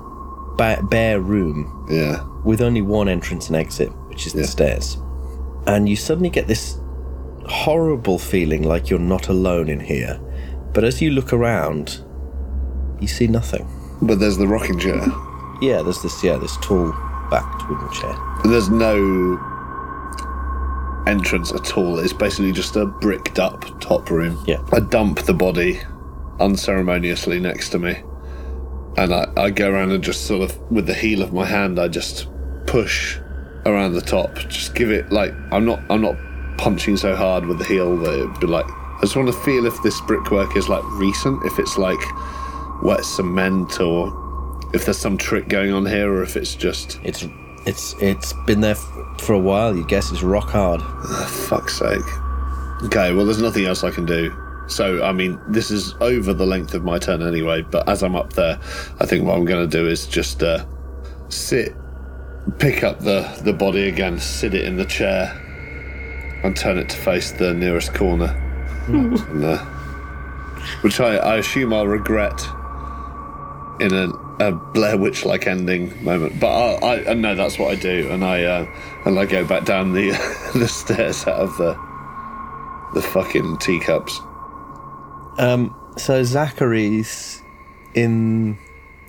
ba- 0.57 0.83
bare 0.83 1.19
room 1.19 1.87
Yeah. 1.89 2.23
with 2.43 2.61
only 2.61 2.81
one 2.81 3.07
entrance 3.09 3.47
and 3.47 3.55
exit, 3.55 3.91
which 4.11 4.27
is 4.27 4.33
the 4.33 4.45
stairs. 4.45 4.97
And 5.65 5.87
you 5.87 5.95
suddenly 5.95 6.29
get 6.29 6.47
this 6.47 6.77
horrible 7.47 8.19
feeling 8.19 8.63
like 8.63 8.89
you're 8.89 8.99
not 8.99 9.29
alone 9.29 9.69
in 9.69 9.79
here. 9.79 10.19
But 10.73 10.83
as 10.83 11.01
you 11.01 11.11
look 11.11 11.31
around, 11.31 12.03
you 12.99 13.07
see 13.07 13.27
nothing. 13.27 13.67
But 14.01 14.19
there's 14.19 14.37
the 14.37 14.47
rocking 14.47 14.77
chair. 14.77 15.01
Yeah, 15.61 15.81
there's 15.81 16.01
this 16.01 16.21
yeah, 16.23 16.37
this 16.37 16.57
tall 16.57 16.91
backed 17.29 17.69
wooden 17.69 17.89
chair. 17.93 18.15
There's 18.43 18.69
no 18.69 19.39
entrance 21.07 21.53
at 21.53 21.77
all. 21.77 21.99
It's 21.99 22.13
basically 22.13 22.51
just 22.51 22.75
a 22.75 22.85
bricked 22.85 23.39
up 23.39 23.79
top 23.79 24.09
room. 24.09 24.43
Yeah. 24.45 24.61
I 24.73 24.81
dump 24.81 25.21
the 25.21 25.33
body 25.33 25.79
unceremoniously 26.41 27.39
next 27.39 27.69
to 27.69 27.79
me. 27.79 28.03
And 28.97 29.13
I, 29.13 29.31
I 29.37 29.49
go 29.51 29.71
around 29.71 29.91
and 29.91 30.03
just 30.03 30.25
sort 30.25 30.41
of, 30.41 30.59
with 30.69 30.85
the 30.85 30.93
heel 30.93 31.21
of 31.21 31.31
my 31.31 31.45
hand, 31.45 31.79
I 31.79 31.87
just 31.87 32.27
push 32.67 33.20
around 33.65 33.93
the 33.93 34.01
top. 34.01 34.35
Just 34.35 34.75
give 34.75 34.91
it 34.91 35.11
like 35.11 35.33
I'm 35.51 35.65
not 35.65 35.79
I'm 35.89 36.01
not 36.01 36.15
punching 36.57 36.97
so 36.97 37.15
hard 37.15 37.45
with 37.45 37.57
the 37.59 37.65
heel 37.65 37.97
that 37.97 38.13
it'd 38.13 38.39
be 38.39 38.47
like 38.47 38.65
I 38.67 38.99
just 39.01 39.15
want 39.15 39.27
to 39.27 39.33
feel 39.33 39.65
if 39.65 39.81
this 39.83 39.99
brickwork 40.01 40.55
is 40.55 40.69
like 40.69 40.83
recent, 40.91 41.43
if 41.45 41.57
it's 41.59 41.77
like 41.77 41.99
wet 42.83 43.03
cement 43.03 43.79
or 43.79 44.17
if 44.73 44.85
there's 44.85 44.97
some 44.97 45.17
trick 45.17 45.47
going 45.47 45.71
on 45.73 45.85
here 45.85 46.11
or 46.11 46.23
if 46.23 46.37
it's 46.37 46.55
just 46.55 46.99
It's 47.03 47.25
it's 47.65 47.95
it's 48.01 48.33
been 48.45 48.61
there 48.61 48.75
f- 48.75 49.21
for 49.21 49.33
a 49.33 49.39
while. 49.39 49.75
You 49.75 49.85
guess 49.85 50.11
it's 50.11 50.23
rock 50.23 50.49
hard. 50.49 50.81
fuck's 51.29 51.77
sake. 51.77 52.01
Okay, 52.83 53.13
well, 53.13 53.25
there's 53.25 53.41
nothing 53.41 53.65
else 53.65 53.83
I 53.83 53.91
can 53.91 54.05
do. 54.05 54.35
So, 54.67 55.03
I 55.03 55.11
mean, 55.11 55.39
this 55.47 55.69
is 55.69 55.93
over 56.01 56.33
the 56.33 56.45
length 56.45 56.73
of 56.73 56.83
my 56.83 56.97
turn 56.97 57.21
anyway, 57.21 57.61
but 57.61 57.87
as 57.89 58.01
I'm 58.03 58.15
up 58.15 58.33
there, 58.33 58.57
I 58.99 59.05
think 59.05 59.25
what 59.25 59.37
I'm 59.37 59.45
going 59.45 59.69
to 59.69 59.77
do 59.77 59.87
is 59.87 60.07
just 60.07 60.41
uh, 60.41 60.65
sit, 61.29 61.75
pick 62.59 62.83
up 62.83 62.99
the, 62.99 63.21
the 63.43 63.53
body 63.53 63.87
again, 63.87 64.19
sit 64.19 64.53
it 64.53 64.65
in 64.65 64.77
the 64.77 64.85
chair, 64.85 65.37
and 66.43 66.55
turn 66.55 66.77
it 66.77 66.89
to 66.89 66.97
face 66.97 67.31
the 67.31 67.53
nearest 67.53 67.93
corner. 67.93 68.37
And, 68.87 69.43
uh, 69.43 69.57
which 70.81 70.99
I, 70.99 71.15
I 71.17 71.37
assume 71.37 71.73
I'll 71.73 71.87
regret 71.87 72.41
in 73.79 73.93
a, 73.93 74.09
a 74.39 74.51
Blair 74.51 74.97
Witch 74.97 75.25
like 75.25 75.47
ending 75.47 76.03
moment. 76.03 76.39
But 76.39 76.47
I, 76.47 76.87
I, 76.87 76.95
and 77.11 77.21
no, 77.21 77.35
that's 77.35 77.57
what 77.57 77.71
I 77.71 77.75
do, 77.75 78.09
and 78.11 78.23
I 78.23 78.43
uh, 78.43 78.65
and 79.05 79.19
I 79.19 79.25
go 79.25 79.45
back 79.45 79.65
down 79.65 79.93
the 79.93 80.11
the 80.55 80.67
stairs 80.67 81.25
out 81.27 81.39
of 81.39 81.57
the 81.57 81.73
the 82.93 83.01
fucking 83.01 83.57
teacups. 83.57 84.19
Um, 85.37 85.75
so 85.97 86.23
Zachary's 86.23 87.41
in 87.93 88.57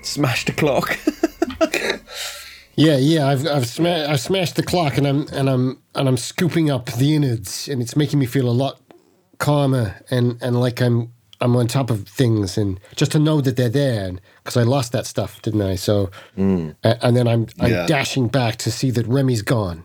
smashed 0.03 0.49
a 0.49 0.53
clock. 0.53 0.99
Yeah, 2.75 2.97
yeah. 2.97 3.27
I've 3.29 3.47
I've, 3.47 3.67
sma- 3.67 4.07
I've 4.09 4.21
smashed 4.21 4.57
the 4.57 4.63
clock, 4.63 4.97
and 4.97 5.07
I'm 5.07 5.27
and 5.29 5.49
I'm 5.51 5.83
and 5.95 6.09
I'm 6.09 6.17
scooping 6.17 6.71
up 6.71 6.87
the 6.87 7.15
innards, 7.15 7.69
and 7.69 7.83
it's 7.83 7.97
making 7.97 8.19
me 8.19 8.27
feel 8.27 8.49
a 8.49 8.51
lot 8.53 8.81
calmer 9.39 9.97
and 10.11 10.41
and 10.43 10.59
like 10.61 10.81
I'm 10.81 11.13
I'm 11.41 11.57
on 11.57 11.67
top 11.67 11.91
of 11.91 12.09
things, 12.09 12.57
and 12.57 12.81
just 12.97 13.13
to 13.13 13.19
know 13.19 13.41
that 13.41 13.57
they're 13.57 13.69
there, 13.69 14.13
because 14.43 14.57
I 14.57 14.63
lost 14.63 14.93
that 14.93 15.07
stuff, 15.07 15.43
didn't 15.43 15.63
I? 15.63 15.75
So, 15.75 16.11
mm. 16.39 16.75
a- 16.85 17.05
and 17.05 17.17
then 17.17 17.27
I'm 17.29 17.47
I'm 17.61 17.71
Yeah. 17.73 17.87
dashing 17.87 18.29
back 18.29 18.57
to 18.59 18.71
see 18.71 18.91
that 18.93 19.07
Remy's 19.07 19.43
gone. 19.43 19.85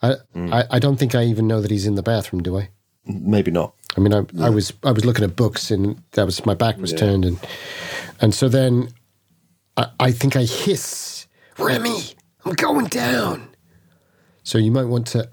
I, 0.00 0.14
mm. 0.34 0.52
I 0.52 0.64
I 0.70 0.78
don't 0.78 0.96
think 0.96 1.14
I 1.14 1.24
even 1.24 1.46
know 1.48 1.60
that 1.60 1.70
he's 1.70 1.86
in 1.86 1.96
the 1.96 2.02
bathroom, 2.02 2.42
do 2.42 2.56
I? 2.58 2.70
Maybe 3.04 3.50
not. 3.50 3.74
I 3.96 4.00
mean, 4.00 4.14
I, 4.14 4.24
I 4.40 4.48
was 4.50 4.72
I 4.84 4.92
was 4.92 5.04
looking 5.04 5.24
at 5.24 5.34
books, 5.36 5.70
and 5.70 6.00
that 6.12 6.24
was 6.24 6.46
my 6.46 6.54
back 6.54 6.78
was 6.78 6.92
turned, 6.92 7.24
and 7.24 7.38
and 8.20 8.32
so 8.34 8.48
then 8.48 8.90
I, 9.76 9.88
I 9.98 10.12
think 10.12 10.36
I 10.36 10.44
hiss, 10.44 11.17
Remy, 11.58 12.00
I'm 12.44 12.54
going 12.54 12.86
down. 12.86 13.48
So 14.42 14.58
you 14.58 14.70
might 14.70 14.84
want 14.84 15.06
to, 15.08 15.28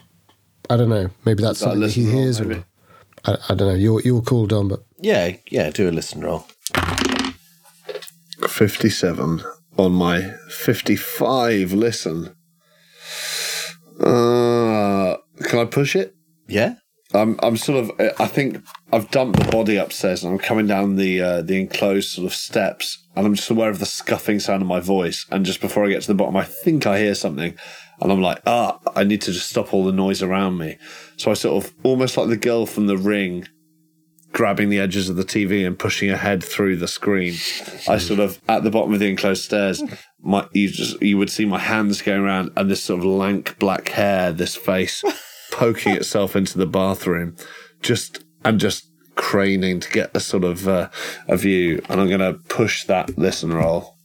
I 0.70 0.78
don't 0.78 0.90
know, 0.90 1.10
maybe 1.26 1.44
that's 1.44 1.60
that 1.60 1.66
something 1.66 1.82
that 1.82 1.92
he 1.92 2.02
listen 2.02 2.14
roll, 2.14 2.24
hears, 2.24 2.42
or 2.42 2.66
I, 3.26 3.38
I 3.50 3.56
don't 3.56 3.68
know. 3.70 3.76
You're 3.76 4.02
you're 4.02 4.22
cool, 4.22 4.46
Don, 4.48 4.68
but 4.68 4.84
Yeah, 5.00 5.38
yeah. 5.50 5.70
Do 5.70 5.90
a 5.90 5.92
listen 5.92 6.22
roll. 6.22 6.46
Fifty-seven 8.48 9.42
on 9.78 9.92
my 9.94 10.34
fifty-five. 10.50 11.74
Listen. 11.74 12.36
Uh, 14.00 15.18
can 15.44 15.60
I 15.60 15.66
push 15.66 15.96
it? 15.96 16.16
Yeah. 16.48 16.76
I'm 17.16 17.40
I'm 17.42 17.58
sort 17.58 17.84
of 17.84 18.12
I 18.20 18.28
think 18.28 18.64
I've 18.92 19.10
dumped 19.12 19.40
the 19.40 19.52
body 19.52 19.78
upstairs 19.78 20.24
and 20.24 20.34
I'm 20.34 20.40
coming 20.40 20.68
down 20.68 20.96
the 20.96 21.22
uh, 21.22 21.42
the 21.42 21.60
enclosed 21.60 22.10
sort 22.10 22.28
of 22.28 22.34
steps 22.34 23.06
and 23.16 23.26
I'm 23.26 23.36
just 23.36 23.50
aware 23.50 23.70
of 23.70 23.80
the 23.80 23.86
scuffing 23.86 24.40
sound 24.40 24.62
of 24.62 24.68
my 24.68 24.80
voice. 24.80 25.26
And 25.32 25.46
just 25.46 25.62
before 25.62 25.86
I 25.86 25.90
get 25.90 26.02
to 26.02 26.08
the 26.08 26.16
bottom 26.16 26.36
I 26.36 26.44
think 26.44 26.86
I 26.86 27.00
hear 27.00 27.16
something 27.16 27.56
and 28.02 28.12
I'm 28.12 28.22
like 28.22 28.42
ah 28.46 28.80
I 28.96 29.04
need 29.04 29.22
to 29.24 29.32
just 29.32 29.50
stop 29.50 29.74
all 29.74 29.86
the 29.86 29.92
noise 29.92 30.22
around 30.22 30.58
me. 30.58 30.78
So 31.18 31.32
I 31.32 31.34
sort 31.36 31.64
of 31.64 31.74
almost 31.84 32.18
like 32.18 32.28
the 32.28 32.38
girl 32.38 32.66
from 32.66 32.88
the 32.88 32.98
ring 32.98 33.48
grabbing 34.34 34.68
the 34.70 34.80
edges 34.80 35.08
of 35.08 35.16
the 35.16 35.24
TV 35.24 35.66
and 35.66 35.80
pushing 35.80 36.10
her 36.10 36.18
head 36.18 36.44
through 36.44 36.76
the 36.76 36.90
screen. 36.90 37.36
I 37.88 37.98
sort 38.00 38.20
of 38.20 38.42
at 38.50 38.64
the 38.64 38.70
bottom 38.70 38.94
of 38.94 39.00
the 39.00 39.08
enclosed 39.08 39.46
stairs 39.46 39.82
my 40.22 40.48
you 40.54 40.70
just 40.70 41.02
you 41.02 41.18
would 41.18 41.30
see 41.30 41.46
my 41.46 41.60
hands 41.60 42.02
going 42.02 42.22
around 42.22 42.52
and 42.58 42.70
this 42.70 42.84
sort 42.84 43.00
of 43.00 43.06
lank 43.06 43.58
black 43.60 43.90
hair 43.90 44.32
this 44.32 44.56
face 44.56 45.04
poking 45.56 45.96
itself 45.96 46.36
into 46.36 46.58
the 46.58 46.66
bathroom, 46.68 47.36
just 47.82 48.24
I'm 48.44 48.60
just 48.60 48.90
craning 49.16 49.80
to 49.82 49.90
get 49.90 50.12
a 50.16 50.20
sort 50.20 50.44
of 50.44 50.68
uh, 50.68 50.90
a 51.28 51.38
view. 51.38 51.82
And 51.90 52.02
I'm 52.02 52.08
going 52.08 52.20
to 52.20 52.34
push 52.50 52.84
that 52.86 53.18
listen 53.18 53.54
roll. 53.54 53.96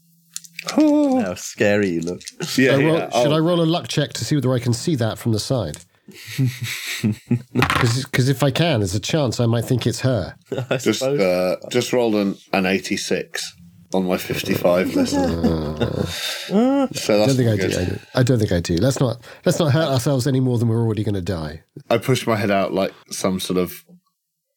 Oh, 0.77 1.21
How 1.21 1.35
scary 1.53 1.91
you 1.91 2.01
look. 2.03 2.23
yeah, 2.41 2.47
Should, 2.47 2.71
I 2.71 2.77
roll, 2.85 2.99
yeah. 2.99 3.23
should 3.23 3.33
I 3.33 3.39
roll 3.39 3.61
a 3.63 3.65
luck 3.65 3.89
check 3.89 4.13
to 4.15 4.25
see 4.25 4.37
whether 4.37 4.53
I 4.53 4.59
can 4.61 4.73
see 4.73 4.95
that 4.97 5.19
from 5.19 5.33
the 5.33 5.41
side? 5.41 5.79
Because 7.53 8.29
if 8.29 8.43
I 8.43 8.51
can, 8.51 8.81
there's 8.81 8.95
a 8.95 9.01
chance 9.01 9.41
I 9.41 9.47
might 9.47 9.65
think 9.65 9.87
it's 9.87 10.01
her. 10.01 10.37
Just 10.81 11.03
uh, 11.03 11.57
just 11.71 11.93
rolled 11.93 12.15
an, 12.15 12.37
an 12.53 12.67
86 12.67 13.55
on 13.95 14.05
my 14.07 14.19
55 14.19 14.95
listen. 14.95 16.07
So 16.93 17.23
I 17.23 17.27
don't 17.27 17.37
think 17.37 17.49
I 17.51 17.57
good. 17.57 17.71
do. 17.73 17.79
I, 17.81 17.85
do. 17.85 17.99
I 18.17 18.23
don't 18.23 18.39
think 18.39 18.53
I 18.53 18.61
do. 18.61 18.77
Let's 18.77 19.01
not 19.01 19.23
let's 19.45 19.59
not 19.59 19.73
hurt 19.73 19.89
ourselves 19.89 20.27
any 20.27 20.41
more 20.41 20.59
than 20.59 20.69
we're 20.69 20.81
already 20.81 21.05
going 21.05 21.15
to 21.15 21.21
die. 21.23 21.63
I 21.89 21.99
push 21.99 22.27
my 22.27 22.37
head 22.37 22.51
out 22.51 22.73
like 22.73 22.93
some 23.11 23.41
sort 23.41 23.59
of 23.59 23.85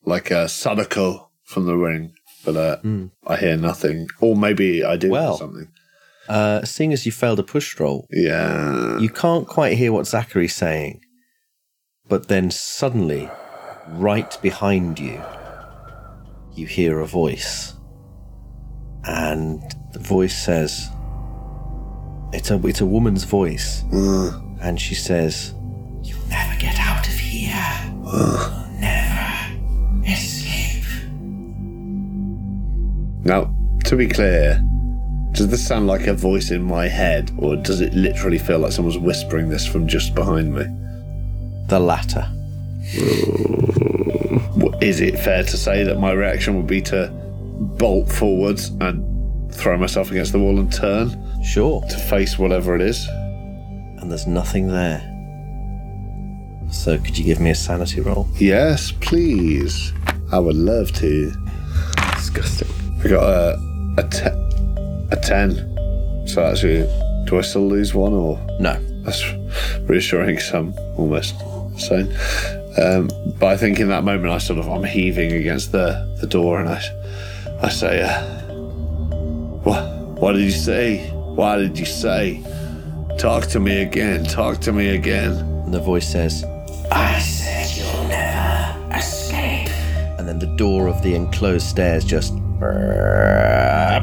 like 0.05 0.31
a 0.31 0.47
Sadako 0.49 1.29
from 1.43 1.65
the 1.65 1.75
ring, 1.77 2.13
but 2.45 2.55
uh, 2.57 2.77
I 3.27 3.37
hear 3.37 3.57
nothing. 3.57 4.07
Or 4.19 4.35
maybe 4.35 4.83
I 4.83 4.95
do 4.97 5.07
hear 5.07 5.11
Well. 5.13 5.37
something. 5.37 5.67
Uh, 6.29 6.63
seeing 6.63 6.93
as 6.93 7.05
you 7.05 7.11
failed 7.11 7.39
a 7.39 7.43
push 7.43 7.77
roll, 7.79 8.07
Yeah. 8.11 8.97
you 8.99 9.09
can't 9.09 9.45
quite 9.47 9.77
hear 9.77 9.91
what 9.91 10.07
Zachary's 10.07 10.55
saying. 10.55 11.01
But 12.07 12.27
then 12.29 12.49
suddenly, 12.51 13.29
right 13.89 14.37
behind 14.41 14.99
you, 14.99 15.21
you 16.53 16.65
hear 16.67 16.99
a 17.01 17.05
voice. 17.07 17.73
And 19.05 19.61
the 19.91 19.99
voice 19.99 20.35
says, 20.37 20.89
it's 22.33 22.49
a, 22.51 22.59
it's 22.67 22.81
a 22.81 22.85
woman's 22.85 23.23
voice. 23.23 23.83
Uh. 23.93 24.39
And 24.61 24.79
she 24.79 24.95
says, 24.95 25.53
You'll 26.01 26.25
never 26.27 26.59
get 26.59 26.79
out 26.79 27.07
of 27.07 27.13
here. 27.13 27.53
You'll 27.85 28.79
never 28.79 29.55
escape. 30.05 30.83
Now, 33.23 33.53
to 33.85 33.95
be 33.95 34.07
clear, 34.07 34.61
does 35.31 35.47
this 35.47 35.65
sound 35.65 35.87
like 35.87 36.07
a 36.07 36.13
voice 36.13 36.51
in 36.51 36.63
my 36.63 36.87
head, 36.87 37.31
or 37.37 37.55
does 37.55 37.81
it 37.81 37.93
literally 37.93 38.37
feel 38.37 38.59
like 38.59 38.71
someone's 38.71 38.97
whispering 38.97 39.49
this 39.49 39.65
from 39.65 39.87
just 39.87 40.15
behind 40.15 40.53
me? 40.53 40.65
The 41.67 41.79
latter. 41.79 42.29
Is 44.81 44.99
it 44.99 45.17
fair 45.19 45.43
to 45.43 45.57
say 45.57 45.83
that 45.83 45.99
my 45.99 46.11
reaction 46.11 46.55
would 46.57 46.67
be 46.67 46.81
to 46.83 47.09
bolt 47.77 48.11
forwards 48.11 48.69
and 48.81 49.53
throw 49.53 49.77
myself 49.77 50.11
against 50.11 50.33
the 50.33 50.39
wall 50.39 50.59
and 50.59 50.71
turn 50.71 51.09
Sure. 51.43 51.81
to 51.81 51.97
face 51.97 52.39
whatever 52.39 52.75
it 52.75 52.81
is? 52.81 53.07
And 53.07 54.09
there's 54.09 54.27
nothing 54.27 54.67
there. 54.67 55.01
So 56.71 56.97
could 56.97 57.17
you 57.17 57.23
give 57.23 57.39
me 57.39 57.51
a 57.51 57.55
sanity 57.55 58.01
roll? 58.01 58.27
Yes, 58.37 58.91
please. 58.91 59.93
I 60.31 60.39
would 60.39 60.55
love 60.55 60.91
to. 60.93 61.31
Disgusting. 62.15 62.67
I 63.03 63.07
got 63.07 63.23
a 63.23 63.93
a, 63.97 64.09
te- 64.09 65.11
a 65.11 65.19
ten. 65.21 66.27
So 66.27 66.43
actually, 66.43 66.87
do 67.25 67.37
I 67.37 67.41
still 67.41 67.67
lose 67.67 67.93
one 67.93 68.13
or? 68.13 68.39
No. 68.59 68.73
That's 69.03 69.21
reassuring 69.81 70.39
Some 70.39 70.73
almost 70.97 71.35
sane. 71.77 72.11
Um, 72.81 73.09
but 73.37 73.47
I 73.47 73.57
think 73.57 73.79
in 73.79 73.89
that 73.89 74.03
moment 74.03 74.29
I 74.33 74.37
sort 74.39 74.57
of 74.59 74.67
I'm 74.67 74.83
heaving 74.83 75.33
against 75.33 75.71
the, 75.73 76.17
the 76.21 76.27
door 76.27 76.59
and 76.59 76.69
I 76.69 76.81
I 77.61 77.69
say, 77.69 78.01
uh, 78.01 78.23
"What? 79.63 79.83
What 80.19 80.31
did 80.33 80.41
you 80.41 80.51
say? 80.51 81.12
Why 81.35 81.57
did 81.57 81.77
you 81.77 81.85
say? 81.85 82.43
Talk 83.17 83.45
to 83.47 83.59
me 83.59 83.81
again. 83.81 84.23
Talk 84.23 84.59
to 84.61 84.71
me 84.71 84.95
again." 84.95 85.31
And 85.65 85.73
the 85.73 85.79
voice 85.79 86.07
says, 86.07 86.43
I 86.91 87.19
said 87.19 87.69
you'll 87.75 88.07
never 88.07 88.95
escape. 88.95 89.69
And 90.19 90.27
then 90.27 90.39
the 90.39 90.53
door 90.57 90.87
of 90.87 91.01
the 91.01 91.15
enclosed 91.15 91.65
stairs 91.65 92.03
just 92.05 92.33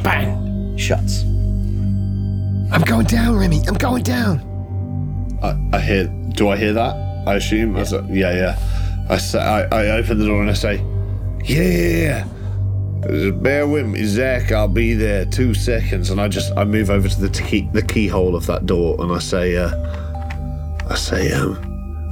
bang 0.03 0.77
shuts. 0.77 1.23
I'm 2.73 2.83
going 2.83 3.07
down, 3.07 3.37
Remy. 3.37 3.63
I'm 3.69 3.75
going 3.75 4.03
down. 4.03 4.41
I, 5.43 5.77
I 5.77 5.81
hear. 5.81 6.07
Do 6.35 6.49
I 6.49 6.57
hear 6.57 6.73
that? 6.73 6.97
I 7.27 7.35
assume. 7.35 7.77
Yeah, 7.77 7.83
yeah. 8.11 8.35
yeah. 8.35 9.07
I 9.09 9.19
say. 9.19 9.41
I, 9.41 9.63
I 9.63 9.91
open 9.99 10.19
the 10.19 10.27
door 10.27 10.41
and 10.41 10.51
I 10.51 10.55
say, 10.55 10.77
yeah 11.45 11.63
"Yeah, 11.63 12.25
just 13.09 13.43
bear 13.43 13.67
with 13.67 13.87
me, 13.87 14.05
Zach. 14.05 14.53
I'll 14.53 14.69
be 14.69 14.95
there 14.95 15.25
two 15.25 15.55
seconds." 15.55 16.11
And 16.11 16.21
I 16.21 16.29
just 16.29 16.53
I 16.57 16.65
move 16.65 16.91
over 16.91 17.09
to 17.09 17.21
the 17.21 17.29
key 17.29 17.69
the 17.73 17.83
keyhole 17.83 18.37
of 18.37 18.47
that 18.47 18.67
door 18.67 18.97
and 19.01 19.13
I 19.13 19.19
say, 19.19 19.57
uh, 19.57 19.71
"I 20.89 20.95
say, 20.95 21.33
um, 21.33 21.55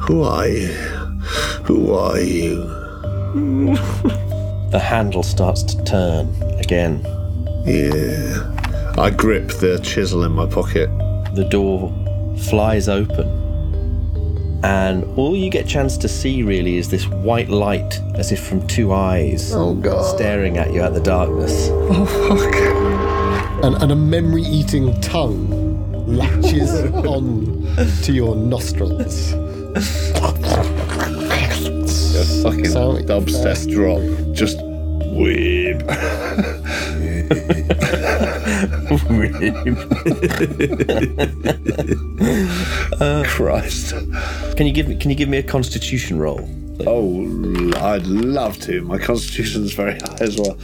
who 0.01 0.22
are 0.22 0.49
you? 0.49 0.72
Who 1.64 1.95
are 1.95 2.18
you?" 2.18 3.78
The 4.70 4.78
handle 4.78 5.22
starts 5.22 5.62
to 5.62 5.82
turn 5.84 6.28
again. 6.59 7.01
Yeah. 7.64 8.95
I 8.99 9.09
grip 9.09 9.49
the 9.49 9.80
chisel 9.82 10.24
in 10.24 10.32
my 10.32 10.45
pocket. 10.45 10.91
The 11.34 11.47
door 11.49 11.91
flies 12.51 12.86
open. 12.86 13.38
And 14.64 15.04
all 15.16 15.36
you 15.36 15.50
get 15.50 15.66
a 15.66 15.68
chance 15.68 15.96
to 15.98 16.09
see 16.09 16.42
really 16.42 16.78
is 16.78 16.88
this 16.88 17.06
white 17.06 17.48
light, 17.48 18.00
as 18.14 18.32
if 18.32 18.44
from 18.44 18.66
two 18.66 18.92
eyes, 18.92 19.52
Oh, 19.54 19.74
God. 19.74 20.02
staring 20.16 20.59
at 20.59 20.72
you 20.72 20.82
at 20.82 20.94
the 20.94 21.00
darkness. 21.00 21.68
Oh 21.70 23.61
And, 23.62 23.76
and 23.82 23.92
a 23.92 23.96
memory 23.96 24.42
eating 24.42 25.00
tongue 25.00 26.06
latches 26.06 26.72
on 27.06 27.68
to 28.02 28.12
your 28.12 28.34
nostrils. 28.34 29.32
A 29.34 29.80
fucking 32.42 32.64
Sound- 32.68 33.06
dubstep 33.06 33.70
drop. 33.70 34.00
Just 34.34 34.59
weep. 38.91 39.32
Christ. 43.28 43.91
Can 44.57 44.66
you 44.66 44.72
give 44.72 44.89
me? 44.89 44.97
Can 44.97 45.11
you 45.11 45.16
give 45.16 45.28
me 45.28 45.39
a 45.39 45.43
Constitution 45.43 46.18
roll? 46.18 46.39
something. 46.78 47.74
Oh, 47.76 47.86
I'd 47.86 48.07
love 48.07 48.59
to. 48.61 48.82
My 48.82 48.99
constitution's 48.99 49.72
very 49.72 49.99
high 49.99 50.16
as 50.20 50.39
well. 50.39 50.57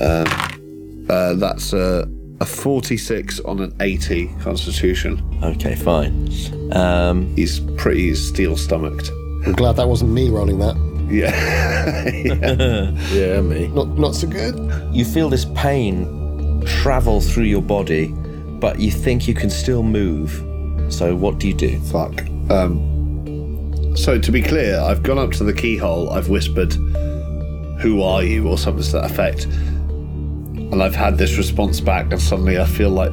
Um, 0.00 1.06
uh, 1.08 1.34
that's 1.34 1.72
a, 1.72 2.08
a 2.40 2.46
46 2.46 3.40
on 3.40 3.60
an 3.60 3.74
80 3.80 4.28
constitution. 4.40 5.22
Okay, 5.42 5.74
fine. 5.74 6.28
Um, 6.72 7.34
He's 7.36 7.60
pretty 7.76 8.14
steel 8.14 8.56
stomached. 8.56 9.10
I'm 9.46 9.52
glad 9.52 9.76
that 9.76 9.88
wasn't 9.88 10.12
me 10.12 10.28
rolling 10.28 10.58
that. 10.58 10.76
Yeah. 11.10 11.30
Yeah, 13.10 13.40
me. 13.40 13.66
Not 13.68 13.98
not 13.98 14.14
so 14.14 14.28
good. 14.28 14.54
you 14.94 15.04
feel 15.04 15.28
this 15.28 15.44
pain 15.56 16.06
travel 16.66 17.20
through 17.20 17.44
your 17.44 17.62
body, 17.62 18.08
but 18.60 18.78
you 18.80 18.90
think 18.90 19.26
you 19.28 19.34
can 19.34 19.50
still 19.50 19.82
move. 19.82 20.30
So 20.92 21.14
what 21.14 21.38
do 21.38 21.48
you 21.48 21.54
do? 21.54 21.78
Fuck. 21.80 22.22
Um, 22.50 23.94
so, 23.96 24.18
to 24.18 24.30
be 24.32 24.40
clear, 24.42 24.78
I've 24.80 25.02
gone 25.02 25.18
up 25.18 25.32
to 25.32 25.44
the 25.44 25.52
keyhole, 25.52 26.10
I've 26.10 26.28
whispered, 26.28 26.72
Who 27.80 28.02
are 28.02 28.22
you? 28.22 28.46
or 28.48 28.56
something 28.56 28.84
to 28.84 28.92
that 28.92 29.10
effect. 29.10 29.44
And 29.46 30.80
I've 30.82 30.94
had 30.94 31.18
this 31.18 31.36
response 31.36 31.80
back, 31.80 32.12
and 32.12 32.20
suddenly 32.20 32.58
I 32.58 32.64
feel 32.66 32.90
like. 32.90 33.12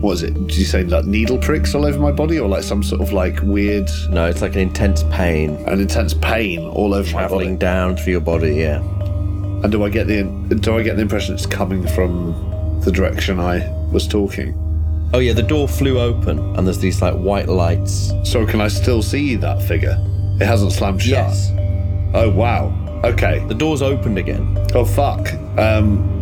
What 0.00 0.12
is 0.12 0.22
it? 0.22 0.34
Did 0.34 0.56
you 0.56 0.64
say 0.64 0.84
like 0.84 1.06
needle 1.06 1.38
pricks 1.38 1.74
all 1.74 1.84
over 1.84 1.98
my 1.98 2.12
body, 2.12 2.38
or 2.38 2.48
like 2.48 2.62
some 2.62 2.82
sort 2.84 3.00
of 3.00 3.12
like 3.12 3.40
weird, 3.42 3.90
No, 4.10 4.26
it's 4.26 4.42
like 4.42 4.52
an 4.54 4.60
intense 4.60 5.02
pain 5.10 5.56
an 5.66 5.80
intense 5.80 6.14
pain 6.14 6.60
all 6.60 6.94
over 6.94 7.10
my 7.12 7.22
body? 7.22 7.28
traveling 7.28 7.56
down 7.58 7.96
through 7.96 8.12
your 8.12 8.20
body. 8.20 8.54
Yeah. 8.54 8.78
And 9.62 9.72
do 9.72 9.84
I 9.84 9.88
get 9.88 10.06
the 10.06 10.22
do 10.60 10.78
I 10.78 10.82
get 10.82 10.96
the 10.96 11.02
impression 11.02 11.34
it's 11.34 11.46
coming 11.46 11.86
from 11.88 12.80
the 12.84 12.92
direction 12.92 13.40
I 13.40 13.68
was 13.90 14.06
talking? 14.06 14.54
Oh 15.12 15.18
yeah, 15.20 15.32
the 15.32 15.42
door 15.42 15.66
flew 15.66 15.98
open, 15.98 16.38
and 16.56 16.66
there's 16.66 16.78
these 16.78 17.00
like 17.00 17.14
white 17.14 17.48
lights. 17.48 18.12
So 18.24 18.46
can 18.46 18.60
I 18.60 18.68
still 18.68 19.02
see 19.02 19.36
that 19.36 19.62
figure? 19.62 19.96
It 20.40 20.46
hasn't 20.46 20.72
slammed 20.72 21.02
shut. 21.02 21.10
Yes. 21.10 21.50
Oh 22.14 22.30
wow. 22.30 22.72
Okay. 23.04 23.44
The 23.48 23.54
door's 23.54 23.82
opened 23.82 24.18
again. 24.18 24.56
Oh 24.74 24.84
fuck. 24.84 25.32
Um. 25.58 26.17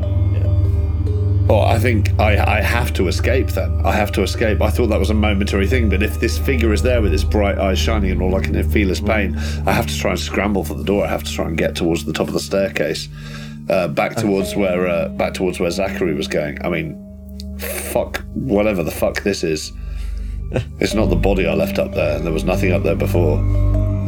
Oh, 1.48 1.60
I 1.60 1.78
think 1.78 2.18
I, 2.18 2.58
I 2.58 2.60
have 2.60 2.92
to 2.94 3.06
escape 3.06 3.48
then. 3.50 3.80
I 3.86 3.92
have 3.92 4.10
to 4.12 4.22
escape. 4.22 4.60
I 4.60 4.68
thought 4.68 4.88
that 4.88 4.98
was 4.98 5.10
a 5.10 5.14
momentary 5.14 5.68
thing, 5.68 5.88
but 5.88 6.02
if 6.02 6.18
this 6.18 6.36
figure 6.36 6.72
is 6.72 6.82
there 6.82 7.00
with 7.00 7.14
its 7.14 7.22
bright 7.22 7.56
eyes 7.56 7.78
shining 7.78 8.10
and 8.10 8.20
all 8.20 8.34
I 8.34 8.40
can 8.40 8.68
feel 8.68 8.90
is 8.90 9.00
pain, 9.00 9.36
I 9.64 9.70
have 9.70 9.86
to 9.86 9.96
try 9.96 10.10
and 10.10 10.18
scramble 10.18 10.64
for 10.64 10.74
the 10.74 10.82
door. 10.82 11.04
I 11.04 11.08
have 11.08 11.22
to 11.22 11.32
try 11.32 11.46
and 11.46 11.56
get 11.56 11.76
towards 11.76 12.04
the 12.04 12.12
top 12.12 12.26
of 12.26 12.34
the 12.34 12.40
staircase, 12.40 13.08
uh, 13.70 13.86
back 13.86 14.16
towards 14.16 14.56
where 14.56 14.88
uh, 14.88 15.08
back 15.10 15.34
towards 15.34 15.60
where 15.60 15.70
Zachary 15.70 16.14
was 16.14 16.26
going. 16.26 16.60
I 16.64 16.68
mean, 16.68 16.96
fuck 17.92 18.24
whatever 18.34 18.82
the 18.82 18.90
fuck 18.90 19.22
this 19.22 19.44
is. 19.44 19.72
It's 20.80 20.94
not 20.94 21.06
the 21.06 21.16
body 21.16 21.46
I 21.46 21.54
left 21.54 21.78
up 21.78 21.92
there, 21.92 22.16
and 22.16 22.24
there 22.24 22.32
was 22.32 22.44
nothing 22.44 22.72
up 22.72 22.82
there 22.82 22.96
before. 22.96 23.38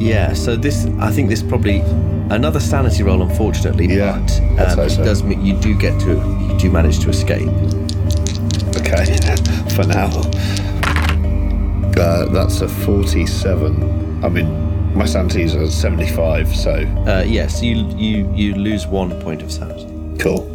Yeah. 0.00 0.32
So 0.34 0.56
this, 0.56 0.86
I 0.98 1.10
think 1.10 1.28
this 1.28 1.42
probably 1.42 1.82
another 2.30 2.60
sanity 2.60 3.02
roll, 3.02 3.22
unfortunately. 3.22 3.86
Yeah, 3.86 4.18
But 4.56 4.70
um, 4.78 4.80
it 4.86 4.90
so. 4.90 5.04
does 5.04 5.22
mean 5.22 5.44
you 5.44 5.54
do 5.60 5.76
get 5.78 5.98
to, 6.00 6.12
you 6.12 6.58
do 6.58 6.70
manage 6.70 7.00
to 7.00 7.10
escape. 7.10 7.48
Okay, 8.76 9.16
for 9.74 9.84
now. 9.86 10.08
Uh, 11.96 12.26
that's 12.26 12.60
a 12.60 12.68
47. 12.68 14.24
I 14.24 14.28
mean, 14.28 14.94
my 14.96 15.04
sanity's 15.04 15.54
a 15.54 15.70
75, 15.70 16.54
so 16.54 16.72
Uh, 17.06 17.24
yes, 17.26 17.60
you 17.62 17.74
you 17.96 18.30
you 18.34 18.54
lose 18.54 18.86
one 18.86 19.10
point 19.20 19.42
of 19.42 19.50
sanity. 19.50 19.86
cool. 20.18 20.46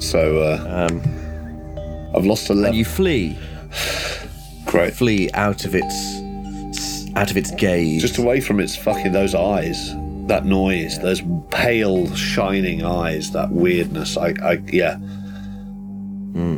So 0.00 0.38
uh, 0.40 0.86
Um, 0.90 1.00
I've 2.14 2.26
lost 2.26 2.50
11. 2.50 2.66
and 2.68 2.76
you 2.76 2.84
flee, 2.84 3.38
Great. 4.66 4.92
flee 4.94 5.30
out 5.32 5.64
of 5.64 5.74
its 5.74 5.94
out 7.16 7.30
of 7.30 7.36
its 7.36 7.50
gaze. 7.52 8.02
Just 8.02 8.18
away 8.18 8.40
from 8.40 8.60
its 8.60 8.76
fucking 8.76 9.12
those 9.12 9.34
eyes, 9.34 9.94
that 10.26 10.44
noise, 10.44 10.98
those 11.00 11.22
pale, 11.50 12.12
shining 12.14 12.84
eyes, 12.84 13.32
that 13.32 13.50
weirdness. 13.50 14.16
I, 14.16 14.34
I 14.42 14.62
yeah. 14.66 14.98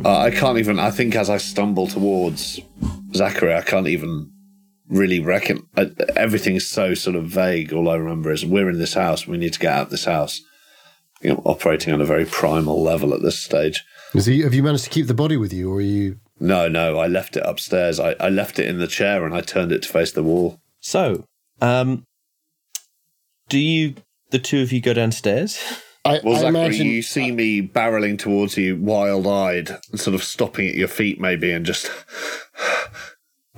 Uh, 0.05 0.17
I 0.19 0.31
can't 0.31 0.57
even. 0.57 0.79
I 0.79 0.91
think 0.91 1.15
as 1.15 1.29
I 1.29 1.37
stumble 1.37 1.87
towards 1.87 2.59
Zachary, 3.13 3.53
I 3.53 3.61
can't 3.61 3.87
even 3.87 4.31
really 4.87 5.19
reckon. 5.19 5.67
Uh, 5.75 5.87
everything's 6.15 6.67
so 6.67 6.93
sort 6.93 7.15
of 7.15 7.25
vague. 7.25 7.73
All 7.73 7.89
I 7.89 7.95
remember 7.95 8.31
is 8.31 8.45
we're 8.45 8.69
in 8.69 8.79
this 8.79 8.93
house. 8.93 9.27
We 9.27 9.37
need 9.37 9.53
to 9.53 9.59
get 9.59 9.73
out 9.73 9.83
of 9.83 9.89
this 9.89 10.05
house. 10.05 10.41
You 11.21 11.31
know, 11.31 11.41
operating 11.43 11.93
on 11.93 12.01
a 12.01 12.05
very 12.05 12.25
primal 12.25 12.81
level 12.81 13.13
at 13.13 13.21
this 13.21 13.39
stage. 13.39 13.83
Is 14.13 14.27
he, 14.27 14.41
have 14.41 14.53
you 14.53 14.63
managed 14.63 14.83
to 14.85 14.89
keep 14.89 15.07
the 15.07 15.13
body 15.13 15.37
with 15.37 15.51
you, 15.51 15.71
or 15.71 15.77
are 15.77 15.81
you? 15.81 16.19
No, 16.39 16.67
no, 16.67 16.99
I 16.99 17.07
left 17.07 17.35
it 17.37 17.43
upstairs. 17.45 17.99
I, 17.99 18.15
I 18.19 18.29
left 18.29 18.59
it 18.59 18.67
in 18.67 18.79
the 18.79 18.87
chair 18.87 19.25
and 19.25 19.33
I 19.33 19.41
turned 19.41 19.71
it 19.71 19.83
to 19.83 19.89
face 19.89 20.11
the 20.11 20.23
wall. 20.23 20.59
So, 20.79 21.25
um, 21.61 22.03
do 23.49 23.59
you, 23.59 23.95
the 24.31 24.39
two 24.39 24.61
of 24.61 24.71
you, 24.71 24.81
go 24.81 24.93
downstairs? 24.93 25.59
I, 26.03 26.19
Well, 26.23 26.35
I 26.35 26.39
Zachary, 26.41 26.49
imagine. 26.49 26.87
you 26.87 27.01
see 27.01 27.31
me 27.31 27.61
barreling 27.61 28.17
towards 28.19 28.57
you, 28.57 28.75
wild 28.77 29.25
eyed, 29.27 29.69
and 29.91 29.99
sort 29.99 30.13
of 30.15 30.23
stopping 30.23 30.67
at 30.67 30.75
your 30.75 30.87
feet, 30.87 31.19
maybe, 31.19 31.51
and 31.51 31.65
just 31.65 31.89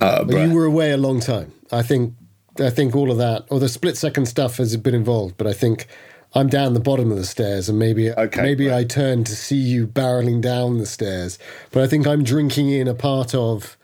uh, 0.00 0.04
of 0.22 0.28
Well, 0.28 0.36
breath. 0.36 0.48
you 0.48 0.54
were 0.54 0.64
away 0.64 0.90
a 0.92 0.96
long 0.96 1.20
time. 1.20 1.52
I 1.72 1.82
think. 1.82 2.14
I 2.60 2.70
think 2.70 2.96
all 2.96 3.12
of 3.12 3.18
that, 3.18 3.44
or 3.50 3.60
the 3.60 3.68
split 3.68 3.96
second 3.96 4.26
stuff, 4.26 4.56
has 4.56 4.76
been 4.76 4.94
involved. 4.94 5.36
But 5.36 5.46
I 5.46 5.52
think 5.52 5.86
I'm 6.34 6.48
down 6.48 6.74
the 6.74 6.80
bottom 6.80 7.12
of 7.12 7.16
the 7.16 7.24
stairs, 7.24 7.68
and 7.68 7.78
maybe 7.78 8.10
Okay, 8.10 8.42
maybe 8.42 8.66
right. 8.68 8.78
I 8.78 8.84
turn 8.84 9.22
to 9.24 9.36
see 9.36 9.54
you 9.56 9.86
barreling 9.86 10.40
down 10.40 10.78
the 10.78 10.86
stairs. 10.86 11.38
But 11.70 11.84
I 11.84 11.86
think 11.86 12.06
I'm 12.06 12.24
drinking 12.24 12.70
in 12.70 12.88
a 12.88 12.94
part 12.94 13.32
of. 13.34 13.76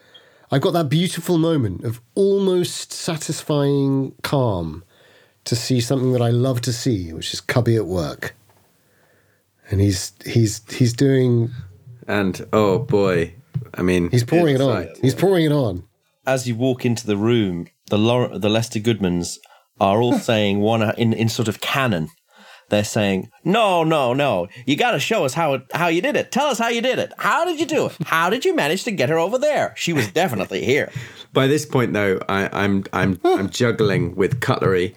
I've 0.50 0.61
got 0.61 0.72
that 0.72 0.88
beautiful 0.88 1.38
moment 1.38 1.84
of 1.84 2.00
almost 2.14 2.92
satisfying 2.92 4.14
calm 4.22 4.84
to 5.45 5.57
see 5.57 5.80
something 5.80 6.12
that 6.12 6.22
I 6.22 6.30
love 6.30 6.61
to 6.62 6.72
see, 6.72 7.12
which 7.12 7.32
is 7.34 7.40
Cubby 7.40 7.76
at 7.76 7.86
work. 7.86 8.34
And 9.70 9.80
he's 9.80 10.12
he's 10.24 10.61
he's 10.72 10.92
doing 10.92 11.51
And 12.07 12.47
oh 12.53 12.78
boy, 12.80 13.34
I 13.74 13.82
mean, 13.82 14.11
he's 14.11 14.24
pouring 14.24 14.57
it 14.57 14.61
on. 14.61 14.82
inside. 14.82 14.97
He's 15.01 15.14
pouring 15.14 15.45
it 15.47 15.53
on. 15.53 15.84
As 16.26 16.47
you 16.49 16.55
walk 16.55 16.84
into 16.84 17.07
the 17.07 17.16
room, 17.16 17.66
the 17.90 17.99
Lor- 17.99 18.38
the 18.38 18.49
Lester 18.49 18.78
Goodmans 18.80 19.38
are 19.80 20.01
all 20.01 20.18
saying 20.30 20.61
one 20.61 20.82
in 20.99 21.12
in 21.12 21.28
sort 21.28 21.49
of 21.49 21.61
canon. 21.61 22.09
They're 22.70 22.84
saying, 22.84 23.30
"No, 23.44 23.84
no, 23.84 24.14
no! 24.14 24.48
You 24.66 24.76
got 24.76 24.92
to 24.92 25.00
show 25.00 25.24
us 25.24 25.34
how 25.34 25.54
it, 25.54 25.62
how 25.72 25.88
you 25.88 26.00
did 26.00 26.16
it. 26.16 26.32
Tell 26.32 26.46
us 26.46 26.58
how 26.58 26.68
you 26.68 26.80
did 26.80 26.98
it. 26.98 27.12
How 27.18 27.44
did 27.44 27.60
you 27.60 27.66
do 27.66 27.86
it? 27.86 27.96
How 28.06 28.30
did 28.30 28.44
you 28.44 28.54
manage 28.54 28.84
to 28.84 28.90
get 28.90 29.08
her 29.08 29.18
over 29.18 29.38
there? 29.38 29.74
She 29.76 29.92
was 29.92 30.10
definitely 30.12 30.64
here." 30.64 30.90
By 31.32 31.46
this 31.48 31.66
point, 31.66 31.92
though, 31.92 32.20
I, 32.28 32.48
I'm 32.52 32.84
I'm 32.92 33.20
I'm 33.24 33.50
juggling 33.50 34.14
with 34.14 34.40
cutlery 34.40 34.94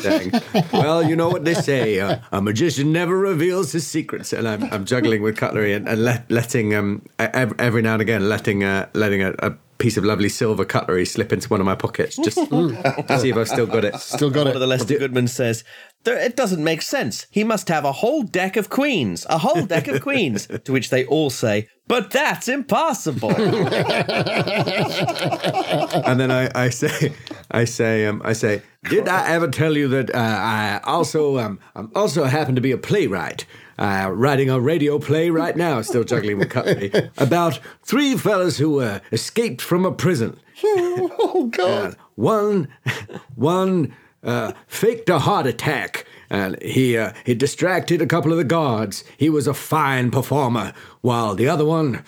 saying, 0.00 0.32
"Well, 0.72 1.02
you 1.02 1.16
know 1.16 1.28
what 1.30 1.44
they 1.44 1.54
say: 1.54 1.98
uh, 1.98 2.18
a 2.30 2.42
magician 2.42 2.92
never 2.92 3.16
reveals 3.16 3.72
his 3.72 3.86
secrets." 3.86 4.32
And 4.32 4.46
I'm, 4.46 4.64
I'm 4.64 4.84
juggling 4.84 5.22
with 5.22 5.36
cutlery 5.36 5.72
and, 5.72 5.88
and 5.88 6.04
let, 6.04 6.30
letting 6.30 6.74
um 6.74 7.02
every 7.18 7.82
now 7.82 7.94
and 7.94 8.02
again 8.02 8.28
letting 8.28 8.64
uh, 8.64 8.88
letting 8.92 9.22
a, 9.22 9.32
a 9.38 9.54
piece 9.78 9.96
of 9.96 10.04
lovely 10.04 10.28
silver 10.28 10.64
cutlery 10.64 11.04
slip 11.04 11.32
into 11.32 11.48
one 11.48 11.58
of 11.60 11.66
my 11.66 11.74
pockets 11.74 12.14
just 12.16 12.36
to 12.50 13.18
see 13.20 13.30
if 13.30 13.36
I've 13.36 13.48
still 13.48 13.66
got 13.66 13.84
it. 13.84 13.96
Still 13.96 14.30
got 14.30 14.46
One 14.46 14.54
of 14.54 14.60
the 14.60 14.66
it. 14.66 14.68
Lester 14.68 14.98
Goodman 14.98 15.26
says, 15.28 15.64
"There- 16.04 16.16
"It 16.18 16.36
doesn't 16.36 16.62
make 16.62 16.82
sense. 16.82 17.26
He 17.30 17.42
must 17.44 17.68
have 17.68 17.84
a 17.84 17.92
whole 17.92 18.22
deck 18.22 18.56
of 18.56 18.68
queens, 18.70 19.26
a 19.28 19.38
whole 19.38 19.64
deck 19.66 19.88
of 19.88 20.00
queens." 20.02 20.46
to 20.64 20.72
which 20.72 20.90
they 20.90 21.04
all 21.06 21.30
say, 21.30 21.68
"But 21.88 22.10
that's 22.12 22.48
impossible." 22.48 23.30
and 23.36 23.48
then 26.20 26.30
I, 26.30 26.50
I 26.54 26.68
say, 26.70 27.12
I 27.50 27.64
say, 27.64 28.06
um, 28.06 28.22
I 28.24 28.32
say, 28.32 28.62
did 28.88 29.08
I 29.08 29.28
ever 29.30 29.48
tell 29.48 29.76
you 29.76 29.88
that 29.88 30.14
uh, 30.14 30.18
I 30.18 30.80
also 30.84 31.38
um, 31.38 31.58
I'm 31.74 31.90
also 31.94 32.24
happen 32.24 32.54
to 32.54 32.60
be 32.60 32.72
a 32.72 32.78
playwright, 32.78 33.44
uh, 33.78 34.10
writing 34.12 34.50
a 34.50 34.60
radio 34.60 34.98
play 34.98 35.30
right 35.30 35.56
now, 35.56 35.82
still 35.82 36.04
juggling 36.04 36.38
with 36.38 36.50
cutlery, 36.50 36.90
about 37.18 37.60
three 37.82 38.16
fellas 38.16 38.58
who 38.58 38.80
uh, 38.80 39.00
escaped 39.10 39.60
from 39.60 39.84
a 39.84 39.92
prison. 39.92 40.38
Oh 40.64 41.48
God! 41.50 41.92
Uh, 41.92 41.94
one, 42.14 42.68
one 43.34 43.94
uh, 44.22 44.52
faked 44.68 45.08
a 45.08 45.18
heart 45.18 45.46
attack, 45.46 46.06
and 46.30 46.60
he 46.62 46.96
uh, 46.96 47.12
he 47.24 47.34
distracted 47.34 48.00
a 48.00 48.06
couple 48.06 48.30
of 48.30 48.38
the 48.38 48.44
guards. 48.44 49.02
He 49.16 49.28
was 49.28 49.46
a 49.46 49.54
fine 49.54 50.10
performer, 50.10 50.72
while 51.00 51.34
the 51.34 51.48
other 51.48 51.64
one 51.64 52.04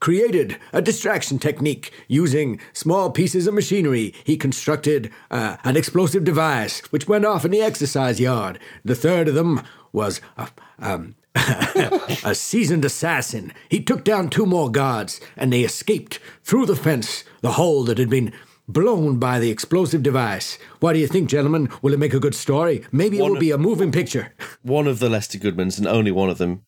created 0.00 0.56
a 0.72 0.80
distraction 0.80 1.38
technique 1.38 1.92
using 2.06 2.60
small 2.72 3.10
pieces 3.10 3.46
of 3.46 3.54
machinery. 3.54 4.14
He 4.24 4.36
constructed 4.36 5.10
uh, 5.30 5.56
an 5.64 5.76
explosive 5.76 6.24
device 6.24 6.80
which 6.92 7.08
went 7.08 7.24
off 7.24 7.44
in 7.44 7.50
the 7.50 7.60
exercise 7.62 8.20
yard. 8.20 8.58
The 8.84 8.94
third 8.94 9.28
of 9.28 9.34
them 9.34 9.62
was 9.92 10.20
a, 10.36 10.48
um, 10.78 11.14
a 11.34 12.34
seasoned 12.34 12.84
assassin. 12.84 13.52
He 13.68 13.82
took 13.82 14.04
down 14.04 14.28
two 14.30 14.46
more 14.46 14.70
guards 14.70 15.20
and 15.36 15.52
they 15.52 15.62
escaped 15.62 16.18
through 16.42 16.66
the 16.66 16.76
fence, 16.76 17.24
the 17.40 17.52
hole 17.52 17.84
that 17.84 17.98
had 17.98 18.10
been 18.10 18.32
blown 18.66 19.18
by 19.18 19.38
the 19.38 19.50
explosive 19.50 20.02
device. 20.02 20.58
What 20.80 20.92
do 20.92 20.98
you 20.98 21.06
think, 21.06 21.28
gentlemen? 21.30 21.68
Will 21.80 21.92
it 21.94 21.98
make 21.98 22.12
a 22.14 22.20
good 22.20 22.34
story? 22.34 22.82
Maybe 22.92 23.18
it 23.18 23.22
One- 23.22 23.32
will 23.32 23.40
be 23.40 23.50
a 23.50 23.58
moving 23.58 23.92
picture. 23.92 24.34
one 24.62 24.86
of 24.86 24.98
the 24.98 25.08
Lester 25.08 25.38
Goodmans, 25.38 25.78
and 25.78 25.86
only 25.86 26.10
one 26.10 26.28
of 26.28 26.38
them, 26.38 26.62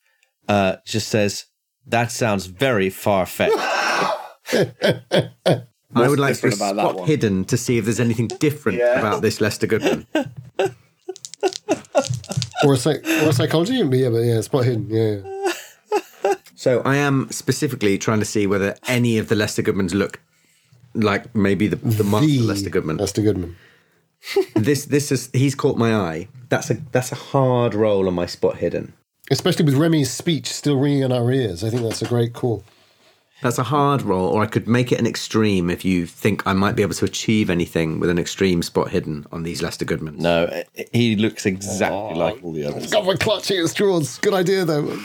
uh, 0.49 0.77
just 0.87 1.09
says, 1.09 1.45
"That 1.87 2.11
sounds 2.11 2.47
very 2.47 2.89
far 2.89 3.27
fetched." 3.27 3.55
I 5.95 6.09
would 6.09 6.19
like 6.19 6.37
to 6.37 6.49
different 6.51 6.55
about 6.57 6.77
that 6.77 6.83
spot 6.83 6.95
one? 7.01 7.07
hidden 7.09 7.45
to 7.47 7.57
see 7.57 7.77
if 7.77 7.85
there's 7.85 8.01
anything 8.01 8.29
different 8.29 8.79
Yeah. 8.79 8.99
about 8.99 9.21
this 9.23 9.41
Lester 9.41 9.67
Goodman. 9.67 10.07
or 12.65 12.75
a 12.75 12.77
psych- 12.77 13.05
or 13.05 13.29
a 13.29 13.33
psychology. 13.33 13.75
Yeah, 13.75 14.09
but 14.11 14.19
yeah, 14.19 14.41
spot 14.41 14.65
hidden. 14.65 14.89
Yeah, 14.91 15.21
yeah. 15.25 16.35
So 16.55 16.83
I 16.85 16.97
am 16.97 17.31
specifically 17.31 17.97
trying 17.97 18.19
to 18.19 18.27
see 18.27 18.47
whether 18.47 18.77
any 18.87 19.17
of 19.17 19.29
the 19.29 19.35
Lester 19.35 19.63
Goodmans 19.63 19.95
look 19.95 20.21
like 20.95 21.35
maybe 21.35 21.67
the, 21.69 21.77
the 21.77 22.05
master 22.05 22.27
The 22.27 22.39
Lester 22.41 22.71
Goodman. 22.71 22.97
Lester 22.99 23.23
Goodman. 23.23 23.57
this 24.55 24.85
this 24.85 25.11
is 25.11 25.31
he's 25.33 25.55
caught 25.55 25.79
my 25.79 25.95
eye. 25.95 26.29
That's 26.51 26.71
a 26.71 26.75
that's 26.93 27.13
a 27.13 27.15
hard 27.15 27.75
roll 27.75 28.07
on 28.09 28.15
my 28.15 28.27
spot 28.27 28.57
hidden. 28.57 28.93
Especially 29.31 29.65
with 29.65 29.77
Remy's 29.77 30.11
speech 30.11 30.49
still 30.49 30.79
ringing 30.79 31.03
in 31.03 31.13
our 31.13 31.31
ears. 31.33 31.63
I 31.65 31.71
think 31.71 31.83
that's 31.83 32.03
a 32.03 32.07
great 32.07 32.33
call. 32.35 32.65
That's 33.43 33.59
a 33.59 33.63
hard 33.63 34.03
roll, 34.03 34.29
or 34.29 34.43
I 34.43 34.47
could 34.47 34.69
make 34.69 34.93
it 34.93 34.99
an 34.99 35.07
extreme 35.07 35.71
if 35.71 35.85
you 35.85 36.05
think 36.05 36.47
I 36.47 36.53
might 36.53 36.77
be 36.77 36.83
able 36.83 36.95
to 36.95 37.07
achieve 37.07 37.49
anything 37.49 37.99
with 37.99 38.11
an 38.11 38.19
extreme 38.19 38.63
spot 38.63 38.91
hidden 38.91 39.27
on 39.33 39.45
these 39.45 39.63
Lester 39.63 39.87
Goodmans. 39.87 40.19
No, 40.19 40.63
he 40.93 41.17
looks 41.17 41.47
exactly 41.47 42.19
like 42.19 42.43
all 42.45 42.53
the 42.53 42.67
others. 42.67 42.91
God, 42.91 43.07
we're 43.07 43.17
clutching 43.17 43.59
at 43.59 43.69
straws. 43.71 44.19
Good 44.19 44.35
idea, 44.35 44.65
though. 44.67 44.99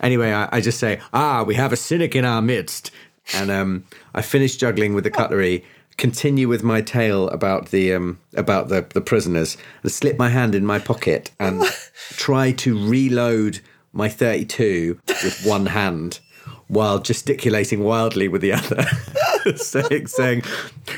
Anyway, 0.00 0.32
I, 0.32 0.48
I 0.56 0.60
just 0.60 0.78
say, 0.78 1.00
ah, 1.12 1.44
we 1.44 1.54
have 1.54 1.72
a 1.72 1.76
cynic 1.76 2.16
in 2.16 2.24
our 2.24 2.42
midst. 2.42 2.90
And 3.34 3.50
um, 3.50 3.84
I 4.14 4.22
finish 4.22 4.56
juggling 4.56 4.94
with 4.94 5.04
the 5.04 5.10
cutlery, 5.10 5.64
continue 5.98 6.48
with 6.48 6.62
my 6.62 6.80
tale 6.80 7.28
about 7.28 7.70
the 7.70 7.92
um, 7.92 8.18
about 8.34 8.68
the, 8.68 8.86
the 8.94 9.00
prisoners, 9.00 9.56
and 9.82 9.92
slip 9.92 10.18
my 10.18 10.30
hand 10.30 10.54
in 10.54 10.64
my 10.64 10.78
pocket 10.78 11.30
and 11.38 11.62
try 12.12 12.52
to 12.52 12.88
reload 12.88 13.60
my 13.92 14.08
32 14.08 14.98
with 15.06 15.44
one 15.44 15.66
hand 15.66 16.20
while 16.68 16.98
gesticulating 16.98 17.82
wildly 17.82 18.28
with 18.28 18.42
the 18.42 18.52
other, 18.52 18.84
saying, 19.56 20.06
saying, 20.06 20.42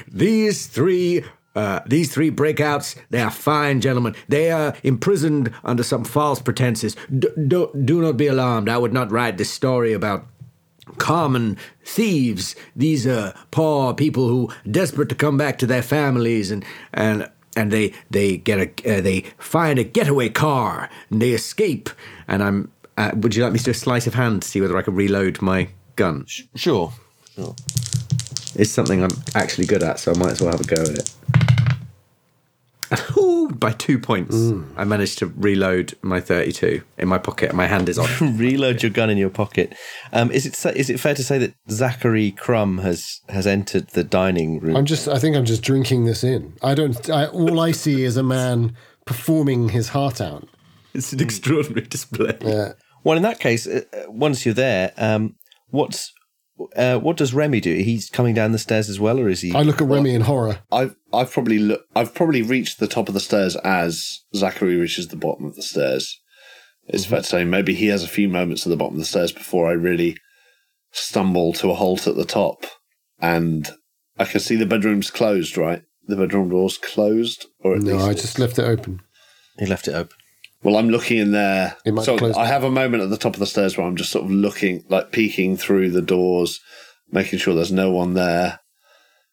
these 0.08 0.66
three 0.66 1.24
uh, 1.56 1.80
these 1.84 2.12
three 2.12 2.30
breakouts, 2.30 2.96
they 3.10 3.20
are 3.20 3.30
fine 3.30 3.80
gentlemen. 3.80 4.14
They 4.28 4.52
are 4.52 4.74
imprisoned 4.84 5.52
under 5.64 5.82
some 5.82 6.04
false 6.04 6.40
pretenses. 6.40 6.96
D- 7.18 7.28
do, 7.48 7.70
do 7.84 8.00
not 8.00 8.16
be 8.16 8.28
alarmed. 8.28 8.68
I 8.68 8.78
would 8.78 8.92
not 8.92 9.10
write 9.10 9.36
this 9.36 9.50
story 9.50 9.92
about 9.92 10.26
common 10.98 11.56
thieves. 11.84 12.54
These 12.76 13.06
are 13.06 13.34
poor 13.50 13.94
people 13.94 14.28
who 14.28 14.50
desperate 14.70 15.08
to 15.08 15.14
come 15.14 15.36
back 15.36 15.58
to 15.58 15.66
their 15.66 15.82
families 15.82 16.50
and 16.50 16.64
and 16.92 17.28
and 17.56 17.72
they 17.72 17.92
they 18.10 18.36
get 18.36 18.58
a 18.58 18.98
uh, 18.98 19.00
they 19.00 19.24
find 19.38 19.78
a 19.78 19.84
getaway 19.84 20.28
car 20.28 20.88
and 21.10 21.20
they 21.20 21.30
escape. 21.30 21.90
And 22.28 22.42
I'm. 22.42 22.72
Uh, 23.00 23.12
would 23.14 23.34
you 23.34 23.42
like 23.42 23.54
me 23.54 23.58
to 23.58 23.64
do 23.64 23.70
a 23.70 23.74
sleight 23.74 24.06
of 24.06 24.12
hand 24.12 24.42
to 24.42 24.48
see 24.48 24.60
whether 24.60 24.76
I 24.76 24.82
can 24.82 24.94
reload 24.94 25.40
my 25.40 25.68
gun? 25.96 26.26
Sure. 26.26 26.92
Sure. 27.34 27.56
It's 28.54 28.70
something 28.70 29.02
I'm 29.02 29.10
actually 29.34 29.64
good 29.64 29.82
at, 29.82 29.98
so 29.98 30.12
I 30.12 30.18
might 30.18 30.32
as 30.32 30.42
well 30.42 30.50
have 30.50 30.60
a 30.60 30.64
go 30.64 30.82
at 30.82 30.88
it. 30.90 31.14
Ooh, 33.16 33.48
by 33.48 33.72
two 33.72 33.98
points, 33.98 34.36
I 34.76 34.84
managed 34.84 35.18
to 35.20 35.28
reload 35.28 35.94
my 36.02 36.20
32 36.20 36.82
in 36.98 37.08
my 37.08 37.16
pocket, 37.16 37.54
my 37.54 37.66
hand 37.66 37.88
is 37.88 37.98
on. 37.98 38.06
it. 38.20 38.38
Reload 38.38 38.82
your 38.82 38.90
gun 38.90 39.08
in 39.08 39.16
your 39.16 39.30
pocket. 39.30 39.74
Um, 40.12 40.30
is 40.30 40.44
it 40.44 40.54
sa- 40.54 40.70
is 40.70 40.90
it 40.90 41.00
fair 41.00 41.14
to 41.14 41.24
say 41.24 41.38
that 41.38 41.54
Zachary 41.70 42.32
Crumb 42.32 42.78
has 42.78 43.20
has 43.30 43.46
entered 43.46 43.88
the 43.88 44.04
dining 44.04 44.60
room? 44.60 44.76
I'm 44.76 44.84
just. 44.84 45.08
I 45.08 45.18
think 45.18 45.36
I'm 45.36 45.46
just 45.46 45.62
drinking 45.62 46.04
this 46.04 46.22
in. 46.22 46.52
I 46.62 46.74
don't. 46.74 47.08
I, 47.08 47.28
all 47.28 47.60
I 47.60 47.70
see 47.70 48.02
is 48.02 48.18
a 48.18 48.22
man 48.24 48.76
performing 49.06 49.70
his 49.70 49.90
heart 49.90 50.20
out. 50.20 50.48
it's 50.92 51.12
an 51.14 51.20
extraordinary 51.20 51.86
display. 51.86 52.36
Yeah. 52.42 52.72
Well, 53.04 53.16
in 53.16 53.22
that 53.22 53.40
case, 53.40 53.66
uh, 53.66 53.82
uh, 53.92 54.10
once 54.10 54.44
you're 54.44 54.54
there, 54.54 54.92
um, 54.96 55.36
what's 55.70 56.12
uh, 56.76 56.98
what 56.98 57.16
does 57.16 57.32
Remy 57.32 57.60
do? 57.60 57.74
He's 57.76 58.10
coming 58.10 58.34
down 58.34 58.52
the 58.52 58.58
stairs 58.58 58.90
as 58.90 59.00
well, 59.00 59.18
or 59.18 59.28
is 59.28 59.40
he? 59.40 59.54
I 59.54 59.62
look 59.62 59.80
at 59.80 59.88
Remy 59.88 60.14
in 60.14 60.20
horror. 60.22 60.58
I've 60.70 60.94
I've 61.12 61.30
probably 61.30 61.58
look, 61.58 61.82
I've 61.96 62.14
probably 62.14 62.42
reached 62.42 62.78
the 62.78 62.86
top 62.86 63.08
of 63.08 63.14
the 63.14 63.20
stairs 63.20 63.56
as 63.56 64.20
Zachary 64.36 64.76
reaches 64.76 65.08
the 65.08 65.16
bottom 65.16 65.46
of 65.46 65.56
the 65.56 65.62
stairs. 65.62 66.20
It's 66.88 67.06
fair 67.06 67.20
to 67.20 67.26
say 67.26 67.44
maybe 67.44 67.74
he 67.74 67.86
has 67.86 68.02
a 68.04 68.08
few 68.08 68.28
moments 68.28 68.66
at 68.66 68.70
the 68.70 68.76
bottom 68.76 68.94
of 68.96 69.00
the 69.00 69.06
stairs 69.06 69.32
before 69.32 69.68
I 69.68 69.72
really 69.72 70.16
stumble 70.92 71.52
to 71.54 71.70
a 71.70 71.74
halt 71.74 72.06
at 72.06 72.16
the 72.16 72.24
top, 72.24 72.66
and 73.20 73.70
I 74.18 74.24
can 74.24 74.40
see 74.40 74.56
the 74.56 74.66
bedroom's 74.66 75.10
closed. 75.10 75.56
Right, 75.56 75.82
the 76.06 76.16
bedroom 76.16 76.50
door's 76.50 76.76
closed, 76.76 77.46
or 77.60 77.74
at 77.76 77.82
No, 77.82 77.94
least 77.94 78.04
I 78.08 78.12
just 78.14 78.38
left 78.38 78.58
it 78.58 78.64
open. 78.64 79.00
he 79.58 79.66
left 79.66 79.88
it 79.88 79.94
open. 79.94 80.16
Well, 80.62 80.76
I'm 80.76 80.90
looking 80.90 81.18
in 81.18 81.32
there. 81.32 81.76
So. 82.04 82.16
I 82.36 82.46
have 82.46 82.64
a 82.64 82.70
moment 82.70 83.02
at 83.02 83.10
the 83.10 83.16
top 83.16 83.34
of 83.34 83.40
the 83.40 83.46
stairs 83.46 83.76
where 83.76 83.86
I'm 83.86 83.96
just 83.96 84.10
sort 84.10 84.24
of 84.26 84.30
looking, 84.30 84.84
like 84.88 85.10
peeking 85.10 85.56
through 85.56 85.90
the 85.90 86.02
doors, 86.02 86.60
making 87.10 87.38
sure 87.38 87.54
there's 87.54 87.72
no 87.72 87.90
one 87.90 88.14
there. 88.14 88.60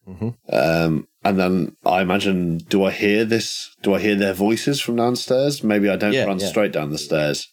Mm-hmm. 0.07 0.29
Um, 0.49 1.07
and 1.25 1.37
then 1.37 1.75
I 1.85 2.01
imagine, 2.01 2.59
do 2.59 2.85
I 2.85 2.91
hear 2.91 3.25
this? 3.25 3.75
Do 3.81 3.93
I 3.93 3.99
hear 3.99 4.15
their 4.15 4.33
voices 4.33 4.79
from 4.79 4.95
downstairs? 4.95 5.63
Maybe 5.63 5.89
I 5.89 5.97
don't 5.97 6.13
Yeah, 6.13 6.23
run 6.23 6.39
yeah. 6.39 6.47
straight 6.47 6.71
down 6.71 6.91
the 6.91 6.97
stairs. 6.97 7.51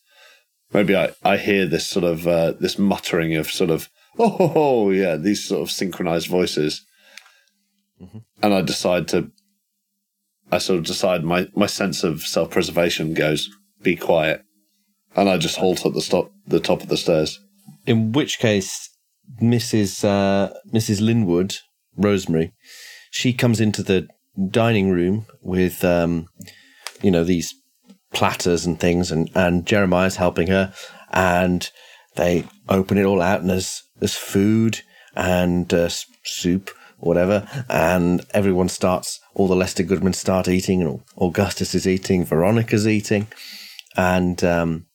Maybe 0.73 0.95
I, 0.97 1.13
I 1.25 1.37
hear 1.37 1.67
this 1.67 1.87
sort 1.87 2.05
of 2.05 2.27
uh, 2.29 2.53
this 2.53 2.79
muttering 2.79 3.35
of 3.35 3.51
sort 3.51 3.71
of 3.71 3.89
oh, 4.19 4.29
ho, 4.29 4.49
ho, 4.49 4.91
yeah 4.91 5.17
these 5.17 5.45
sort 5.45 5.63
of 5.63 5.71
synchronized 5.71 6.29
voices, 6.29 6.85
Mm-hmm. 8.03 8.19
and 8.43 8.55
I 8.55 8.61
decide 8.61 9.07
to. 9.09 9.31
I 10.51 10.59
sort 10.59 10.79
of 10.81 10.85
decide 10.85 11.25
my 11.25 11.49
my 11.55 11.67
sense 11.67 12.03
of 12.05 12.23
self 12.23 12.51
preservation 12.51 13.15
goes 13.15 13.49
be 13.85 13.95
quiet, 13.95 14.43
and 15.15 15.29
I 15.29 15.39
just 15.39 15.59
halt 15.59 15.87
at 15.87 15.95
the 15.95 16.01
stop 16.01 16.33
the 16.47 16.61
top 16.61 16.83
of 16.83 16.89
the 16.89 16.97
stairs. 16.97 17.39
In 17.87 18.13
which 18.13 18.39
case, 18.39 18.91
Mrs. 19.41 20.05
Uh, 20.05 20.53
Mrs. 20.73 21.01
Linwood, 21.01 21.57
Rosemary, 21.97 22.53
she 23.11 23.33
comes 23.33 23.61
into 23.61 23.83
the 23.83 24.09
dining 24.51 24.91
room 24.91 25.27
with, 25.41 25.85
um, 25.85 26.27
you 27.03 27.11
know, 27.11 27.23
these 27.23 27.55
platters 28.13 28.67
and 28.67 28.81
things, 28.81 29.13
and 29.13 29.31
and 29.35 29.67
Jeremiah's 29.67 30.17
helping 30.17 30.49
her, 30.49 30.73
and 31.13 31.71
they 32.17 32.45
open 32.69 32.99
it 32.99 33.05
all 33.05 33.23
out, 33.23 33.41
and 33.41 33.51
there's 33.51 33.83
there's 33.99 34.17
food 34.17 34.81
and 35.17 35.73
uh, 35.73 35.89
soup, 36.25 36.71
whatever, 36.99 37.47
and 37.69 38.25
everyone 38.33 38.69
starts. 38.69 39.21
All 39.35 39.49
the 39.49 39.57
Lester 39.57 39.85
Goodmans 39.85 40.17
start 40.17 40.49
eating, 40.49 40.83
and 40.83 41.01
Augustus 41.17 41.75
is 41.75 41.87
eating, 41.87 42.25
Veronica's 42.25 42.87
eating, 42.87 43.29
and 43.97 44.43
um, 44.45 44.87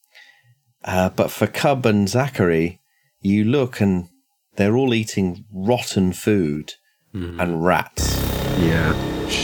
uh, 0.83 1.09
but 1.09 1.31
for 1.31 1.47
Cub 1.47 1.85
and 1.85 2.07
Zachary, 2.07 2.81
you 3.21 3.43
look 3.43 3.81
and 3.81 4.09
they're 4.55 4.75
all 4.75 4.93
eating 4.93 5.45
rotten 5.51 6.13
food 6.13 6.73
and 7.13 7.65
rats. 7.65 8.17
Yeah. 8.59 8.93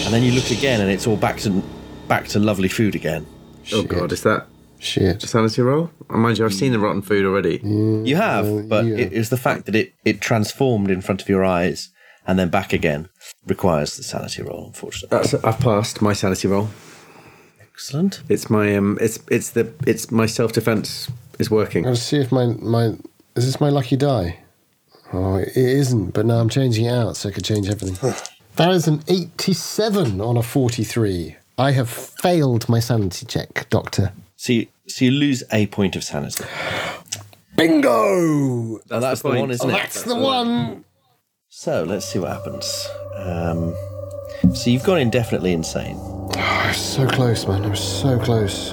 And 0.06 0.14
then 0.14 0.24
you 0.24 0.32
look 0.32 0.52
again 0.52 0.82
and 0.82 0.90
it's 0.90 1.08
all 1.08 1.18
back 1.18 1.38
to 1.40 1.64
back 2.08 2.28
to 2.30 2.40
lovely 2.40 2.68
food 2.68 2.96
again. 2.96 3.26
Oh 3.74 3.84
God, 3.84 4.12
is 4.12 4.24
that 4.24 4.48
Shit. 4.80 5.24
a 5.24 5.28
sanity 5.28 5.62
roll? 5.62 5.90
Oh, 6.10 6.18
mind 6.18 6.38
you, 6.38 6.46
I've 6.46 6.54
seen 6.54 6.72
the 6.72 6.80
rotten 6.80 7.02
food 7.02 7.26
already. 7.26 7.60
You 7.64 8.16
have, 8.16 8.70
but 8.70 8.86
yeah. 8.86 8.98
it 8.98 9.14
is 9.14 9.30
the 9.30 9.38
fact 9.38 9.66
that 9.66 9.76
it, 9.76 9.94
it 10.04 10.22
transformed 10.22 10.92
in 10.92 11.02
front 11.02 11.22
of 11.22 11.30
your 11.30 11.44
eyes 11.44 11.90
and 12.28 12.38
then 12.38 12.50
back 12.50 12.74
again 12.74 13.10
requires 13.46 13.98
the 13.98 14.04
sanity 14.04 14.44
roll, 14.44 14.68
unfortunately. 14.68 15.18
That's 15.18 15.34
I've 15.44 15.60
passed 15.60 16.02
my 16.02 16.14
sanity 16.14 16.48
roll. 16.48 16.70
Excellent. 17.76 18.24
It's 18.30 18.50
my 18.50 18.74
um, 18.76 18.98
it's 19.02 19.20
it's 19.30 19.50
the 19.50 19.72
it's 19.86 20.10
my 20.10 20.26
self 20.28 20.54
defense 20.54 21.12
is 21.40 21.52
working. 21.52 21.86
I'll 21.86 21.98
see 21.98 22.18
if 22.18 22.32
my 22.32 22.46
my 22.46 22.96
is 23.36 23.46
this 23.46 23.60
my 23.60 23.68
lucky 23.68 23.98
die? 23.98 24.40
Oh, 25.12 25.36
it 25.36 25.58
isn't. 25.58 26.12
But 26.14 26.26
now 26.26 26.40
I'm 26.40 26.48
changing 26.48 26.86
it 26.86 26.92
out 26.92 27.18
so 27.18 27.28
I 27.30 27.32
could 27.34 27.44
change 27.44 27.70
everything. 27.70 28.14
that 28.56 28.72
is 28.72 28.88
an 28.88 29.04
87 29.10 30.22
on 30.22 30.38
a 30.38 30.42
43. 30.42 31.36
I 31.58 31.72
have 31.72 31.90
failed 31.90 32.68
my 32.70 32.80
sanity 32.80 33.26
check, 33.26 33.70
Doctor. 33.70 34.14
So 34.38 34.54
you, 34.54 34.68
so 34.88 35.06
you 35.06 35.12
lose 35.12 35.44
a 35.52 35.68
point 35.68 35.96
of 35.96 36.04
sanity. 36.04 36.46
Bingo! 37.56 37.90
Oh, 37.90 38.82
that's 38.88 39.22
the, 39.22 39.30
point. 39.30 39.42
one, 39.42 39.52
isn't 39.52 39.70
it? 39.70 39.74
That's 39.74 40.04
the 40.04 40.16
one. 40.16 40.84
So 41.50 41.84
let's 41.84 42.06
see 42.06 42.20
what 42.20 42.32
happens. 42.32 42.90
Um, 43.16 43.76
so 44.54 44.70
you've 44.70 44.84
gone 44.84 45.00
indefinitely 45.00 45.54
insane. 45.54 46.15
I 46.34 46.68
was 46.70 46.78
so 46.78 47.08
close, 47.08 47.48
man. 47.48 47.64
I 47.66 47.70
was 47.70 47.80
so 47.80 48.18
close. 48.20 48.72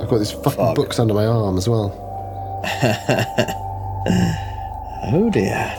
I've 0.00 0.08
got 0.08 0.18
these 0.18 0.32
fucking 0.32 0.74
books 0.74 0.98
under 0.98 1.14
my 1.14 1.26
arm 1.26 1.56
as 1.58 1.68
well. 1.68 2.02
Oh 5.08 5.30
dear. 5.30 5.72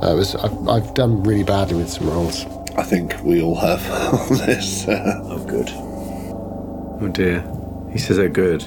I 0.00 0.12
was. 0.14 0.34
I've, 0.36 0.68
I've 0.68 0.94
done 0.94 1.22
really 1.22 1.42
badly 1.44 1.76
with 1.76 1.90
some 1.90 2.08
rolls. 2.08 2.46
I 2.78 2.82
think 2.82 3.14
we 3.22 3.42
all 3.42 3.54
have 3.56 3.84
on 4.30 4.38
this. 4.38 4.88
Uh, 4.88 5.20
Oh 5.24 5.44
good. 5.44 5.68
Oh 7.02 7.08
dear. 7.12 7.42
He 7.92 7.98
says, 7.98 8.18
"Oh 8.18 8.28
good." 8.28 8.62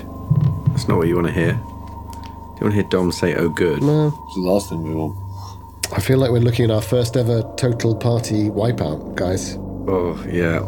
That's 0.67 0.87
not 0.87 0.97
what 0.97 1.07
you 1.07 1.15
want 1.15 1.27
to 1.27 1.33
hear. 1.33 1.53
Do 1.53 1.57
you 1.57 2.61
want 2.61 2.71
to 2.71 2.71
hear 2.73 2.83
Dom 2.83 3.11
say, 3.11 3.33
"Oh 3.35 3.49
good"? 3.49 3.81
No, 3.81 4.07
it's 4.27 4.35
the 4.35 4.41
last 4.41 4.69
thing 4.69 4.83
we 4.83 4.93
want. 4.93 5.17
I 5.91 5.99
feel 5.99 6.17
like 6.19 6.29
we're 6.31 6.39
looking 6.39 6.65
at 6.65 6.71
our 6.71 6.81
first 6.81 7.17
ever 7.17 7.41
total 7.57 7.95
party 7.95 8.49
wipeout, 8.49 9.15
guys. 9.15 9.55
Oh 9.87 10.23
yeah. 10.29 10.59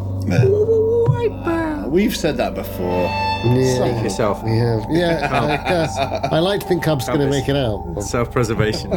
We've 1.89 2.15
said 2.15 2.37
that 2.37 2.53
before. 2.53 3.03
Yeah, 3.45 4.01
Yourself. 4.03 4.43
we 4.43 4.57
have. 4.57 4.85
Yeah, 4.89 5.29
I, 5.31 5.69
guess. 5.69 5.97
I 6.31 6.39
like 6.39 6.61
to 6.61 6.67
think 6.67 6.83
Cub's 6.83 7.07
going 7.07 7.19
to 7.19 7.29
make 7.29 7.47
it 7.47 7.55
out. 7.55 8.01
Self-preservation. 8.01 8.91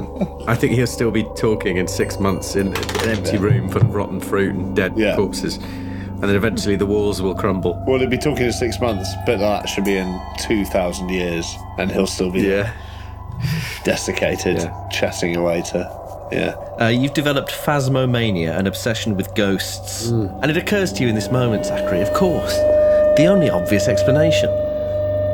I 0.48 0.54
think 0.54 0.72
he'll 0.72 0.86
still 0.86 1.10
be 1.10 1.24
talking 1.36 1.76
in 1.76 1.86
six 1.86 2.18
months 2.18 2.56
in 2.56 2.68
an 2.76 3.08
empty 3.08 3.38
room 3.38 3.68
full 3.68 3.82
of 3.82 3.94
rotten 3.94 4.20
fruit 4.20 4.54
and 4.54 4.74
dead 4.74 4.94
Yeah. 4.96 5.14
corpses. 5.16 5.56
and 5.56 6.28
then 6.28 6.36
eventually 6.36 6.76
the 6.76 6.84
walls 6.84 7.22
will 7.22 7.34
crumble. 7.34 7.82
Well, 7.86 7.98
he'd 8.00 8.10
be 8.10 8.18
talking 8.18 8.44
in 8.44 8.52
six 8.52 8.78
months, 8.80 9.08
but 9.24 9.38
that 9.38 9.66
should 9.70 9.84
be 9.84 9.96
in 9.96 10.20
2,000 10.40 11.08
years, 11.08 11.56
and 11.78 11.90
he'll 11.90 12.06
still 12.06 12.30
be 12.30 12.62
desiccated, 13.84 14.58
Yeah. 14.58 14.88
chatting 14.90 15.36
away 15.36 15.62
to. 15.70 15.99
Yeah. 16.32 16.54
Uh, 16.80 16.88
you've 16.88 17.12
developed 17.14 17.50
phasmomania, 17.50 18.56
an 18.58 18.66
obsession 18.66 19.16
with 19.16 19.34
ghosts. 19.34 20.08
And 20.08 20.50
it 20.50 20.56
occurs 20.56 20.92
to 20.94 21.02
you 21.02 21.08
in 21.08 21.14
this 21.14 21.30
moment, 21.30 21.66
Zachary, 21.66 22.00
of 22.00 22.12
course, 22.14 22.54
the 23.16 23.26
only 23.26 23.50
obvious 23.50 23.88
explanation. 23.88 24.48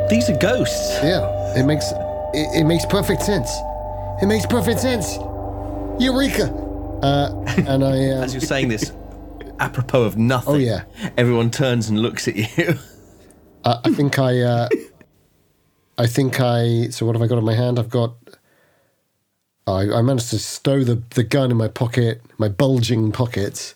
These 0.08 0.30
are 0.30 0.36
ghosts. 0.38 0.98
Yeah, 1.02 1.54
it 1.58 1.64
makes 1.64 1.84
it, 2.32 2.60
it 2.60 2.64
makes 2.64 2.86
perfect 2.86 3.22
sense. 3.22 3.50
It 4.22 4.26
makes 4.26 4.46
perfect 4.46 4.80
sense. 4.80 5.16
Eureka! 5.98 6.44
Uh, 7.02 7.44
and 7.66 7.84
I 7.84 7.90
uh, 8.10 8.22
As 8.24 8.32
you're 8.32 8.40
saying 8.40 8.68
this, 8.68 8.92
apropos 9.58 10.02
of 10.04 10.16
nothing, 10.16 10.54
Oh, 10.54 10.56
yeah. 10.58 10.84
everyone 11.16 11.50
turns 11.50 11.88
and 11.88 11.98
looks 12.00 12.26
at 12.28 12.36
you. 12.36 12.78
I, 13.64 13.80
I 13.84 13.90
think 13.92 14.18
I 14.18 14.40
uh, 14.40 14.68
I 15.98 16.06
think 16.06 16.40
I 16.40 16.88
so 16.90 17.04
what 17.06 17.14
have 17.14 17.22
I 17.22 17.26
got 17.26 17.38
in 17.38 17.44
my 17.44 17.54
hand? 17.54 17.78
I've 17.78 17.90
got 17.90 18.14
I, 19.66 19.90
I 19.90 20.02
managed 20.02 20.30
to 20.30 20.38
stow 20.38 20.84
the, 20.84 21.02
the 21.10 21.24
gun 21.24 21.50
in 21.50 21.56
my 21.56 21.68
pocket, 21.68 22.22
my 22.38 22.48
bulging 22.48 23.10
pockets. 23.10 23.74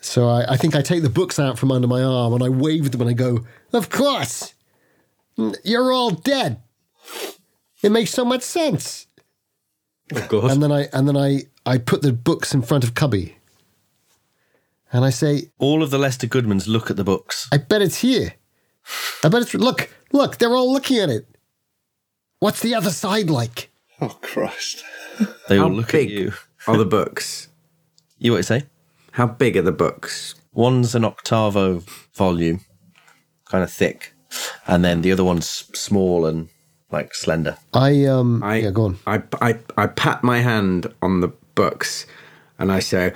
So 0.00 0.28
I, 0.28 0.52
I 0.52 0.56
think 0.56 0.74
I 0.74 0.82
take 0.82 1.02
the 1.02 1.10
books 1.10 1.38
out 1.38 1.58
from 1.58 1.70
under 1.70 1.86
my 1.86 2.02
arm 2.02 2.32
and 2.32 2.42
I 2.42 2.48
wave 2.48 2.90
them 2.90 3.00
and 3.00 3.10
I 3.10 3.12
go, 3.12 3.44
Of 3.72 3.90
course! 3.90 4.54
You're 5.64 5.92
all 5.92 6.10
dead. 6.10 6.60
It 7.82 7.90
makes 7.92 8.10
so 8.10 8.24
much 8.24 8.42
sense. 8.42 9.06
Of 10.12 10.28
course. 10.28 10.52
And 10.52 10.62
then 10.62 10.72
I 10.72 10.88
and 10.92 11.06
then 11.06 11.16
I, 11.16 11.42
I 11.66 11.78
put 11.78 12.02
the 12.02 12.12
books 12.12 12.54
in 12.54 12.62
front 12.62 12.84
of 12.84 12.94
Cubby. 12.94 13.36
And 14.92 15.04
I 15.04 15.10
say, 15.10 15.50
All 15.58 15.82
of 15.82 15.90
the 15.90 15.98
Lester 15.98 16.26
Goodmans 16.26 16.66
look 16.66 16.90
at 16.90 16.96
the 16.96 17.04
books. 17.04 17.48
I 17.52 17.58
bet 17.58 17.82
it's 17.82 17.98
here. 17.98 18.34
I 19.22 19.28
bet 19.28 19.42
it's 19.42 19.54
look, 19.54 19.90
look, 20.12 20.38
they're 20.38 20.54
all 20.54 20.72
looking 20.72 20.98
at 20.98 21.10
it. 21.10 21.26
What's 22.40 22.60
the 22.60 22.74
other 22.74 22.90
side 22.90 23.28
like? 23.30 23.67
Oh, 24.00 24.16
Christ. 24.22 24.84
They 25.48 25.58
all 25.58 25.68
How 25.68 25.74
look 25.74 25.90
big 25.92 26.08
at 26.08 26.14
you. 26.14 26.32
are 26.66 26.76
the 26.76 26.84
books? 26.84 27.48
You 28.20 28.32
what 28.32 28.38
you 28.38 28.42
say? 28.42 28.62
How 29.12 29.26
big 29.28 29.56
are 29.56 29.62
the 29.62 29.70
books? 29.70 30.34
One's 30.52 30.96
an 30.96 31.04
octavo 31.04 31.84
volume, 32.14 32.62
kind 33.44 33.62
of 33.62 33.70
thick, 33.70 34.12
and 34.66 34.84
then 34.84 35.02
the 35.02 35.12
other 35.12 35.22
one's 35.22 35.48
small 35.48 36.26
and 36.26 36.48
like 36.90 37.14
slender. 37.14 37.58
I 37.72 38.06
um 38.06 38.42
I, 38.42 38.56
yeah, 38.56 38.70
go 38.70 38.86
on. 38.86 38.98
I, 39.06 39.22
I, 39.40 39.58
I 39.76 39.86
pat 39.86 40.24
my 40.24 40.38
hand 40.40 40.92
on 41.00 41.20
the 41.20 41.28
books 41.54 42.06
and 42.58 42.72
I 42.72 42.80
say, 42.80 43.12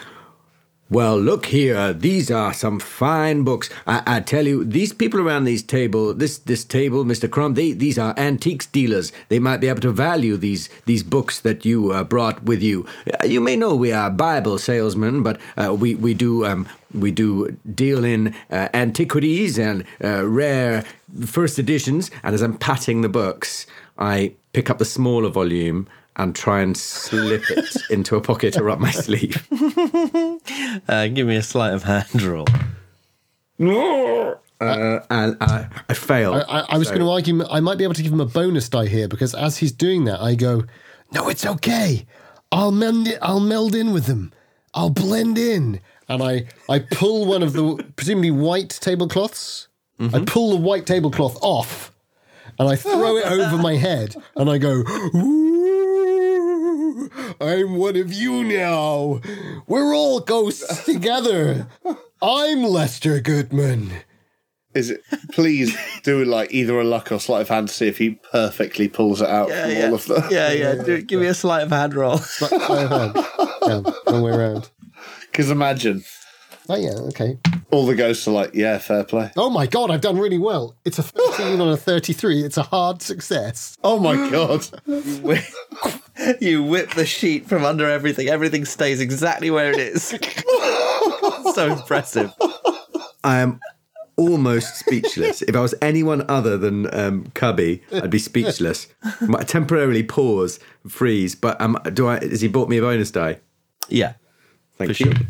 Well, 0.93 1.19
look 1.19 1.47
here. 1.47 1.95
These 1.95 2.31
are 2.31 2.53
some 2.53 2.79
fine 2.79 3.45
books. 3.45 3.71
I, 3.87 4.03
I 4.07 4.21
tell 4.21 4.47
you, 4.47 4.63
these 4.63 4.93
people 4.93 5.21
around 5.21 5.45
these 5.45 5.63
table, 5.63 6.13
this 6.13 6.37
this 6.37 6.65
table, 6.65 7.03
Mister 7.05 7.29
Crumb, 7.29 7.55
they 7.55 7.73
these 7.73 7.99
are 7.99 8.13
antiques 8.19 8.67
dealers. 8.67 9.11
They 9.31 9.39
might 9.39 9.63
be 9.63 9.69
able 9.69 9.81
to 9.81 9.91
value 9.91 10.37
these 10.37 10.69
these 10.85 11.03
books 11.03 11.41
that 11.41 11.65
you 11.65 11.93
uh, 11.93 12.05
brought 12.05 12.43
with 12.43 12.63
you. 12.63 12.85
Uh, 13.07 13.25
You 13.25 13.41
may 13.41 13.57
know 13.57 13.75
we 13.75 13.91
are 13.91 14.11
Bible 14.11 14.59
salesmen, 14.59 15.23
but 15.23 15.41
uh, 15.57 15.75
we 15.75 15.95
we 15.95 16.13
do 16.13 16.45
um, 16.45 16.67
we 16.93 17.11
do 17.11 17.57
deal 17.75 18.05
in 18.05 18.35
uh, 18.51 18.69
antiquities 18.75 19.59
and 19.59 19.85
uh, 20.05 20.27
rare 20.27 20.85
first 21.25 21.59
editions. 21.59 22.11
And 22.23 22.35
as 22.35 22.43
I'm 22.43 22.59
patting 22.59 23.01
the 23.01 23.09
books, 23.09 23.67
I 23.97 24.35
pick 24.53 24.69
up 24.69 24.77
the 24.77 24.85
smaller 24.85 25.31
volume 25.31 25.87
and 26.17 26.35
try 26.35 26.61
and 26.61 26.77
slip 26.77 27.43
it 27.51 27.77
into 27.91 28.17
a 28.17 28.21
pocket 28.21 28.57
or 28.59 28.69
up 28.71 28.79
my 28.79 28.91
sleeve. 28.91 29.47
Uh, 30.89 31.07
give 31.09 31.27
me 31.27 31.37
a 31.37 31.43
sleight 31.43 31.73
of 31.73 31.83
hand 31.85 32.21
roll. 32.23 32.47
Uh, 33.61 35.01
and 35.11 35.37
I, 35.41 35.67
I 35.89 35.95
fail. 35.95 36.35
I, 36.35 36.41
I, 36.41 36.61
I 36.71 36.79
was 36.79 36.89
So- 36.89 36.95
going 36.95 37.05
to 37.07 37.11
argue 37.11 37.45
I 37.51 37.61
might 37.61 37.79
be 37.79 37.85
able 37.85 37.95
to 37.95 38.03
give 38.03 38.13
him 38.13 38.21
a 38.21 38.27
bonus 38.27 38.69
die 38.69 38.87
here 38.87 39.09
because 39.09 39.35
as 39.35 39.59
he's 39.59 39.73
doing 39.73 40.05
that, 40.05 40.21
I 40.21 40.35
go, 40.35 40.65
"No, 41.13 41.29
it's 41.29 41.45
okay. 41.45 42.07
I'll 42.51 42.71
mend 42.73 43.09
it. 43.09 43.19
I'll 43.23 43.41
meld 43.41 43.75
in 43.75 43.93
with 43.93 44.07
them. 44.07 44.33
I'll 44.75 44.91
blend 44.91 45.37
in." 45.39 45.81
And 46.09 46.23
I 46.23 46.47
I 46.69 46.81
pull 46.81 47.27
one 47.27 47.43
of 47.43 47.53
the 47.55 47.85
presumably 47.97 48.31
white 48.31 48.71
tablecloths. 48.71 49.69
I 50.01 50.25
pull 50.27 50.51
the 50.51 50.57
white 50.57 50.85
tablecloth 50.85 51.39
off, 51.43 51.93
and 52.59 52.69
I 52.69 52.75
throw 52.75 53.17
it 53.19 53.27
over 53.27 53.57
my 53.57 53.77
head, 53.77 54.17
and 54.37 54.51
I 54.51 54.59
go, 54.59 54.83
"Ooh, 55.15 55.52
I'm 57.41 57.77
one 57.77 57.97
of 57.97 58.13
you 58.13 58.45
now. 58.45 59.21
We're 59.67 59.95
all 59.95 60.21
ghosts 60.21 60.85
together. 60.85 61.69
I'm 62.21 62.63
Lester 62.63 63.21
Goodman." 63.21 63.93
Is 64.75 64.89
it? 64.89 65.03
Please 65.33 65.77
do 66.03 66.25
like 66.25 66.53
either 66.55 66.81
a 66.81 66.85
luck 66.85 67.13
or 67.13 67.21
sleight 67.21 67.43
of 67.43 67.49
hand 67.51 67.69
to 67.69 67.75
see 67.75 67.89
if 67.89 67.99
he 67.99 68.19
perfectly 68.31 68.89
pulls 68.89 69.21
it 69.21 69.29
out 69.29 69.51
from 69.51 69.77
all 69.85 69.95
of 69.95 70.07
them. 70.07 70.25
Yeah, 70.31 70.51
yeah. 70.53 70.75
Do, 70.83 71.03
give 71.03 71.21
me 71.21 71.27
a 71.27 71.35
sleight 71.35 71.65
of 71.65 71.71
hand 71.71 71.95
roll. 71.95 72.21
Right, 72.41 72.53
right 72.53 72.89
hand. 72.89 73.13
Yeah, 73.67 73.83
wrong 74.09 74.23
way 74.23 74.33
around. 74.33 74.71
Because 75.31 75.51
imagine 75.51 76.03
Oh 76.69 76.77
yeah, 76.77 76.93
okay. 77.09 77.39
all 77.71 77.87
the 77.87 77.95
ghosts 77.95 78.27
are 78.29 78.31
like, 78.31 78.55
yeah, 78.55 78.79
fair 78.79 79.03
play. 79.05 79.31
Oh 79.37 79.51
my 79.51 79.67
god, 79.67 79.91
I've 79.91 80.01
done 80.01 80.17
really 80.17 80.39
well. 80.39 80.77
It's 80.85 80.99
a 80.99 81.03
13 81.03 81.61
on 81.61 81.69
a 81.69 81.77
33. 81.77 82.45
It's 82.45 82.57
a 82.57 82.63
hard 82.63 83.03
success. 83.03 83.77
Oh 83.83 83.99
my 83.99 84.15
god. 84.31 84.65
you 86.41 86.63
whip 86.63 86.95
the 86.95 87.07
sheet 87.07 87.47
from 87.49 87.65
under 87.65 87.89
everything. 87.89 88.29
Everything 88.29 88.65
stays 88.65 89.01
exactly 89.01 89.51
where 89.51 89.71
it 89.71 89.79
is. 89.79 90.03
so 91.55 91.73
impressive. 91.73 92.33
I 93.25 93.39
am 93.39 93.61
almost 94.17 94.77
speechless. 94.77 95.43
if 95.43 95.57
I 95.57 95.61
was 95.61 95.75
anyone 95.81 96.25
other 96.29 96.57
than 96.57 96.93
um, 96.95 97.27
Cubby, 97.35 97.83
I'd 97.93 98.11
be 98.11 98.19
speechless. 98.19 98.89
Might 99.21 99.49
temporarily 99.49 100.03
pause, 100.03 100.59
freeze. 100.89 101.35
But 101.35 101.61
um, 101.61 101.79
do 101.93 102.09
I? 102.09 102.21
Has 102.25 102.41
he 102.41 102.49
bought 102.49 102.69
me 102.69 102.79
a 102.79 102.83
bonus 102.83 103.11
die? 103.11 103.41
Yeah. 103.89 104.15
Thank 104.77 104.97
For 104.97 105.05
you. 105.05 105.13
sure. 105.13 105.23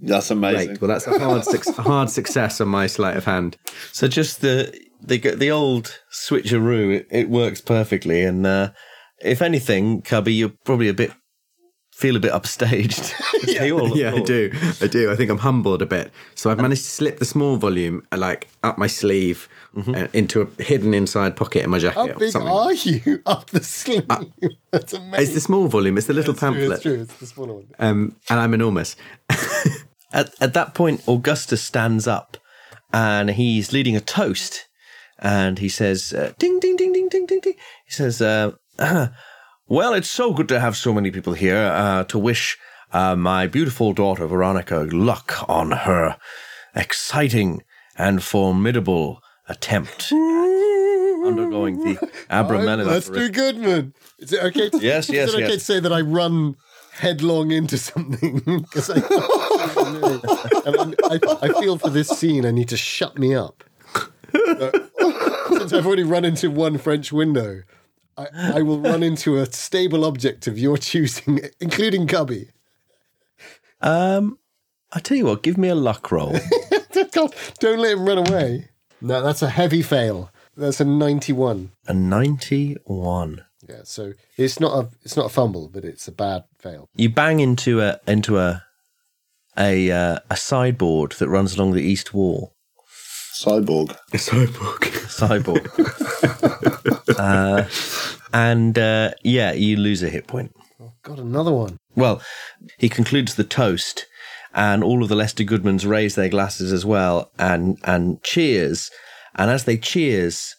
That's 0.00 0.30
amazing. 0.30 0.66
Great. 0.68 0.80
Well, 0.80 0.88
that's 0.88 1.06
a 1.06 1.18
hard, 1.18 1.44
suc- 1.44 1.78
a 1.78 1.82
hard 1.82 2.10
success 2.10 2.60
on 2.60 2.68
my 2.68 2.86
sleight 2.86 3.16
of 3.16 3.24
hand. 3.24 3.56
So 3.92 4.08
just 4.08 4.40
the 4.40 4.78
the 5.00 5.18
the 5.18 5.50
old 5.50 5.98
switcheroo, 6.12 6.96
it, 6.96 7.06
it 7.10 7.30
works 7.30 7.60
perfectly. 7.60 8.22
And 8.22 8.46
uh, 8.46 8.70
if 9.22 9.42
anything, 9.42 10.02
Cubby, 10.02 10.34
you're 10.34 10.52
probably 10.64 10.88
a 10.88 10.94
bit 10.94 11.12
feel 11.94 12.16
a 12.16 12.20
bit 12.20 12.32
upstaged. 12.32 13.14
They 13.54 13.70
all 13.70 13.88
look 13.88 13.96
Yeah, 13.96 14.14
I 14.14 14.20
do. 14.20 14.50
I 14.80 14.88
do. 14.88 15.12
I 15.12 15.16
think 15.16 15.30
I'm 15.30 15.38
humbled 15.38 15.80
a 15.80 15.86
bit. 15.86 16.10
So 16.34 16.50
I've 16.50 16.58
managed 16.58 16.82
to 16.84 16.90
slip 16.90 17.18
the 17.18 17.24
small 17.24 17.56
volume 17.56 18.02
uh, 18.10 18.16
like 18.16 18.48
up 18.64 18.78
my 18.78 18.88
sleeve 18.88 19.48
uh, 19.76 20.08
into 20.12 20.40
a 20.42 20.62
hidden 20.62 20.92
inside 20.92 21.36
pocket 21.36 21.62
in 21.62 21.70
my 21.70 21.78
jacket. 21.78 21.94
How 21.94 22.18
big 22.18 22.32
something. 22.32 22.50
are 22.50 22.72
you 22.72 23.22
up 23.26 23.50
the 23.50 23.62
sleeve? 23.62 24.08
That's 24.72 24.92
amazing. 24.92 25.22
It's 25.22 25.34
the 25.34 25.40
small 25.40 25.68
volume. 25.68 25.98
It's 25.98 26.08
the 26.08 26.14
little 26.14 26.32
It's 26.32 26.40
true, 26.40 26.50
pamphlet. 26.50 26.72
It's 26.72 26.82
true. 26.82 27.00
It's 27.02 27.16
the 27.18 27.26
smaller 27.26 27.54
one. 27.54 27.66
Um, 27.78 28.16
and 28.28 28.40
I'm 28.40 28.54
enormous. 28.54 28.96
At, 30.12 30.34
at 30.40 30.54
that 30.54 30.74
point, 30.74 31.02
Augustus 31.06 31.62
stands 31.62 32.06
up 32.08 32.36
and 32.92 33.30
he's 33.30 33.72
leading 33.72 33.94
a 33.96 34.00
toast. 34.00 34.66
And 35.18 35.58
he 35.58 35.68
says, 35.68 36.12
uh, 36.12 36.32
ding, 36.38 36.58
ding, 36.60 36.76
ding, 36.76 36.92
ding, 36.92 37.08
ding, 37.08 37.26
ding, 37.26 37.40
ding. 37.40 37.54
He 37.84 37.92
says, 37.92 38.20
uh, 38.20 38.52
Well, 38.78 39.94
it's 39.94 40.10
so 40.10 40.34
good 40.34 40.48
to 40.48 40.60
have 40.60 40.76
so 40.76 40.92
many 40.92 41.10
people 41.10 41.32
here 41.32 41.56
uh, 41.56 42.04
to 42.04 42.18
wish 42.18 42.58
uh, 42.92 43.16
my 43.16 43.46
beautiful 43.46 43.92
daughter, 43.92 44.26
Veronica, 44.26 44.86
luck 44.92 45.48
on 45.48 45.70
her 45.70 46.16
exciting 46.74 47.62
and 47.96 48.22
formidable 48.22 49.22
attempt 49.48 50.12
undergoing 50.12 51.78
the 51.82 51.94
Abramelin 52.30 52.86
Let's 52.86 53.08
do 53.08 53.28
Goodman. 53.28 53.94
Is 54.18 54.32
it 54.32 54.42
okay? 54.44 54.70
To, 54.70 54.78
Yes, 54.78 55.08
yes, 55.08 55.28
Is 55.28 55.34
it 55.34 55.38
okay 55.38 55.52
yes. 55.52 55.58
to 55.58 55.64
say 55.64 55.80
that 55.80 55.92
I 55.92 56.02
run 56.02 56.56
headlong 56.92 57.50
into 57.50 57.78
something 57.78 58.40
because 58.62 58.90
I, 58.90 59.00
I, 60.66 60.90
I, 61.10 61.38
I 61.42 61.60
feel 61.60 61.78
for 61.78 61.90
this 61.90 62.08
scene 62.08 62.46
I 62.46 62.50
need 62.50 62.68
to 62.68 62.76
shut 62.76 63.18
me 63.18 63.34
up. 63.34 63.64
Uh, 64.34 64.70
since 65.58 65.72
I've 65.72 65.86
already 65.86 66.04
run 66.04 66.24
into 66.24 66.50
one 66.50 66.78
French 66.78 67.12
window, 67.12 67.62
I, 68.16 68.26
I 68.58 68.62
will 68.62 68.78
run 68.80 69.02
into 69.10 69.38
a 69.38 69.46
stable 69.46 70.04
object 70.04 70.46
of 70.46 70.58
your 70.58 70.76
choosing, 70.78 71.40
including 71.60 72.06
Cubby. 72.06 72.50
Um, 73.80 74.38
I 74.92 75.00
tell 75.00 75.16
you 75.16 75.26
what, 75.26 75.42
give 75.42 75.58
me 75.58 75.68
a 75.68 75.74
luck 75.74 76.10
roll. 76.12 76.36
God, 77.12 77.34
don't 77.58 77.80
let 77.80 77.92
him 77.92 78.06
run 78.06 78.18
away. 78.18 78.68
No, 79.00 79.22
that's 79.22 79.42
a 79.42 79.50
heavy 79.50 79.82
fail. 79.82 80.30
That's 80.56 80.80
a 80.80 80.84
ninety-one. 80.84 81.72
a 81.88 81.92
91. 81.94 83.44
Yeah, 83.68 83.80
so 83.84 84.12
it's 84.36 84.60
not 84.60 84.84
a 84.84 84.88
it's 85.02 85.16
not 85.16 85.26
a 85.26 85.30
fumble, 85.30 85.68
but 85.68 85.84
it's 85.84 86.06
a 86.06 86.12
bad 86.12 86.44
fail. 86.58 86.88
you 86.94 87.08
bang 87.08 87.40
into 87.40 87.80
a 87.80 87.98
into 88.06 88.38
a 88.38 88.62
a 89.58 89.90
uh, 89.90 90.18
a 90.30 90.36
sideboard 90.36 91.12
that 91.12 91.28
runs 91.28 91.56
along 91.56 91.72
the 91.72 91.82
east 91.82 92.14
wall. 92.14 92.54
Cyborg. 93.34 93.96
Cyborg. 94.12 95.08
Sideboard. 95.10 95.68
uh, 97.18 97.64
and 98.32 98.78
uh, 98.78 99.12
yeah, 99.22 99.52
you 99.52 99.76
lose 99.76 100.02
a 100.02 100.08
hit 100.08 100.26
point. 100.26 100.52
Got 101.02 101.18
another 101.18 101.52
one. 101.52 101.78
Well, 101.94 102.22
he 102.78 102.88
concludes 102.88 103.34
the 103.34 103.44
toast, 103.44 104.06
and 104.54 104.82
all 104.82 105.02
of 105.02 105.08
the 105.10 105.14
Lester 105.14 105.44
Goodmans 105.44 105.86
raise 105.86 106.14
their 106.14 106.30
glasses 106.30 106.72
as 106.72 106.84
well 106.86 107.30
and 107.38 107.78
and 107.84 108.22
cheers. 108.22 108.90
And 109.34 109.50
as 109.50 109.64
they 109.64 109.76
cheers, 109.76 110.54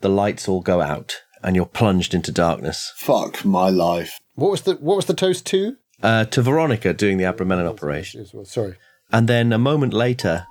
the 0.00 0.08
lights 0.08 0.48
all 0.48 0.60
go 0.60 0.80
out, 0.80 1.22
and 1.42 1.54
you're 1.54 1.66
plunged 1.66 2.12
into 2.12 2.32
darkness. 2.32 2.92
Fuck 2.96 3.44
my 3.44 3.68
life. 3.70 4.18
What 4.34 4.50
was 4.50 4.62
the 4.62 4.74
what 4.74 4.96
was 4.96 5.06
the 5.06 5.14
toast 5.14 5.46
to? 5.46 5.76
Uh, 6.02 6.24
to 6.26 6.42
Veronica 6.42 6.92
doing 6.92 7.16
the 7.18 7.24
Abramelin 7.24 7.68
operation, 7.68 8.26
sorry. 8.44 8.76
and 9.12 9.28
then 9.28 9.52
a 9.52 9.58
moment 9.58 9.94
later, 9.94 10.46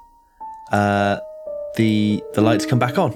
uh, 0.72 1.20
the 1.76 2.24
the 2.34 2.42
lights 2.42 2.66
come 2.66 2.80
back 2.80 2.98
on, 2.98 3.12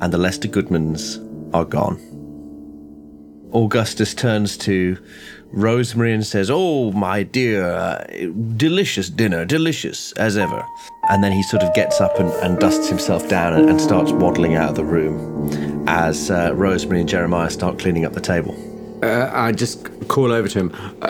and 0.00 0.12
the 0.12 0.18
Lester 0.18 0.48
Goodmans 0.48 1.18
are 1.54 1.64
gone. 1.64 1.98
Augustus 3.52 4.14
turns 4.14 4.56
to 4.58 4.98
Rosemary 5.52 6.12
and 6.12 6.26
says, 6.26 6.50
"Oh, 6.52 6.90
my 6.92 7.22
dear, 7.22 7.64
uh, 7.64 8.04
delicious 8.56 9.08
dinner, 9.08 9.44
delicious 9.44 10.10
as 10.12 10.36
ever." 10.36 10.64
And 11.08 11.22
then 11.22 11.30
he 11.30 11.42
sort 11.44 11.62
of 11.62 11.72
gets 11.74 12.00
up 12.00 12.18
and, 12.18 12.30
and 12.42 12.58
dusts 12.58 12.88
himself 12.88 13.28
down 13.28 13.52
and, 13.52 13.70
and 13.70 13.80
starts 13.80 14.10
waddling 14.10 14.56
out 14.56 14.70
of 14.70 14.74
the 14.76 14.84
room 14.84 15.84
as 15.86 16.30
uh, 16.30 16.52
Rosemary 16.54 17.00
and 17.00 17.08
Jeremiah 17.08 17.50
start 17.50 17.78
cleaning 17.78 18.04
up 18.04 18.14
the 18.14 18.20
table. 18.20 18.54
Uh, 19.04 19.30
I 19.32 19.52
just 19.52 19.86
call 20.08 20.32
over 20.32 20.48
to 20.48 20.58
him. 20.58 20.72
Uh, 21.02 21.06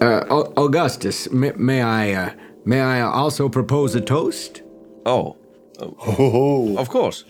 uh, 0.00 0.44
Augustus, 0.56 1.30
may, 1.30 1.52
may 1.56 1.82
I 1.82 2.12
uh, 2.12 2.30
may 2.64 2.80
I 2.80 3.00
also 3.02 3.48
propose 3.50 3.94
a 3.94 4.00
toast? 4.00 4.62
Oh, 5.04 5.36
Oh, 5.80 6.76
of 6.78 6.88
course. 6.88 7.24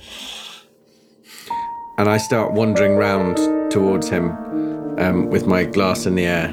And 1.99 2.09
I 2.09 2.17
start 2.19 2.53
wandering 2.53 2.97
round 2.97 3.37
towards 3.73 4.09
him 4.09 4.31
um, 4.99 5.29
with 5.31 5.47
my 5.47 5.65
glass 5.65 6.07
in 6.07 6.15
the 6.15 6.27
air, 6.27 6.49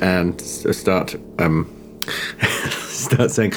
and 0.00 0.40
start 0.40 1.14
um, 1.38 1.70
start 2.78 3.30
saying, 3.30 3.52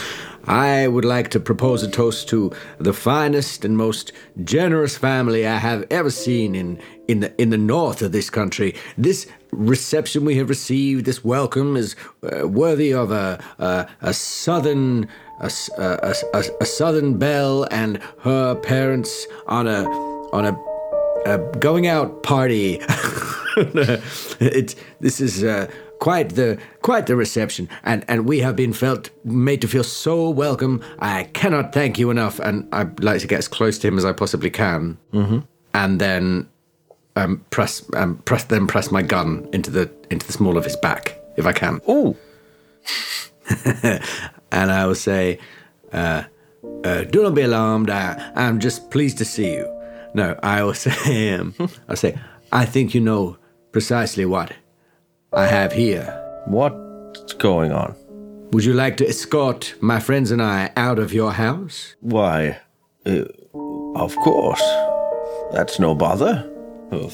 "I 0.48 0.88
would 0.88 1.06
like 1.06 1.30
to 1.30 1.40
propose 1.40 1.82
a 1.82 1.90
toast 1.90 2.28
to 2.30 2.52
the 2.80 2.92
finest 2.94 3.64
and 3.64 3.78
most 3.78 4.12
generous 4.44 4.98
family 4.98 5.48
I 5.48 5.58
have 5.58 5.86
ever 5.90 6.10
seen 6.10 6.56
in 6.56 6.78
in 7.08 7.22
the 7.22 7.42
in 7.42 7.52
the 7.52 7.58
north 7.58 8.02
of 8.02 8.12
this 8.12 8.30
country. 8.30 8.76
This 8.98 9.28
reception 9.52 10.26
we 10.26 10.36
have 10.38 10.50
received, 10.50 11.06
this 11.06 11.24
welcome, 11.24 11.78
is 11.78 11.96
uh, 12.24 12.48
worthy 12.50 12.94
of 12.94 13.12
a 13.12 13.40
a, 13.60 13.88
a 14.02 14.14
southern." 14.14 15.08
A, 15.40 15.52
a- 15.78 16.16
a- 16.34 16.44
a 16.62 16.66
southern 16.66 17.20
belle 17.20 17.68
and 17.70 18.00
her 18.22 18.56
parents 18.56 19.28
on 19.46 19.68
a 19.68 19.84
on 20.34 20.46
a 20.46 20.54
a 21.28 21.38
going 21.60 21.88
out 21.88 22.24
party. 22.24 22.80
it's 24.40 24.76
this 25.00 25.20
is 25.20 25.44
uh, 25.44 25.70
quite 26.00 26.30
the 26.36 26.58
quite 26.82 27.08
the 27.08 27.16
reception, 27.16 27.70
and 27.84 28.06
and 28.08 28.26
we 28.26 28.40
have 28.40 28.56
been 28.56 28.74
felt 28.74 29.10
made 29.24 29.62
to 29.62 29.68
feel 29.68 29.84
so 29.84 30.30
welcome. 30.30 30.82
I 31.00 31.24
cannot 31.34 31.74
thank 31.74 32.00
you 32.00 32.10
enough, 32.10 32.40
and 32.40 32.68
I'd 32.72 33.04
like 33.04 33.22
to 33.22 33.28
get 33.28 33.40
as 33.40 33.48
close 33.48 33.78
to 33.80 33.88
him 33.88 33.98
as 33.98 34.06
I 34.06 34.14
possibly 34.14 34.50
can, 34.50 34.98
mm-hmm. 35.14 35.40
and 35.74 36.00
then 36.00 36.48
um, 37.16 37.46
press 37.50 37.84
um, 37.96 38.18
press 38.26 38.46
then 38.46 38.68
press 38.68 38.92
my 38.92 39.02
gun 39.02 39.48
into 39.52 39.72
the 39.72 39.92
into 40.10 40.26
the 40.26 40.34
small 40.34 40.58
of 40.58 40.64
his 40.64 40.78
back 40.78 41.20
if 41.36 41.46
I 41.46 41.54
can. 41.54 41.82
Oh, 41.88 42.16
and 44.52 44.72
I 44.72 44.86
will 44.86 44.96
say, 44.96 45.40
uh, 45.92 46.24
uh, 46.84 47.04
"Do 47.04 47.24
not 47.24 47.34
be 47.34 47.42
alarmed. 47.42 47.90
I, 47.90 48.32
I'm 48.36 48.60
just 48.60 48.92
pleased 48.92 49.18
to 49.18 49.26
see 49.26 49.54
you." 49.54 49.77
No, 50.18 50.28
I 50.44 50.64
will 50.64 50.74
say, 50.86 51.34
um, 51.36 51.54
I'll 51.88 51.96
say, 51.96 52.14
"I 52.52 52.66
think 52.66 52.94
you 52.96 53.02
know 53.02 53.38
precisely 53.72 54.26
what 54.26 54.52
I 55.32 55.46
have 55.48 55.72
here. 55.74 56.06
what's 56.48 57.34
going 57.34 57.72
on? 57.72 57.96
Would 58.52 58.64
you 58.66 58.74
like 58.74 58.96
to 58.98 59.06
escort 59.08 59.76
my 59.82 60.00
friends 60.00 60.32
and 60.32 60.42
I 60.42 60.72
out 60.76 61.00
of 61.00 61.14
your 61.14 61.32
house?" 61.34 61.96
Why, 62.02 62.58
uh, 63.06 63.26
of 63.96 64.16
course. 64.18 64.64
That's 65.54 65.80
no 65.80 65.96
bother. 65.96 66.34
Uh, 66.92 67.10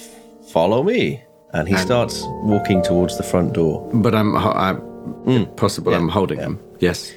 follow 0.51 0.82
me. 0.84 1.22
And 1.54 1.68
he 1.68 1.78
starts 1.78 2.24
walking 2.43 2.82
towards 2.84 3.18
the 3.18 3.24
front 3.24 3.54
door. 3.54 3.88
But 3.93 4.16
I'm, 4.16 4.36
I'm 4.36 5.45
possible. 5.56 5.93
I'm 5.93 6.10
holding 6.10 6.39
him. 6.39 6.58
Yes. 6.80 7.14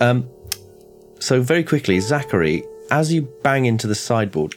Um, 0.00 0.24
So, 1.18 1.42
very 1.42 1.64
quickly, 1.64 2.00
Zachary, 2.00 2.62
as 2.90 3.12
you 3.12 3.22
bang 3.42 3.64
into 3.66 3.86
the 3.86 3.94
sideboard, 3.94 4.54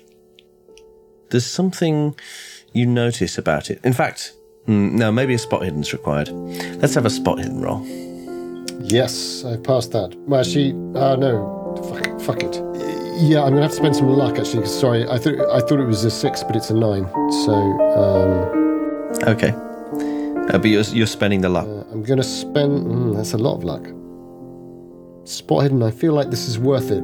there's 1.33 1.45
something 1.45 2.15
you 2.71 2.85
notice 2.85 3.37
about 3.37 3.69
it. 3.69 3.79
In 3.83 3.91
fact, 3.93 4.33
mm, 4.67 4.93
no, 4.93 5.11
maybe 5.11 5.33
a 5.33 5.37
spot 5.37 5.63
hidden's 5.63 5.91
required. 5.91 6.29
Let's 6.81 6.93
have 6.95 7.05
a 7.05 7.09
spot 7.09 7.39
hidden 7.39 7.61
roll. 7.61 7.85
Yes, 8.81 9.43
I 9.45 9.57
passed 9.57 9.91
that. 9.91 10.15
Well, 10.27 10.39
actually, 10.39 10.71
uh, 10.95 11.15
no, 11.17 11.75
fuck, 11.89 12.07
it- 12.07 12.21
fuck 12.21 12.43
it. 12.43 12.55
Yeah, 13.19 13.43
I'm 13.43 13.49
gonna 13.51 13.61
have 13.63 13.71
to 13.71 13.77
spend 13.77 13.95
some 13.95 14.09
luck 14.09 14.37
actually. 14.39 14.61
'cause 14.63 14.79
sorry, 14.79 15.07
I 15.07 15.17
thought 15.19 15.37
I 15.51 15.59
thought 15.59 15.79
it 15.79 15.85
was 15.87 16.03
a 16.05 16.09
six, 16.11 16.43
but 16.43 16.55
it's 16.55 16.69
a 16.71 16.73
nine. 16.73 17.05
So 17.45 17.53
um, 18.01 18.33
Okay. 19.33 19.53
Uh, 20.49 20.57
but 20.57 20.65
you're, 20.65 20.83
you're 20.97 21.07
spending 21.07 21.41
the 21.41 21.49
luck. 21.49 21.67
I'm 21.91 22.03
gonna 22.03 22.23
spend. 22.23 22.85
Mm, 22.87 23.15
that's 23.15 23.33
a 23.33 23.37
lot 23.37 23.55
of 23.55 23.63
luck. 23.63 23.83
Spot 25.25 25.63
hidden. 25.63 25.81
I 25.83 25.91
feel 25.91 26.13
like 26.13 26.29
this 26.31 26.47
is 26.49 26.57
worth 26.59 26.89
it. 26.91 27.03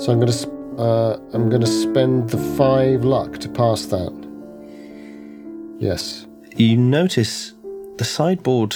So 0.00 0.12
I'm 0.12 0.18
gonna. 0.20 0.32
sp- 0.34 0.52
Uh, 0.78 1.18
I'm 1.32 1.48
gonna 1.50 1.66
spend 1.66 2.30
the 2.30 2.38
five 2.56 3.04
luck 3.04 3.38
to 3.38 3.48
pass 3.48 3.86
that. 3.86 4.12
Yes. 5.78 6.26
you 6.56 6.76
notice 6.76 7.52
the 7.98 8.04
sideboard 8.04 8.74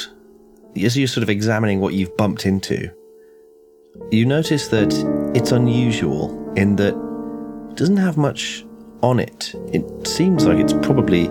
as 0.77 0.97
you're 0.97 1.07
sort 1.09 1.23
of 1.23 1.31
examining 1.31 1.81
what 1.81 1.95
you've 1.95 2.15
bumped 2.17 2.45
into 2.45 2.91
you 4.11 4.27
notice 4.27 4.69
that 4.69 4.93
it's 5.35 5.53
unusual 5.53 6.53
in 6.55 6.77
that 6.77 6.95
it 7.71 7.77
doesn't 7.77 7.97
have 7.97 8.17
much 8.17 8.65
on 9.03 9.21
it 9.21 9.55
it 9.73 10.07
seems 10.07 10.45
like 10.45 10.59
it's 10.59 10.73
probably 10.73 11.29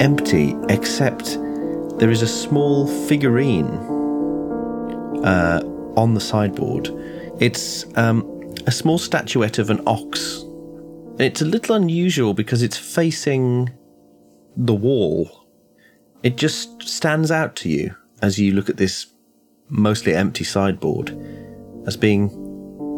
empty 0.00 0.54
except 0.68 1.38
there 1.98 2.10
is 2.10 2.22
a 2.22 2.28
small 2.28 2.86
figurine 3.08 3.66
uh, 5.24 5.62
on 5.96 6.14
the 6.14 6.20
sideboard 6.20 6.88
it's 7.40 7.86
um, 7.96 8.22
a 8.66 8.72
small 8.72 8.98
statuette 8.98 9.58
of 9.58 9.70
an 9.70 9.80
ox 9.86 10.44
it's 11.18 11.42
a 11.42 11.44
little 11.44 11.76
unusual 11.76 12.34
because 12.34 12.62
it's 12.62 12.76
facing 12.76 13.70
the 14.56 14.74
wall 14.74 15.46
it 16.22 16.36
just 16.36 16.82
stands 16.82 17.30
out 17.30 17.56
to 17.56 17.68
you 17.68 17.94
as 18.22 18.38
you 18.38 18.52
look 18.52 18.68
at 18.68 18.76
this 18.76 19.06
mostly 19.70 20.14
empty 20.14 20.44
sideboard 20.44 21.16
as 21.86 21.96
being 21.96 22.30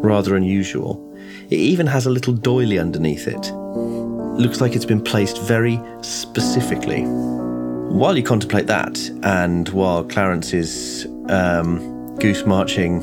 rather 0.02 0.34
unusual. 0.34 1.08
It 1.48 1.58
even 1.58 1.86
has 1.86 2.06
a 2.06 2.10
little 2.10 2.34
doily 2.34 2.78
underneath 2.78 3.28
it. 3.28 3.52
Looks 3.52 4.60
like 4.60 4.74
it's 4.74 4.84
been 4.84 5.02
placed 5.02 5.40
very 5.42 5.80
specifically. 6.00 7.02
While 7.04 8.16
you 8.16 8.22
contemplate 8.22 8.66
that, 8.66 8.98
and 9.22 9.68
while 9.68 10.02
Clarence 10.02 10.52
is 10.52 11.06
um, 11.28 12.16
goose 12.16 12.44
marching 12.46 13.02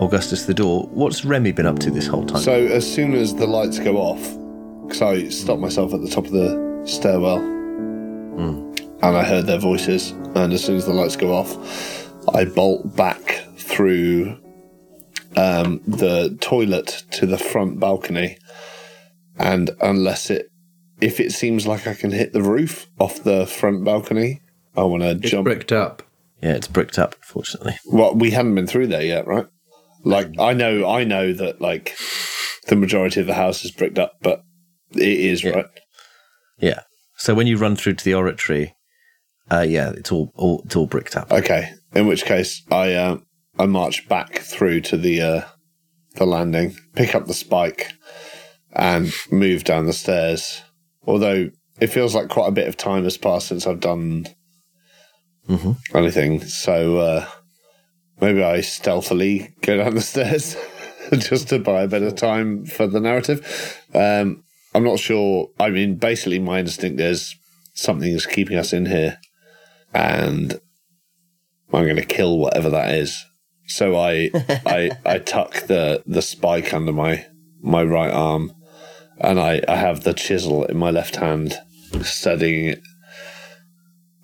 Augustus 0.00 0.46
the 0.46 0.54
door, 0.54 0.84
what's 0.92 1.24
Remy 1.24 1.52
been 1.52 1.66
up 1.66 1.78
to 1.80 1.90
this 1.90 2.06
whole 2.06 2.24
time? 2.24 2.40
So 2.40 2.52
as 2.54 2.90
soon 2.90 3.14
as 3.14 3.34
the 3.34 3.46
lights 3.46 3.78
go 3.78 3.96
off, 3.96 4.20
because 4.86 5.02
I 5.02 5.28
stopped 5.28 5.60
myself 5.60 5.92
at 5.92 6.00
the 6.00 6.08
top 6.08 6.24
of 6.26 6.32
the 6.32 6.82
stairwell, 6.86 7.38
and 9.00 9.16
I 9.16 9.24
heard 9.24 9.46
their 9.46 9.58
voices, 9.58 10.10
and 10.34 10.52
as 10.52 10.62
soon 10.64 10.76
as 10.76 10.84
the 10.86 10.92
lights 10.92 11.16
go 11.16 11.32
off, 11.32 11.56
I 12.34 12.44
bolt 12.44 12.94
back 12.96 13.44
through 13.56 14.38
um, 15.36 15.80
the 15.86 16.36
toilet 16.40 17.04
to 17.12 17.26
the 17.26 17.38
front 17.38 17.78
balcony, 17.80 18.38
and 19.38 19.70
unless 19.80 20.30
it, 20.30 20.50
if 21.00 21.20
it 21.20 21.32
seems 21.32 21.66
like 21.66 21.86
I 21.86 21.94
can 21.94 22.10
hit 22.10 22.32
the 22.32 22.42
roof 22.42 22.88
off 22.98 23.22
the 23.22 23.46
front 23.46 23.84
balcony, 23.84 24.40
I 24.76 24.82
want 24.82 25.02
to 25.02 25.10
It's 25.10 25.30
jump. 25.30 25.44
bricked 25.44 25.72
up. 25.72 26.02
yeah, 26.42 26.54
it's 26.54 26.68
bricked 26.68 26.98
up, 26.98 27.14
Fortunately. 27.20 27.76
Well, 27.86 28.14
we 28.14 28.30
hadn't 28.32 28.54
been 28.54 28.66
through 28.66 28.88
there 28.88 29.02
yet, 29.04 29.26
right? 29.26 29.46
Like 30.08 30.38
I 30.38 30.54
know, 30.54 30.88
I 30.88 31.04
know 31.04 31.34
that 31.34 31.60
like 31.60 31.94
the 32.66 32.76
majority 32.76 33.20
of 33.20 33.26
the 33.26 33.34
house 33.34 33.62
is 33.62 33.70
bricked 33.70 33.98
up, 33.98 34.14
but 34.22 34.42
it 34.92 35.02
is 35.02 35.44
right. 35.44 35.66
Yeah. 36.58 36.80
So 37.18 37.34
when 37.34 37.46
you 37.46 37.58
run 37.58 37.76
through 37.76 37.94
to 37.94 38.04
the 38.04 38.14
oratory, 38.14 38.74
uh, 39.50 39.66
yeah, 39.68 39.90
it's 39.90 40.10
all, 40.10 40.32
all 40.34 40.62
it's 40.64 40.74
all 40.76 40.86
bricked 40.86 41.14
up. 41.14 41.30
Okay, 41.30 41.72
in 41.94 42.06
which 42.06 42.24
case 42.24 42.62
I 42.70 42.94
uh, 42.94 43.18
I 43.58 43.66
march 43.66 44.08
back 44.08 44.38
through 44.38 44.80
to 44.82 44.96
the 44.96 45.20
uh, 45.20 45.42
the 46.14 46.24
landing, 46.24 46.74
pick 46.94 47.14
up 47.14 47.26
the 47.26 47.34
spike, 47.34 47.92
and 48.72 49.12
move 49.30 49.64
down 49.64 49.84
the 49.84 49.92
stairs. 49.92 50.62
Although 51.06 51.50
it 51.80 51.88
feels 51.88 52.14
like 52.14 52.30
quite 52.30 52.48
a 52.48 52.52
bit 52.52 52.66
of 52.66 52.78
time 52.78 53.04
has 53.04 53.18
passed 53.18 53.48
since 53.48 53.66
I've 53.66 53.80
done 53.80 54.26
anything, 55.94 56.40
so 56.40 56.96
uh, 56.96 57.26
maybe 58.20 58.42
I 58.42 58.60
stealthily 58.60 59.54
go 59.62 59.78
down 59.78 59.94
the 59.94 60.00
stairs 60.12 60.56
just 61.12 61.48
to 61.48 61.58
buy 61.58 61.82
a 61.82 61.88
bit 61.88 62.02
of 62.02 62.16
time 62.16 62.66
for 62.66 62.86
the 62.86 63.00
narrative. 63.00 63.80
Um, 63.94 64.44
I'm 64.74 64.84
not 64.84 64.98
sure. 64.98 65.50
I 65.58 65.70
mean, 65.70 65.96
basically, 65.96 66.38
my 66.38 66.60
instinct 66.60 67.00
is 67.00 67.34
something 67.74 68.12
is 68.12 68.26
keeping 68.26 68.58
us 68.58 68.72
in 68.72 68.86
here, 68.86 69.18
and 69.94 70.60
I'm 71.72 71.84
going 71.84 71.96
to 71.96 72.04
kill 72.04 72.38
whatever 72.38 72.70
that 72.70 72.94
is. 72.94 73.24
So 73.66 73.96
I 73.96 74.30
I 74.66 74.90
I 75.04 75.18
tuck 75.18 75.66
the 75.66 76.02
the 76.06 76.22
spike 76.22 76.74
under 76.74 76.92
my 76.92 77.26
my 77.60 77.82
right 77.82 78.12
arm, 78.12 78.52
and 79.18 79.40
I 79.40 79.62
I 79.66 79.76
have 79.76 80.04
the 80.04 80.14
chisel 80.14 80.64
in 80.64 80.76
my 80.76 80.90
left 80.90 81.16
hand, 81.16 81.58
studying 82.02 82.66
it. 82.66 82.82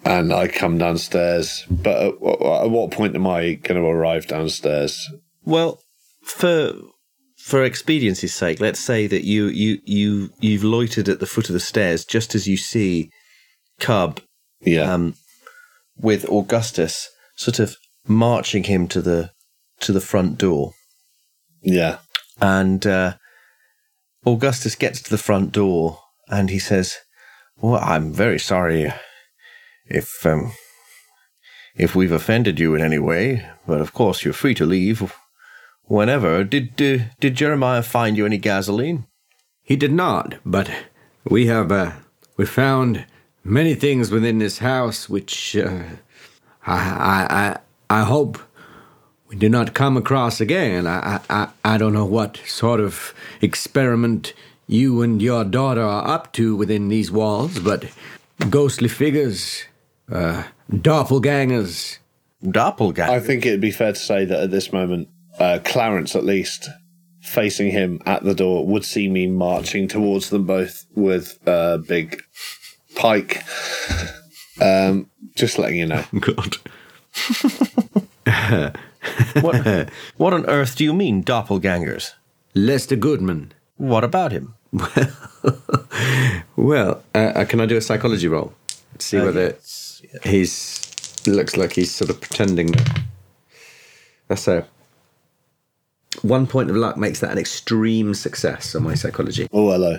And 0.04 0.32
I 0.32 0.48
come 0.48 0.76
downstairs, 0.78 1.64
but 1.70 1.96
at, 1.96 2.12
at 2.12 2.70
what 2.70 2.90
point 2.90 3.14
am 3.14 3.26
I 3.26 3.54
going 3.54 3.80
to 3.80 3.88
arrive 3.88 4.26
downstairs? 4.26 5.10
Well, 5.44 5.80
for 6.22 6.72
for 7.38 7.62
expediency's 7.62 8.34
sake, 8.34 8.60
let's 8.60 8.80
say 8.80 9.06
that 9.06 9.24
you 9.24 9.46
you 9.46 9.78
you 9.84 10.30
you've 10.40 10.64
loitered 10.64 11.08
at 11.08 11.20
the 11.20 11.26
foot 11.26 11.48
of 11.48 11.54
the 11.54 11.60
stairs 11.60 12.04
just 12.04 12.34
as 12.34 12.46
you 12.46 12.56
see 12.56 13.10
Cub 13.80 14.20
Yeah, 14.60 14.92
um, 14.92 15.14
with 15.96 16.28
Augustus 16.28 17.08
sort 17.36 17.58
of 17.58 17.76
marching 18.06 18.64
him 18.64 18.88
to 18.88 19.00
the 19.00 19.30
to 19.80 19.92
the 19.92 20.00
front 20.00 20.38
door, 20.38 20.72
yeah, 21.62 21.98
and 22.40 22.86
uh, 22.86 23.14
Augustus 24.26 24.74
gets 24.74 25.00
to 25.02 25.10
the 25.10 25.18
front 25.18 25.52
door 25.52 25.98
and 26.28 26.50
he 26.50 26.58
says, 26.58 26.98
"Well, 27.56 27.82
I'm 27.82 28.12
very 28.12 28.38
sorry 28.38 28.92
if 29.86 30.24
um, 30.26 30.52
if 31.76 31.94
we've 31.94 32.12
offended 32.12 32.60
you 32.60 32.74
in 32.74 32.80
any 32.80 32.98
way, 32.98 33.46
but 33.66 33.80
of 33.80 33.92
course 33.92 34.24
you're 34.24 34.34
free 34.34 34.54
to 34.54 34.66
leave 34.66 35.12
whenever. 35.84 36.44
Did 36.44 36.80
uh, 36.80 37.04
did 37.20 37.34
Jeremiah 37.34 37.82
find 37.82 38.16
you 38.16 38.26
any 38.26 38.38
gasoline?" 38.38 39.06
He 39.62 39.76
did 39.76 39.92
not, 39.92 40.36
but 40.44 40.70
we 41.24 41.46
have 41.46 41.72
uh, 41.72 41.92
we 42.36 42.46
found 42.46 43.06
many 43.42 43.74
things 43.74 44.10
within 44.10 44.38
this 44.38 44.58
house 44.58 45.08
which 45.08 45.56
uh, 45.56 45.82
I, 46.66 46.76
I 46.76 47.26
I 47.30 48.00
I 48.00 48.04
hope 48.04 48.38
we 49.28 49.36
do 49.36 49.48
not 49.48 49.74
come 49.74 49.96
across 49.96 50.40
again. 50.40 50.86
I, 50.86 50.98
I 50.98 51.20
I 51.30 51.48
I 51.74 51.78
don't 51.78 51.92
know 51.92 52.04
what 52.04 52.40
sort 52.46 52.80
of 52.80 53.14
experiment 53.40 54.34
you 54.66 55.02
and 55.02 55.20
your 55.20 55.44
daughter 55.44 55.82
are 55.82 56.06
up 56.08 56.32
to 56.34 56.56
within 56.56 56.88
these 56.88 57.10
walls, 57.10 57.58
but 57.58 57.84
ghostly 58.50 58.88
figures, 58.88 59.64
uh, 60.10 60.44
doppelgangers. 60.70 61.98
Doppelganger. 62.42 63.10
I 63.12 63.20
think 63.20 63.46
it'd 63.46 63.60
be 63.60 63.70
fair 63.70 63.92
to 63.92 63.98
say 63.98 64.24
that 64.24 64.40
at 64.40 64.50
this 64.50 64.72
moment, 64.72 65.08
uh, 65.38 65.58
Clarence, 65.64 66.14
at 66.14 66.24
least, 66.24 66.68
facing 67.22 67.70
him 67.70 68.00
at 68.04 68.22
the 68.22 68.34
door, 68.34 68.66
would 68.66 68.84
see 68.84 69.08
me 69.08 69.26
marching 69.26 69.88
towards 69.88 70.30
them 70.30 70.44
both 70.44 70.84
with 70.94 71.38
a 71.46 71.78
big 71.78 72.22
pike. 72.96 73.42
Um, 74.60 75.10
just 75.34 75.58
letting 75.58 75.78
you 75.78 75.86
know. 75.86 76.04
God. 76.20 76.56
what, 79.40 79.88
what 80.16 80.34
on 80.34 80.46
earth 80.46 80.76
do 80.76 80.84
you 80.84 80.92
mean, 80.92 81.24
doppelgangers? 81.24 82.12
Lester 82.54 82.96
Goodman. 82.96 83.52
What 83.76 84.04
about 84.04 84.32
him? 84.32 84.54
Well, 86.56 87.02
uh, 87.14 87.18
uh, 87.18 87.44
can 87.44 87.60
I 87.60 87.66
do 87.66 87.76
a 87.76 87.80
psychology 87.82 88.26
roll? 88.28 88.54
See 88.98 89.18
Uh, 89.18 89.24
whether 89.26 89.40
yes, 89.42 89.52
yeah. 89.52 89.56
He's 90.22 90.80
looks 91.26 91.56
like 91.56 91.72
he's 91.72 91.90
sort 91.94 92.10
of 92.10 92.20
pretending. 92.20 92.68
that- 92.72 93.00
That's 94.28 94.48
a 94.48 94.66
one 96.22 96.46
point 96.46 96.70
of 96.70 96.76
luck 96.76 96.96
makes 96.96 97.20
that 97.20 97.32
an 97.32 97.38
extreme 97.38 98.14
success 98.14 98.74
on 98.74 98.82
my 98.84 98.94
psychology. 98.94 99.48
Oh, 99.52 99.70
hello. 99.72 99.98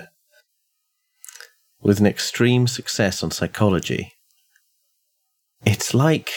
with 1.82 2.00
an 2.00 2.06
extreme 2.06 2.66
success 2.66 3.22
on 3.22 3.30
psychology, 3.30 4.12
it's 5.64 5.94
like, 5.94 6.30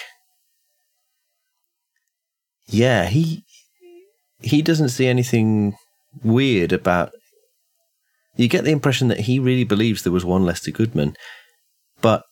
yeah, 2.67 3.05
he 3.07 3.43
he 4.41 4.61
doesn't 4.61 4.89
see 4.89 5.07
anything 5.07 5.75
weird 6.23 6.71
about. 6.71 7.11
You 8.35 8.47
get 8.47 8.63
the 8.63 8.71
impression 8.71 9.07
that 9.09 9.21
he 9.21 9.39
really 9.39 9.63
believes 9.65 10.03
there 10.03 10.13
was 10.13 10.23
one 10.25 10.45
Lester 10.45 10.71
Goodman, 10.71 11.15
but 12.01 12.23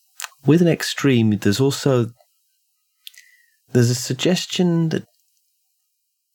with 0.47 0.61
an 0.61 0.67
extreme, 0.67 1.31
there's 1.31 1.59
also 1.59 2.07
there's 3.73 3.89
a 3.89 3.95
suggestion 3.95 4.89
that 4.89 5.05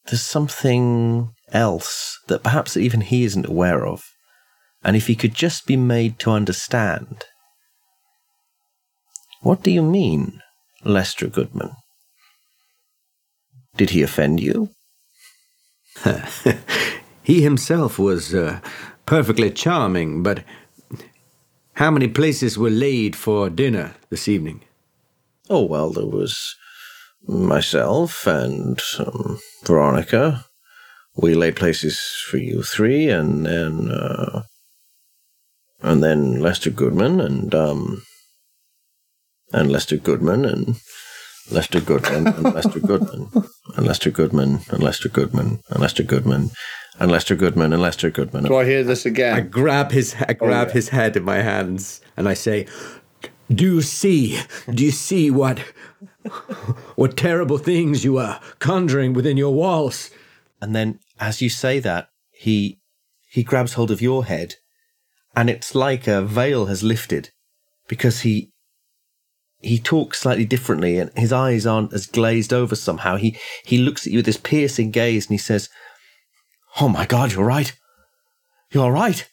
there's 0.05 0.21
something 0.21 1.31
else 1.51 2.19
that 2.27 2.43
perhaps 2.43 2.77
even 2.77 3.01
he 3.01 3.23
isn't 3.23 3.47
aware 3.47 3.85
of. 3.85 4.03
And 4.83 4.95
if 4.95 5.07
he 5.07 5.15
could 5.15 5.33
just 5.33 5.65
be 5.65 5.77
made 5.77 6.19
to 6.19 6.31
understand. 6.31 7.23
What 9.41 9.63
do 9.63 9.71
you 9.71 9.81
mean, 9.81 10.41
Lester 10.83 11.27
Goodman? 11.27 11.71
Did 13.75 13.89
he 13.91 14.03
offend 14.03 14.39
you? 14.39 14.69
He 17.23 17.41
himself 17.41 17.97
was 17.97 18.35
uh, 18.35 18.59
perfectly 19.05 19.49
charming, 19.49 20.23
but 20.23 20.43
how 21.73 21.91
many 21.91 22.07
places 22.07 22.57
were 22.57 22.69
laid 22.69 23.15
for 23.15 23.49
dinner 23.49 23.95
this 24.09 24.27
evening? 24.27 24.61
Oh, 25.49 25.63
well, 25.63 25.89
there 25.89 26.05
was 26.05 26.55
myself 27.27 28.27
and 28.27 28.81
um, 28.99 29.39
Veronica. 29.63 30.45
We 31.15 31.35
laid 31.35 31.55
places 31.55 31.99
for 32.27 32.37
you 32.37 32.63
three, 32.63 33.09
and 33.09 33.45
then 33.45 33.91
uh, 33.91 34.43
and 35.81 36.01
then 36.01 36.39
Lester 36.39 36.69
Goodman 36.69 37.19
and 37.19 37.53
um 37.53 38.03
and 39.51 39.71
Lester 39.71 39.97
Goodman 39.97 40.45
and 40.45 40.75
Lester 41.51 41.81
Goodman 41.81 42.27
and 42.27 42.43
Lester 42.43 42.79
Goodman 42.79 43.29
and 43.75 43.87
Lester 43.87 44.11
Goodman 44.11 44.59
and 44.69 44.83
Lester 44.83 44.99
Goodman 44.99 45.61
and 45.69 45.81
Lester 45.81 46.03
Goodman 46.03 46.51
and 46.99 47.11
Lester 47.11 47.35
Goodman 47.35 47.73
and 47.73 47.81
Lester 47.81 48.09
Goodman. 48.09 48.45
Do 48.45 48.55
I 48.55 48.65
hear 48.65 48.83
this 48.83 49.05
again? 49.05 49.35
I 49.35 49.41
grab 49.41 49.91
his 49.91 50.15
I 50.15 50.27
oh, 50.29 50.33
grab 50.33 50.67
yeah. 50.67 50.73
his 50.73 50.89
head 50.89 51.17
in 51.17 51.23
my 51.23 51.41
hands 51.41 52.01
and 52.15 52.27
I 52.27 52.33
say, 52.33 52.67
"Do 53.49 53.75
you 53.75 53.81
see? 53.81 54.39
Do 54.69 54.83
you 54.83 54.91
see 54.91 55.29
what 55.31 55.59
what 56.95 57.17
terrible 57.17 57.57
things 57.57 58.03
you 58.03 58.17
are 58.17 58.39
conjuring 58.59 59.13
within 59.13 59.37
your 59.37 59.53
walls?" 59.53 60.09
And 60.61 60.75
then 60.75 60.99
as 61.19 61.41
you 61.41 61.49
say 61.49 61.79
that, 61.79 62.09
he 62.31 62.79
he 63.29 63.43
grabs 63.43 63.73
hold 63.73 63.91
of 63.91 64.01
your 64.01 64.25
head 64.25 64.55
and 65.35 65.49
it's 65.49 65.73
like 65.75 66.07
a 66.07 66.21
veil 66.21 66.67
has 66.67 66.83
lifted 66.83 67.31
because 67.87 68.21
he 68.21 68.52
he 69.63 69.79
talks 69.79 70.19
slightly 70.19 70.45
differently 70.45 70.99
and 70.99 71.09
his 71.15 71.31
eyes 71.31 71.65
aren't 71.65 71.93
as 71.93 72.05
glazed 72.05 72.53
over 72.53 72.75
somehow. 72.75 73.15
He 73.15 73.37
he 73.63 73.77
looks 73.77 74.05
at 74.05 74.11
you 74.11 74.19
with 74.19 74.25
this 74.25 74.37
piercing 74.37 74.91
gaze 74.91 75.25
and 75.25 75.33
he 75.33 75.37
says, 75.37 75.69
Oh 76.79 76.89
my 76.89 77.05
god, 77.05 77.31
you're 77.31 77.45
right. 77.45 77.73
You're 78.71 78.91
right. 78.91 79.27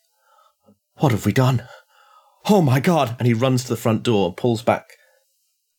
What 0.98 1.12
have 1.12 1.26
we 1.26 1.32
done? 1.32 1.64
Oh 2.48 2.62
my 2.62 2.78
god. 2.78 3.16
And 3.18 3.26
he 3.26 3.34
runs 3.34 3.64
to 3.64 3.70
the 3.70 3.76
front 3.76 4.02
door 4.02 4.28
and 4.28 4.36
pulls 4.36 4.62
back 4.62 4.92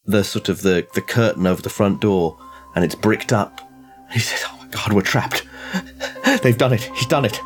the 0.06 0.24
sort 0.24 0.50
of 0.50 0.62
the, 0.62 0.86
the 0.96 1.02
curtain 1.02 1.48
over 1.48 1.62
the 1.62 1.70
front 1.70 2.02
door 2.02 2.38
and 2.76 2.84
it's 2.84 2.96
bricked 2.96 3.32
up. 3.32 3.62
And 4.06 4.14
he 4.14 4.20
says, 4.20 4.44
Oh 4.48 4.58
my 4.58 4.68
god, 4.68 4.92
we're 4.92 5.02
trapped. 5.02 5.48
They've 6.44 6.58
done 6.58 6.74
it. 6.74 6.82
He's 6.96 7.08
done 7.08 7.26
it. 7.26 7.40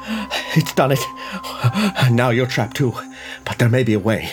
It's 0.55 0.73
done 0.73 0.91
it. 0.91 1.03
And 2.03 2.15
now 2.15 2.29
you're 2.29 2.47
trapped 2.47 2.77
too. 2.77 2.93
But 3.43 3.59
there 3.59 3.69
may 3.69 3.83
be 3.83 3.93
a 3.93 3.99
way. 3.99 4.31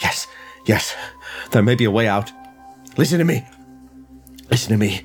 Yes, 0.00 0.26
yes, 0.66 0.94
there 1.52 1.62
may 1.62 1.74
be 1.74 1.84
a 1.84 1.90
way 1.90 2.08
out. 2.08 2.32
Listen 2.96 3.18
to 3.18 3.24
me. 3.24 3.46
Listen 4.50 4.72
to 4.72 4.78
me. 4.78 5.02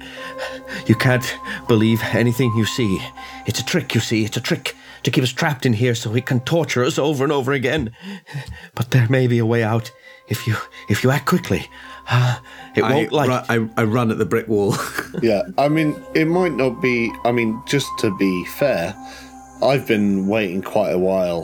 You 0.87 0.95
can't 0.95 1.37
believe 1.67 2.01
anything 2.11 2.53
you 2.55 2.65
see. 2.65 2.99
It's 3.45 3.59
a 3.59 3.65
trick, 3.65 3.93
you 3.93 4.01
see. 4.01 4.25
It's 4.25 4.37
a 4.37 4.41
trick 4.41 4.75
to 5.03 5.11
keep 5.11 5.23
us 5.23 5.31
trapped 5.31 5.65
in 5.65 5.73
here 5.73 5.95
so 5.95 6.11
he 6.11 6.21
can 6.21 6.39
torture 6.41 6.83
us 6.83 6.97
over 6.97 7.23
and 7.23 7.31
over 7.31 7.53
again. 7.53 7.91
But 8.75 8.91
there 8.91 9.07
may 9.09 9.27
be 9.27 9.37
a 9.37 9.45
way 9.45 9.63
out 9.63 9.91
if 10.27 10.47
you 10.47 10.55
if 10.89 11.03
you 11.03 11.11
act 11.11 11.25
quickly. 11.25 11.69
Uh, 12.09 12.39
it 12.75 12.83
I, 12.83 12.93
won't 12.93 13.11
like 13.11 13.49
ru- 13.49 13.67
I, 13.77 13.81
I 13.81 13.83
run 13.85 14.11
at 14.11 14.17
the 14.17 14.25
brick 14.25 14.47
wall. 14.47 14.75
Yeah, 15.21 15.43
I 15.57 15.67
mean, 15.67 15.99
it 16.13 16.25
might 16.25 16.51
not 16.53 16.79
be. 16.81 17.11
I 17.23 17.31
mean, 17.31 17.59
just 17.65 17.87
to 17.99 18.15
be 18.17 18.45
fair, 18.45 18.93
I've 19.63 19.87
been 19.87 20.27
waiting 20.27 20.61
quite 20.61 20.91
a 20.91 20.99
while, 20.99 21.41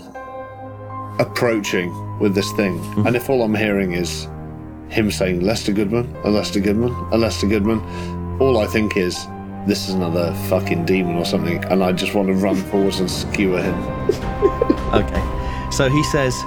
approaching 1.19 1.89
with 2.19 2.35
this 2.35 2.51
thing, 2.51 2.77
and 3.07 3.15
if 3.15 3.29
all 3.31 3.41
I'm 3.41 3.55
hearing 3.55 3.93
is 3.93 4.27
him 4.89 5.09
saying 5.11 5.41
Lester 5.41 5.71
Goodman, 5.71 6.13
a 6.23 6.29
Lester 6.29 6.59
Goodman, 6.59 6.91
a 7.11 7.17
Lester 7.17 7.47
Goodman, 7.47 7.81
all 8.39 8.57
I 8.59 8.67
think 8.67 8.95
is 8.97 9.25
this 9.67 9.87
is 9.87 9.95
another 9.95 10.33
fucking 10.49 10.85
demon 10.85 11.15
or 11.15 11.25
something, 11.25 11.63
and 11.65 11.83
I 11.83 11.91
just 11.93 12.13
want 12.13 12.27
to 12.27 12.33
run 12.33 12.55
forwards 12.71 12.99
and 12.99 13.09
skewer 13.09 13.61
him. 13.61 13.75
Okay. 14.93 15.23
So 15.71 15.89
he 15.89 16.03
says, 16.03 16.39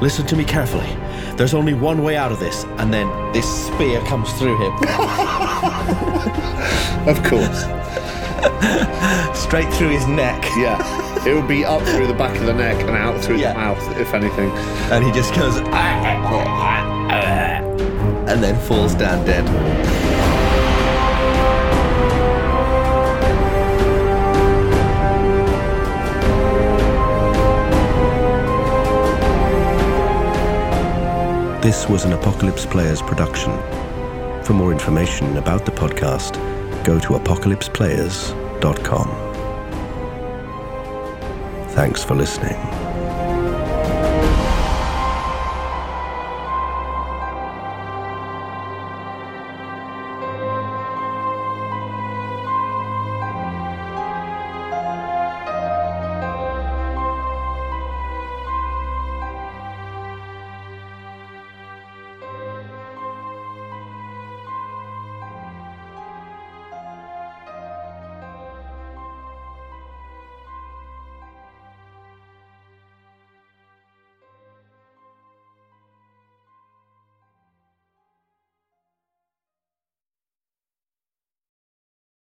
Listen 0.00 0.24
to 0.28 0.36
me 0.36 0.44
carefully. 0.44 0.86
There's 1.36 1.52
only 1.52 1.74
one 1.74 2.04
way 2.04 2.16
out 2.16 2.30
of 2.30 2.38
this. 2.38 2.62
And 2.78 2.94
then 2.94 3.08
this 3.32 3.44
spear 3.66 4.00
comes 4.02 4.32
through 4.34 4.56
him, 4.56 4.72
Of 7.08 7.20
course, 7.24 7.64
straight 9.36 9.68
through 9.74 9.88
his 9.88 10.06
neck. 10.06 10.44
yeah. 10.56 10.78
It 11.26 11.34
would 11.34 11.48
be 11.48 11.64
up 11.64 11.82
through 11.82 12.06
the 12.06 12.14
back 12.14 12.36
of 12.38 12.46
the 12.46 12.54
neck 12.54 12.76
and 12.80 12.90
out 12.90 13.20
through 13.22 13.38
Yeah. 13.38 13.52
the 13.52 13.58
mouth, 13.58 13.98
if 13.98 14.14
anything. 14.14 14.50
And 14.92 15.04
he 15.04 15.10
just 15.10 15.34
goes, 15.34 15.56
ah, 15.58 15.66
ah, 15.72 16.44
ah, 16.46 16.99
and 17.10 18.42
then 18.42 18.58
falls 18.60 18.94
down 18.94 19.24
dead. 19.24 19.46
This 31.62 31.88
was 31.88 32.04
an 32.04 32.12
Apocalypse 32.14 32.64
Players 32.64 33.02
production. 33.02 33.52
For 34.44 34.54
more 34.54 34.72
information 34.72 35.36
about 35.36 35.66
the 35.66 35.72
podcast, 35.72 36.34
go 36.84 36.98
to 36.98 37.08
apocalypseplayers.com. 37.08 39.08
Thanks 41.74 42.02
for 42.02 42.14
listening. 42.14 42.89